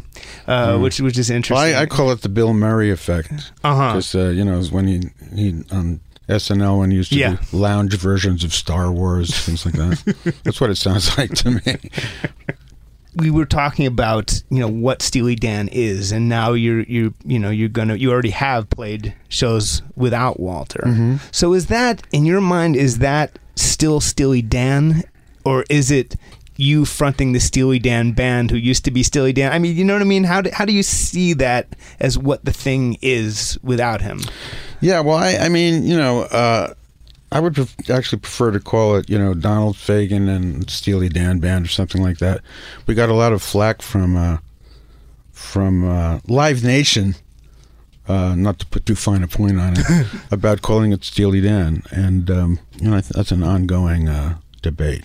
uh, 0.48 0.78
which 0.78 1.02
which 1.02 1.18
is 1.18 1.30
Well, 1.30 1.36
interesting. 1.38 1.76
I, 1.76 1.82
I 1.82 1.86
call 1.86 2.12
it 2.12 2.22
the 2.22 2.30
Bill 2.30 2.54
Murray 2.54 2.92
effect. 2.92 3.52
Uh-huh. 3.64 3.88
Because, 3.92 4.16
uh, 4.16 4.30
you 4.30 4.46
know, 4.46 4.62
when 4.72 4.88
he, 4.88 5.02
he 5.36 5.64
on 5.72 6.00
SNL 6.30 6.80
when 6.80 6.92
he 6.92 6.98
used 6.98 7.12
to 7.12 7.18
Yeah. 7.18 7.38
do 7.52 7.58
lounge 7.58 7.98
versions 7.98 8.44
of 8.46 8.54
Star 8.54 8.92
Wars, 8.92 9.32
things 9.46 9.66
like 9.66 9.76
that. 9.76 10.36
That's 10.44 10.62
what 10.62 10.70
it 10.70 10.78
sounds 10.78 11.18
like 11.18 11.32
to 11.36 11.52
me. 11.52 11.78
We 13.16 13.32
were 13.32 13.46
talking 13.46 13.86
about 13.86 14.42
you 14.50 14.60
know 14.60 14.68
what 14.68 15.02
Steely 15.02 15.36
Dan 15.36 15.68
is, 15.70 16.12
and 16.12 16.30
now 16.30 16.54
you're 16.54 16.82
you 16.82 17.14
you 17.26 17.40
know 17.40 17.50
you're 17.50 17.70
gonna 17.70 17.96
you 17.96 18.12
already 18.12 18.30
have 18.30 18.70
played 18.70 19.16
shows 19.28 19.82
without 19.96 20.40
Walter. 20.40 20.84
Mm-hmm. 20.86 21.16
So 21.32 21.54
is 21.54 21.68
that 21.68 22.06
in 22.12 22.26
your 22.26 22.42
mind? 22.42 22.76
Is 22.76 23.00
that 23.00 23.40
still 23.56 24.00
Steely 24.00 24.42
Dan, 24.42 25.04
or 25.46 25.66
is 25.70 25.92
it? 25.92 26.16
You 26.62 26.84
fronting 26.84 27.32
the 27.32 27.40
Steely 27.40 27.80
Dan 27.80 28.12
band, 28.12 28.52
who 28.52 28.58
used 28.58 28.84
to 28.84 28.92
be 28.92 29.02
Steely 29.02 29.32
Dan. 29.32 29.54
I 29.54 29.60
mean, 29.60 29.78
you 29.78 29.86
know 29.86 29.94
what 29.94 30.02
I 30.02 30.06
mean. 30.06 30.26
How 30.26 30.42
do, 30.42 30.50
how 30.52 30.66
do 30.66 30.74
you 30.74 30.84
see 30.84 31.32
that 31.36 31.74
as 32.02 32.18
what 32.18 32.44
the 32.44 32.52
thing 32.52 32.98
is 33.02 33.58
without 33.64 34.02
him? 34.02 34.20
Yeah, 34.82 35.00
well, 35.00 35.16
I, 35.16 35.38
I 35.38 35.48
mean, 35.48 35.84
you 35.88 35.96
know, 35.96 36.24
uh, 36.24 36.74
I 37.32 37.40
would 37.40 37.54
pref- 37.56 37.90
actually 37.90 38.20
prefer 38.20 38.52
to 38.52 38.60
call 38.60 38.96
it, 38.96 39.10
you 39.10 39.18
know, 39.20 39.34
Donald 39.34 39.76
Fagen 39.76 40.28
and 40.34 40.70
Steely 40.70 41.10
Dan 41.10 41.40
Band 41.40 41.66
or 41.66 41.70
something 41.70 42.02
like 42.02 42.18
that. 42.20 42.42
We 42.88 42.96
got 42.96 43.10
a 43.10 43.14
lot 43.14 43.34
of 43.34 43.42
flack 43.44 43.82
from 43.82 44.18
uh, 44.18 44.38
from 45.32 45.88
uh, 45.88 46.20
Live 46.28 46.64
Nation, 46.64 47.16
uh, 48.08 48.36
not 48.36 48.60
to 48.60 48.66
put 48.66 48.86
too 48.86 48.96
fine 48.96 49.24
a 49.24 49.28
point 49.28 49.60
on 49.60 49.74
it, 49.78 49.86
about 50.32 50.62
calling 50.62 50.92
it 50.92 51.04
Steely 51.04 51.42
Dan, 51.42 51.84
and 51.92 52.30
um, 52.32 52.60
you 52.80 52.90
know, 52.90 53.00
that's 53.00 53.32
an 53.32 53.44
ongoing 53.44 54.10
uh, 54.10 54.38
debate. 54.62 55.04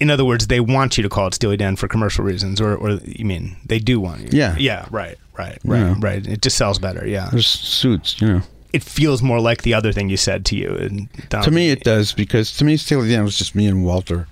In 0.00 0.10
other 0.10 0.24
words, 0.24 0.46
they 0.48 0.60
want 0.60 0.96
you 0.96 1.02
to 1.02 1.08
call 1.08 1.26
it 1.28 1.34
Steely 1.34 1.56
Dan 1.56 1.76
for 1.76 1.88
commercial 1.88 2.24
reasons, 2.24 2.60
or, 2.60 2.74
or 2.74 2.92
you 3.04 3.24
mean 3.24 3.56
they 3.66 3.78
do 3.78 4.00
want 4.00 4.22
you? 4.22 4.28
Yeah. 4.32 4.56
yeah, 4.58 4.86
right, 4.90 5.16
right, 5.38 5.58
right, 5.64 5.78
Yeah. 5.78 5.94
right. 6.00 6.26
It 6.26 6.42
just 6.42 6.56
sells 6.56 6.78
better. 6.78 7.06
Yeah, 7.06 7.28
There's 7.30 7.46
suits, 7.46 8.20
you 8.20 8.26
know. 8.28 8.42
It 8.72 8.82
feels 8.82 9.22
more 9.22 9.40
like 9.40 9.62
the 9.62 9.74
other 9.74 9.92
thing 9.92 10.08
you 10.08 10.16
said 10.16 10.44
to 10.46 10.56
you. 10.56 10.74
And 10.74 11.08
To 11.44 11.50
me, 11.50 11.70
it 11.70 11.82
does 11.84 12.12
because 12.12 12.56
to 12.58 12.64
me, 12.64 12.76
Steely 12.76 13.08
Dan 13.08 13.24
was 13.24 13.36
just 13.36 13.54
me 13.54 13.66
and 13.66 13.84
Walter. 13.84 14.28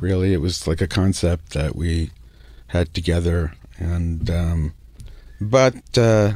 Really, 0.00 0.32
it 0.32 0.40
was 0.40 0.66
like 0.66 0.80
a 0.80 0.88
concept 0.88 1.50
that 1.50 1.76
we 1.76 2.10
had 2.68 2.92
together, 2.94 3.54
and 3.78 4.28
um, 4.28 4.74
but 5.40 5.96
uh, 5.96 6.32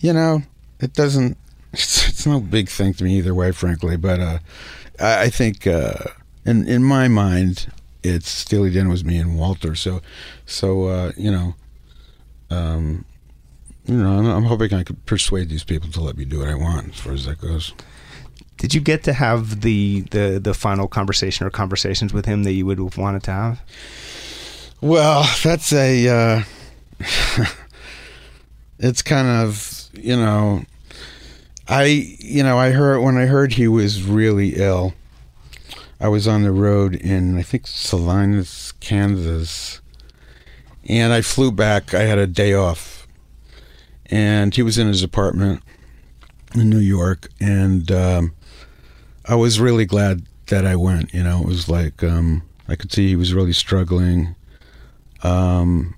you 0.00 0.12
know, 0.12 0.42
it 0.80 0.92
doesn't. 0.92 1.36
It's, 1.72 2.08
it's 2.08 2.26
no 2.26 2.40
big 2.40 2.70
thing 2.70 2.94
to 2.94 3.04
me 3.04 3.18
either 3.18 3.34
way, 3.34 3.52
frankly. 3.52 3.98
But 3.98 4.18
uh, 4.18 4.38
I, 4.98 5.24
I 5.24 5.28
think 5.28 5.66
uh, 5.66 6.04
in 6.46 6.66
in 6.66 6.82
my 6.82 7.06
mind, 7.06 7.70
it's 8.02 8.30
Steely 8.30 8.70
Dan 8.70 8.88
was 8.88 9.04
me 9.04 9.18
and 9.18 9.36
Walter. 9.38 9.74
So, 9.74 10.00
so 10.46 10.84
uh, 10.86 11.12
you 11.18 11.30
know, 11.30 11.54
um, 12.48 13.04
you 13.86 13.96
know, 13.96 14.18
I'm, 14.18 14.26
I'm 14.26 14.44
hoping 14.44 14.74
I 14.74 14.84
could 14.84 15.04
persuade 15.06 15.48
these 15.48 15.64
people 15.64 15.90
to 15.92 16.00
let 16.00 16.16
me 16.16 16.24
do 16.24 16.40
what 16.40 16.48
I 16.48 16.54
want 16.54 16.88
as 16.88 17.00
far 17.00 17.12
as 17.12 17.26
that 17.26 17.40
goes. 17.40 17.72
Did 18.58 18.74
you 18.74 18.80
get 18.80 19.04
to 19.04 19.12
have 19.12 19.60
the, 19.60 20.00
the 20.10 20.40
the 20.42 20.54
final 20.54 20.88
conversation 20.88 21.46
or 21.46 21.50
conversations 21.50 22.14
with 22.14 22.24
him 22.24 22.44
that 22.44 22.52
you 22.52 22.64
would 22.64 22.78
have 22.78 22.96
wanted 22.96 23.22
to 23.24 23.30
have? 23.30 23.60
Well, 24.80 25.28
that's 25.42 25.72
a. 25.72 26.08
Uh, 26.08 26.42
it's 28.78 29.02
kind 29.02 29.28
of 29.28 29.90
you 29.92 30.16
know, 30.16 30.64
I 31.68 31.84
you 31.84 32.42
know 32.42 32.58
I 32.58 32.70
heard 32.70 33.00
when 33.00 33.16
I 33.16 33.26
heard 33.26 33.54
he 33.54 33.68
was 33.68 34.02
really 34.02 34.56
ill. 34.56 34.94
I 36.00 36.08
was 36.08 36.28
on 36.28 36.42
the 36.42 36.52
road 36.52 36.94
in 36.94 37.38
I 37.38 37.42
think 37.42 37.66
Salinas, 37.66 38.72
Kansas, 38.80 39.80
and 40.88 41.12
I 41.12 41.22
flew 41.22 41.50
back. 41.50 41.94
I 41.94 42.02
had 42.02 42.18
a 42.18 42.26
day 42.26 42.54
off, 42.54 42.95
and 44.10 44.54
he 44.54 44.62
was 44.62 44.78
in 44.78 44.86
his 44.86 45.02
apartment 45.02 45.62
in 46.54 46.70
New 46.70 46.78
York, 46.78 47.28
and 47.40 47.90
um, 47.90 48.34
I 49.24 49.34
was 49.34 49.60
really 49.60 49.86
glad 49.86 50.26
that 50.46 50.64
I 50.64 50.76
went. 50.76 51.12
You 51.12 51.22
know, 51.22 51.40
it 51.40 51.46
was 51.46 51.68
like 51.68 52.02
um, 52.02 52.42
I 52.68 52.76
could 52.76 52.92
see 52.92 53.08
he 53.08 53.16
was 53.16 53.34
really 53.34 53.52
struggling. 53.52 54.34
Um, 55.22 55.94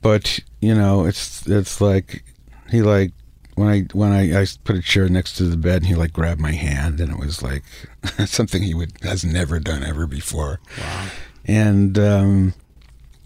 but 0.00 0.40
you 0.60 0.74
know, 0.74 1.06
it's 1.06 1.46
it's 1.46 1.80
like 1.80 2.24
he 2.70 2.82
like 2.82 3.12
when 3.54 3.68
I 3.68 3.80
when 3.92 4.12
I, 4.12 4.42
I 4.42 4.46
put 4.64 4.76
a 4.76 4.82
chair 4.82 5.08
next 5.08 5.36
to 5.36 5.44
the 5.44 5.56
bed, 5.56 5.82
and 5.82 5.86
he 5.86 5.94
like 5.94 6.12
grabbed 6.12 6.40
my 6.40 6.52
hand, 6.52 7.00
and 7.00 7.12
it 7.12 7.18
was 7.18 7.42
like 7.42 7.62
something 8.26 8.62
he 8.62 8.74
would 8.74 8.92
has 9.02 9.24
never 9.24 9.58
done 9.58 9.82
ever 9.82 10.06
before. 10.06 10.60
Wow. 10.78 11.08
And 11.44 11.98
um, 11.98 12.54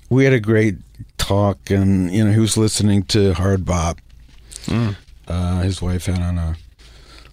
we 0.08 0.24
had 0.24 0.32
a 0.32 0.40
great 0.40 0.76
talk, 1.18 1.70
and 1.70 2.12
you 2.12 2.24
know, 2.24 2.32
he 2.32 2.40
was 2.40 2.56
listening 2.56 3.02
to 3.04 3.34
hard 3.34 3.64
bop. 3.64 3.98
Uh, 5.28 5.62
his 5.62 5.82
wife 5.82 6.06
had 6.06 6.20
on 6.20 6.38
a 6.38 6.56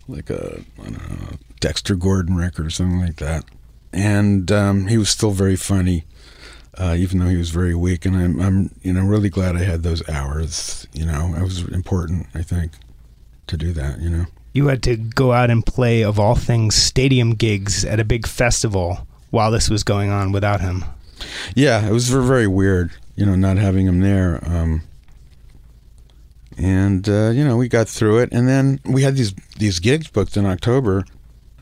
like 0.07 0.29
a 0.29 0.61
I 0.79 0.83
don't 0.83 1.21
know, 1.21 1.37
Dexter 1.59 1.95
Gordon 1.95 2.35
record 2.35 2.65
or 2.65 2.69
something 2.69 2.99
like 2.99 3.17
that. 3.17 3.45
And 3.91 4.51
um, 4.51 4.87
he 4.87 4.97
was 4.97 5.09
still 5.09 5.31
very 5.31 5.55
funny, 5.55 6.05
uh, 6.77 6.95
even 6.97 7.19
though 7.19 7.27
he 7.27 7.37
was 7.37 7.51
very 7.51 7.75
weak. 7.75 8.05
And 8.05 8.15
I'm, 8.15 8.39
I'm, 8.41 8.75
you 8.81 8.91
know, 8.91 9.03
really 9.03 9.29
glad 9.29 9.55
I 9.55 9.63
had 9.63 9.83
those 9.83 10.07
hours. 10.09 10.87
You 10.93 11.05
know, 11.05 11.33
it 11.37 11.43
was 11.43 11.61
important, 11.67 12.27
I 12.33 12.41
think, 12.41 12.71
to 13.47 13.55
do 13.55 13.71
that. 13.73 13.99
You 13.99 14.09
know. 14.09 14.25
You 14.53 14.67
had 14.67 14.81
to 14.83 14.97
go 14.97 15.31
out 15.31 15.49
and 15.49 15.65
play, 15.65 16.03
of 16.03 16.19
all 16.19 16.35
things, 16.35 16.75
stadium 16.75 17.35
gigs 17.35 17.85
at 17.85 17.99
a 17.99 18.03
big 18.03 18.27
festival 18.27 19.07
while 19.29 19.51
this 19.51 19.69
was 19.69 19.83
going 19.83 20.09
on 20.09 20.31
without 20.31 20.61
him. 20.61 20.85
Yeah, 21.55 21.87
it 21.87 21.91
was 21.91 22.09
very, 22.09 22.25
very 22.25 22.47
weird, 22.47 22.91
you 23.15 23.25
know, 23.25 23.35
not 23.35 23.57
having 23.57 23.87
him 23.87 23.99
there. 23.99 24.39
Um, 24.45 24.81
and 26.57 27.07
uh, 27.09 27.29
you 27.29 27.43
know, 27.43 27.57
we 27.57 27.67
got 27.67 27.87
through 27.87 28.19
it, 28.19 28.29
and 28.31 28.47
then 28.47 28.79
we 28.85 29.03
had 29.03 29.15
these 29.15 29.33
these 29.57 29.79
gigs 29.79 30.07
booked 30.07 30.37
in 30.37 30.45
October. 30.45 31.05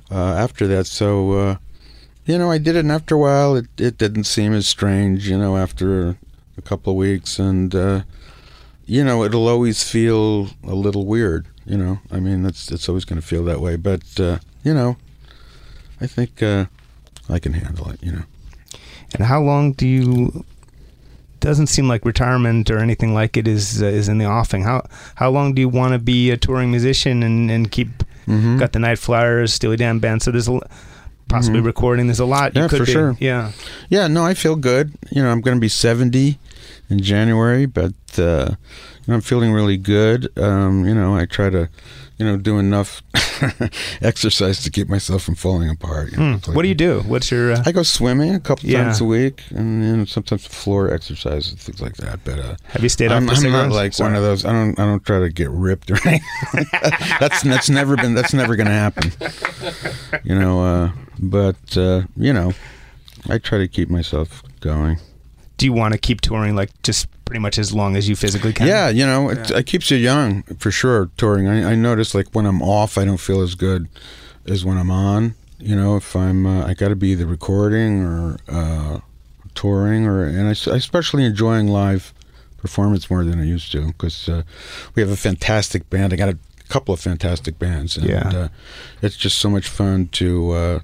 Uh, 0.10 0.34
after 0.36 0.68
that, 0.68 0.88
so 0.88 1.32
uh, 1.32 1.56
you 2.26 2.38
know, 2.38 2.52
I 2.52 2.58
did 2.58 2.76
it, 2.76 2.80
and 2.80 2.91
after 2.91 3.16
a 3.16 3.18
while, 3.18 3.56
it 3.56 3.68
it 3.78 3.97
didn't 3.97 4.26
seem 4.26 4.54
as 4.54 4.68
strange, 4.68 5.28
you 5.30 5.38
know, 5.38 5.56
after 5.58 6.18
a 6.58 6.62
couple 6.62 6.91
of 6.91 6.97
weeks, 6.97 7.39
and 7.39 7.74
uh, 7.74 8.02
you 8.86 9.04
know, 9.04 9.24
it'll 9.24 9.47
always 9.47 9.84
feel 9.84 10.49
a 10.64 10.76
little 10.76 11.06
weird, 11.06 11.47
you 11.66 11.78
know. 11.78 11.99
I 12.12 12.20
mean, 12.20 12.45
it's 12.45 12.72
it's 12.72 12.89
always 12.89 13.06
going 13.06 13.22
to 13.22 13.26
feel 13.26 13.43
that 13.45 13.62
way, 13.62 13.78
but 13.78 14.20
uh, 14.20 14.39
you 14.64 14.74
know, 14.74 14.97
I 16.02 16.08
think 16.08 16.43
uh, 16.43 16.66
I 17.30 17.39
can 17.39 17.54
handle 17.54 17.89
it, 17.89 18.04
you 18.04 18.12
know. 18.12 18.24
And 19.14 19.26
how 19.26 19.41
long 19.41 19.74
do 19.74 19.88
you? 19.88 20.45
Doesn't 21.41 21.67
seem 21.67 21.87
like 21.87 22.05
retirement 22.05 22.69
or 22.71 22.77
anything 22.77 23.13
like 23.13 23.35
it 23.35 23.47
is 23.47 23.81
uh, 23.81 23.85
is 23.87 24.07
in 24.07 24.17
the 24.19 24.25
offing. 24.25 24.63
How 24.63 24.85
how 25.15 25.29
long 25.31 25.53
do 25.53 25.59
you 25.61 25.67
want 25.69 25.93
to 25.93 25.99
be 25.99 26.29
a 26.31 26.37
touring 26.37 26.69
musician 26.71 27.23
and, 27.23 27.51
and 27.51 27.69
keep 27.71 27.89
Mhm. 28.27 28.59
got 28.59 28.71
the 28.71 28.79
Nightflyers, 28.79 29.49
Steely 29.49 29.75
Dan 29.75 29.97
band? 29.99 30.21
So 30.21 30.31
there's 30.31 30.47
a, 30.47 30.59
possibly 31.27 31.59
Mhm. 31.61 31.65
recording. 31.65 32.05
There's 32.07 32.19
a 32.19 32.25
lot. 32.25 32.55
you 32.55 32.61
Yeah, 32.61 32.67
could 32.67 32.79
for 32.79 32.85
be. 32.85 32.91
sure. 32.91 33.17
Yeah. 33.19 33.51
Yeah, 33.89 34.07
no, 34.07 34.23
I 34.23 34.33
feel 34.35 34.55
good. 34.55 34.93
You 35.11 35.23
know, 35.23 35.29
I'm 35.31 35.41
going 35.41 35.57
to 35.57 35.61
be 35.61 35.67
70 35.69 36.37
in 36.89 37.01
January, 37.01 37.65
but 37.65 37.93
uh, 38.19 38.45
you 38.51 39.07
know, 39.07 39.15
I'm 39.15 39.21
feeling 39.21 39.51
really 39.51 39.77
good. 39.77 40.29
Um, 40.37 40.85
you 40.85 40.93
know, 40.93 41.15
I 41.15 41.25
try 41.25 41.49
to, 41.49 41.69
you 42.22 42.28
know, 42.28 42.38
do 42.38 42.59
enough 42.59 43.01
exercise 44.01 44.61
to 44.63 44.69
keep 44.69 44.88
myself 44.88 45.24
from 45.24 45.34
falling 45.36 45.69
apart. 45.69 46.11
You 46.11 46.17
know, 46.17 46.38
Hmm. 46.38 46.53
What 46.53 46.61
do 46.61 46.67
you 46.67 46.76
do? 46.76 47.01
What's 47.07 47.32
your? 47.32 47.53
Uh, 47.53 47.63
I 47.65 47.72
go 47.72 47.82
swimming 47.82 48.36
a 48.36 48.39
couple 48.39 48.69
Yeah. 48.69 48.84
times 48.84 49.01
a 49.01 49.05
week, 49.05 49.41
and 49.49 49.84
you 49.84 49.97
know, 49.97 50.05
sometimes 50.05 50.45
floor 50.45 50.93
exercise 50.93 51.49
and 51.49 51.59
things 51.59 51.82
like 51.82 51.95
that. 51.97 52.19
But 52.24 52.38
uh, 52.39 52.55
have 52.69 52.84
you 52.84 52.89
stayed 52.89 53.11
I'm, 53.11 53.28
off 53.28 53.39
the 53.39 53.47
I'm 53.47 53.51
not 53.53 53.72
like 53.72 53.93
Sorry. 53.93 54.09
one 54.11 54.15
of 54.15 54.22
those. 54.22 54.45
I 54.45 54.51
don't. 54.51 54.80
I 54.80 54.86
don't 54.86 55.03
try 55.03 55.19
to 55.19 55.30
get 55.30 55.49
ripped 55.49 55.89
or 55.89 55.97
anything. 56.07 56.65
that's 57.19 57.41
that's 57.41 57.69
never 57.69 57.95
been. 57.95 58.13
That's 58.13 58.34
never 58.36 58.55
going 58.55 58.67
to 58.67 58.74
happen. 58.74 59.11
You 60.24 60.36
know. 60.38 60.63
Uh, 60.63 60.91
but 61.19 61.76
uh, 61.76 62.03
you 62.15 62.34
know, 62.34 62.53
I 63.30 63.39
try 63.39 63.57
to 63.57 63.67
keep 63.67 63.89
myself 63.89 64.43
going. 64.59 64.97
Do 65.57 65.65
you 65.65 65.74
want 65.74 65.93
to 65.93 65.99
keep 65.99 66.22
touring 66.22 66.55
like 66.55 66.69
just 66.84 67.07
pretty 67.26 67.39
much 67.39 67.57
as 67.57 67.74
long 67.74 67.95
as 67.95 68.07
you 68.09 68.15
physically 68.15 68.53
can? 68.53 68.67
Yeah, 68.67 68.89
you 68.89 69.05
know, 69.05 69.30
it, 69.30 69.51
it 69.51 69.65
keeps 69.65 69.89
you 69.91 69.97
young 69.97 70.43
for 70.59 70.72
sure. 70.72 71.09
Touring, 71.17 71.47
I, 71.47 71.72
I 71.72 71.76
notice 71.76 72.13
like 72.15 72.28
when 72.34 72.45
I'm 72.45 72.61
off, 72.61 72.97
I 72.97 73.05
don't 73.05 73.17
feel 73.19 73.41
as 73.41 73.55
good 73.55 73.88
as 74.47 74.65
when 74.65 74.78
I'm 74.78 74.91
on. 74.91 75.36
You 75.59 75.76
know, 75.76 75.95
if 75.95 76.15
I'm, 76.15 76.45
uh, 76.45 76.65
I 76.65 76.74
got 76.74 76.89
to 76.89 76.95
be 76.95 77.13
the 77.13 77.28
recording 77.28 78.03
or 78.03 78.38
uh, 78.49 78.99
touring, 79.53 80.07
or 80.07 80.24
and 80.24 80.47
I 80.47 80.51
especially 80.51 81.24
enjoying 81.24 81.67
live 81.67 82.13
performance 82.57 83.09
more 83.09 83.24
than 83.24 83.39
I 83.39 83.43
used 83.45 83.72
to 83.72 83.88
because 83.88 84.28
uh, 84.30 84.43
we 84.95 85.01
have 85.01 85.11
a 85.11 85.15
fantastic 85.17 85.89
band. 85.89 86.13
I 86.13 86.15
got 86.15 86.30
a 86.30 86.38
couple 86.69 86.93
of 86.93 86.99
fantastic 86.99 87.59
bands, 87.59 87.97
and 87.97 88.07
Yeah. 88.09 88.30
uh, 88.30 88.47
it's 89.01 89.17
just 89.17 89.38
so 89.39 89.49
much 89.49 89.67
fun 89.67 90.07
to 90.13 90.51
uh, 90.51 90.80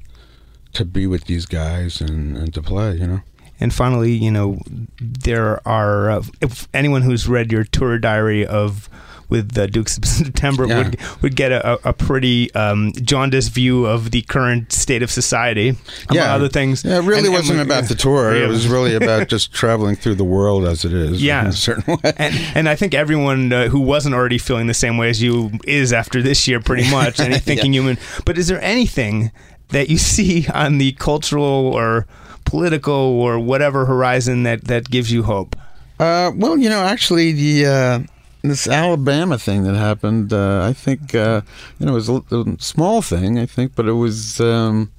to 0.74 0.86
be 0.86 1.08
with 1.08 1.26
these 1.26 1.46
guys 1.48 2.00
and, 2.02 2.38
and 2.38 2.54
to 2.54 2.62
play. 2.62 2.96
You 2.98 3.08
know. 3.08 3.22
And 3.60 3.74
finally, 3.74 4.12
you 4.12 4.32
know, 4.32 4.60
there 5.00 5.68
are 5.68 6.10
uh, 6.12 6.24
if 6.42 6.68
anyone 6.74 7.02
who's 7.02 7.28
read 7.28 7.52
your 7.52 7.64
tour 7.64 7.98
diary 7.98 8.46
of 8.46 8.90
with 9.30 9.56
the 9.56 9.68
Dukes 9.68 9.98
of 9.98 10.06
September 10.26 10.66
Yeah. 10.66 10.78
would 10.78 10.98
would 11.22 11.36
get 11.36 11.52
a, 11.52 11.90
a 11.90 11.92
pretty 11.92 12.54
um, 12.54 12.94
jaundiced 12.94 13.52
view 13.52 13.86
of 13.86 14.12
the 14.12 14.22
current 14.22 14.72
state 14.72 15.04
of 15.04 15.12
society, 15.12 15.76
among 16.10 16.24
other 16.24 16.48
things. 16.48 16.86
Yeah, 16.86 17.00
it 17.00 17.02
really 17.02 17.18
And- 17.18 17.26
and 17.28 17.34
wasn't 17.34 17.58
we- 17.58 17.64
about 17.66 17.86
the 17.90 17.96
tour. 17.96 18.34
Yeah. 18.38 18.46
It 18.46 18.48
was 18.48 18.68
really 18.68 18.96
about 18.96 19.28
just 19.36 19.52
traveling 19.54 19.96
through 19.98 20.16
the 20.16 20.24
world 20.24 20.64
as 20.66 20.86
it 20.86 20.94
is. 20.94 21.22
Yeah. 21.22 21.42
in 21.42 21.48
a 21.48 21.52
certain 21.52 21.96
way. 21.96 22.14
and 22.18 22.36
and 22.56 22.70
I 22.70 22.76
think 22.76 22.94
everyone 22.94 23.52
uh, 23.52 23.68
who 23.68 23.82
wasn't 23.82 24.16
already 24.16 24.38
feeling 24.38 24.68
the 24.68 24.74
same 24.74 24.98
way 24.98 25.10
as 25.10 25.22
you 25.22 25.52
is 25.66 25.92
after 25.92 26.22
this 26.22 26.48
year, 26.48 26.60
pretty 26.62 26.90
much. 26.90 27.20
And 27.20 27.34
thinking 27.44 27.74
human. 27.74 27.98
But 28.26 28.38
is 28.38 28.48
there 28.48 28.62
anything 28.62 29.32
that 29.70 29.90
you 29.90 29.98
see 29.98 30.48
on 30.54 30.78
the 30.78 30.94
cultural 30.94 31.44
or 31.76 32.08
political 32.48 32.94
or 32.94 33.40
whatever 33.40 33.86
horizon 33.86 34.44
that 34.44 34.64
that 34.66 34.90
gives 34.90 35.12
you 35.12 35.24
hope? 35.24 35.56
Uh, 36.00 36.32
well, 36.36 36.58
you 36.58 36.70
know, 36.70 36.82
actually, 36.84 37.32
the 37.34 37.66
uh, 37.66 38.00
this 38.42 38.68
Alabama 38.68 39.38
thing 39.38 39.64
that 39.64 39.76
happened, 39.76 40.32
uh, 40.32 40.64
I 40.64 40.74
think, 40.74 41.14
uh, 41.14 41.42
you 41.80 41.86
know, 41.86 41.94
it 41.94 41.96
was 41.96 42.10
a, 42.10 42.22
a 42.32 42.56
small 42.60 43.02
thing, 43.02 43.38
I 43.38 43.46
think, 43.46 43.76
but 43.76 43.88
it 43.88 43.94
was 43.94 44.40
um, 44.40 44.92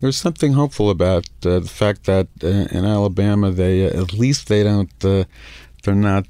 there 0.00 0.08
was 0.08 0.16
something 0.16 0.52
hopeful 0.52 0.90
about 0.90 1.28
uh, 1.44 1.60
the 1.60 1.68
fact 1.68 2.04
that 2.04 2.28
uh, 2.42 2.46
in 2.46 2.84
Alabama, 2.84 3.50
they 3.50 3.84
at 3.84 4.12
least 4.12 4.48
they 4.48 4.62
don't, 4.62 4.90
they're 5.00 5.26
not. 5.86 6.26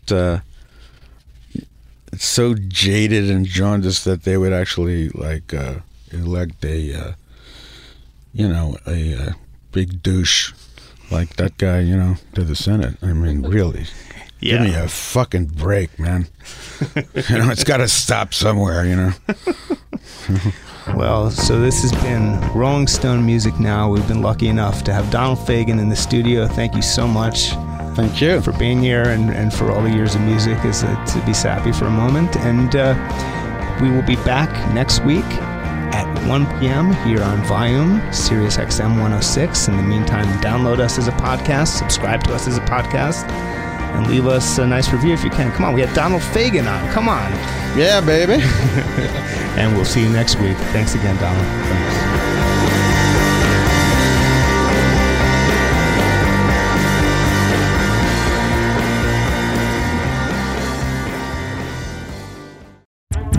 So 2.16 2.54
jaded 2.54 3.30
and 3.30 3.44
jaundiced 3.44 4.06
that 4.06 4.22
they 4.22 4.38
would 4.38 4.52
actually 4.52 5.10
like 5.10 5.52
elect 6.10 6.64
a, 6.64 7.14
you 8.32 8.48
know, 8.48 8.78
a, 8.86 9.34
big 9.78 10.02
douche 10.02 10.52
like 11.08 11.36
that 11.36 11.56
guy, 11.56 11.78
you 11.78 11.96
know, 11.96 12.16
to 12.34 12.42
the 12.42 12.56
Senate. 12.56 12.96
I 13.00 13.12
mean, 13.12 13.42
really, 13.56 13.86
give 14.40 14.60
me 14.60 14.74
a 14.74 14.88
fucking 14.88 15.46
break, 15.46 16.00
man. 16.00 16.26
you 16.96 17.38
know, 17.38 17.50
it's 17.50 17.62
got 17.62 17.76
to 17.76 17.86
stop 17.86 18.34
somewhere. 18.34 18.84
You 18.84 18.96
know. 18.96 19.12
Well, 20.94 21.30
so 21.30 21.60
this 21.60 21.82
has 21.82 21.92
been 22.02 22.40
Rolling 22.54 22.86
Stone 22.86 23.26
Music 23.26 23.60
Now. 23.60 23.90
We've 23.90 24.08
been 24.08 24.22
lucky 24.22 24.48
enough 24.48 24.84
to 24.84 24.92
have 24.94 25.10
Donald 25.10 25.38
Fagen 25.38 25.78
in 25.78 25.90
the 25.90 25.96
studio. 25.96 26.46
Thank 26.46 26.74
you 26.74 26.80
so 26.80 27.06
much 27.06 27.50
Thank 27.94 28.22
you. 28.22 28.40
for 28.40 28.52
being 28.52 28.80
here 28.80 29.02
and, 29.02 29.28
and 29.28 29.52
for 29.52 29.70
all 29.70 29.82
the 29.82 29.90
years 29.90 30.14
of 30.14 30.22
music. 30.22 30.64
Is 30.64 30.80
to 30.80 31.22
be 31.26 31.34
sappy 31.34 31.72
for 31.72 31.84
a 31.84 31.90
moment, 31.90 32.34
and 32.36 32.74
uh, 32.74 32.94
we 33.82 33.90
will 33.90 34.06
be 34.06 34.16
back 34.24 34.48
next 34.72 35.04
week 35.04 35.26
at 35.92 36.06
1 36.28 36.60
p.m. 36.60 36.92
here 37.06 37.22
on 37.22 37.42
Volume 37.44 38.00
Sirius 38.12 38.56
XM 38.56 38.90
106. 39.00 39.68
In 39.68 39.76
the 39.76 39.82
meantime, 39.82 40.26
download 40.40 40.78
us 40.80 40.98
as 40.98 41.08
a 41.08 41.12
podcast, 41.12 41.68
subscribe 41.78 42.22
to 42.24 42.34
us 42.34 42.46
as 42.46 42.56
a 42.58 42.62
podcast, 42.62 43.28
and 43.94 44.06
leave 44.06 44.26
us 44.26 44.58
a 44.58 44.66
nice 44.66 44.92
review 44.92 45.12
if 45.14 45.24
you 45.24 45.30
can. 45.30 45.50
Come 45.52 45.64
on, 45.64 45.74
we 45.74 45.80
had 45.80 45.94
Donald 45.94 46.22
Fagen 46.22 46.66
on. 46.70 46.92
Come 46.92 47.08
on, 47.08 47.30
Yeah, 47.76 48.00
baby. 48.00 48.42
and 49.60 49.74
we'll 49.74 49.84
see 49.84 50.02
you 50.02 50.08
next 50.10 50.36
week. 50.40 50.56
Thanks 50.72 50.94
again, 50.94 51.16
Donald. 51.16 51.46
Thanks. 51.46 52.27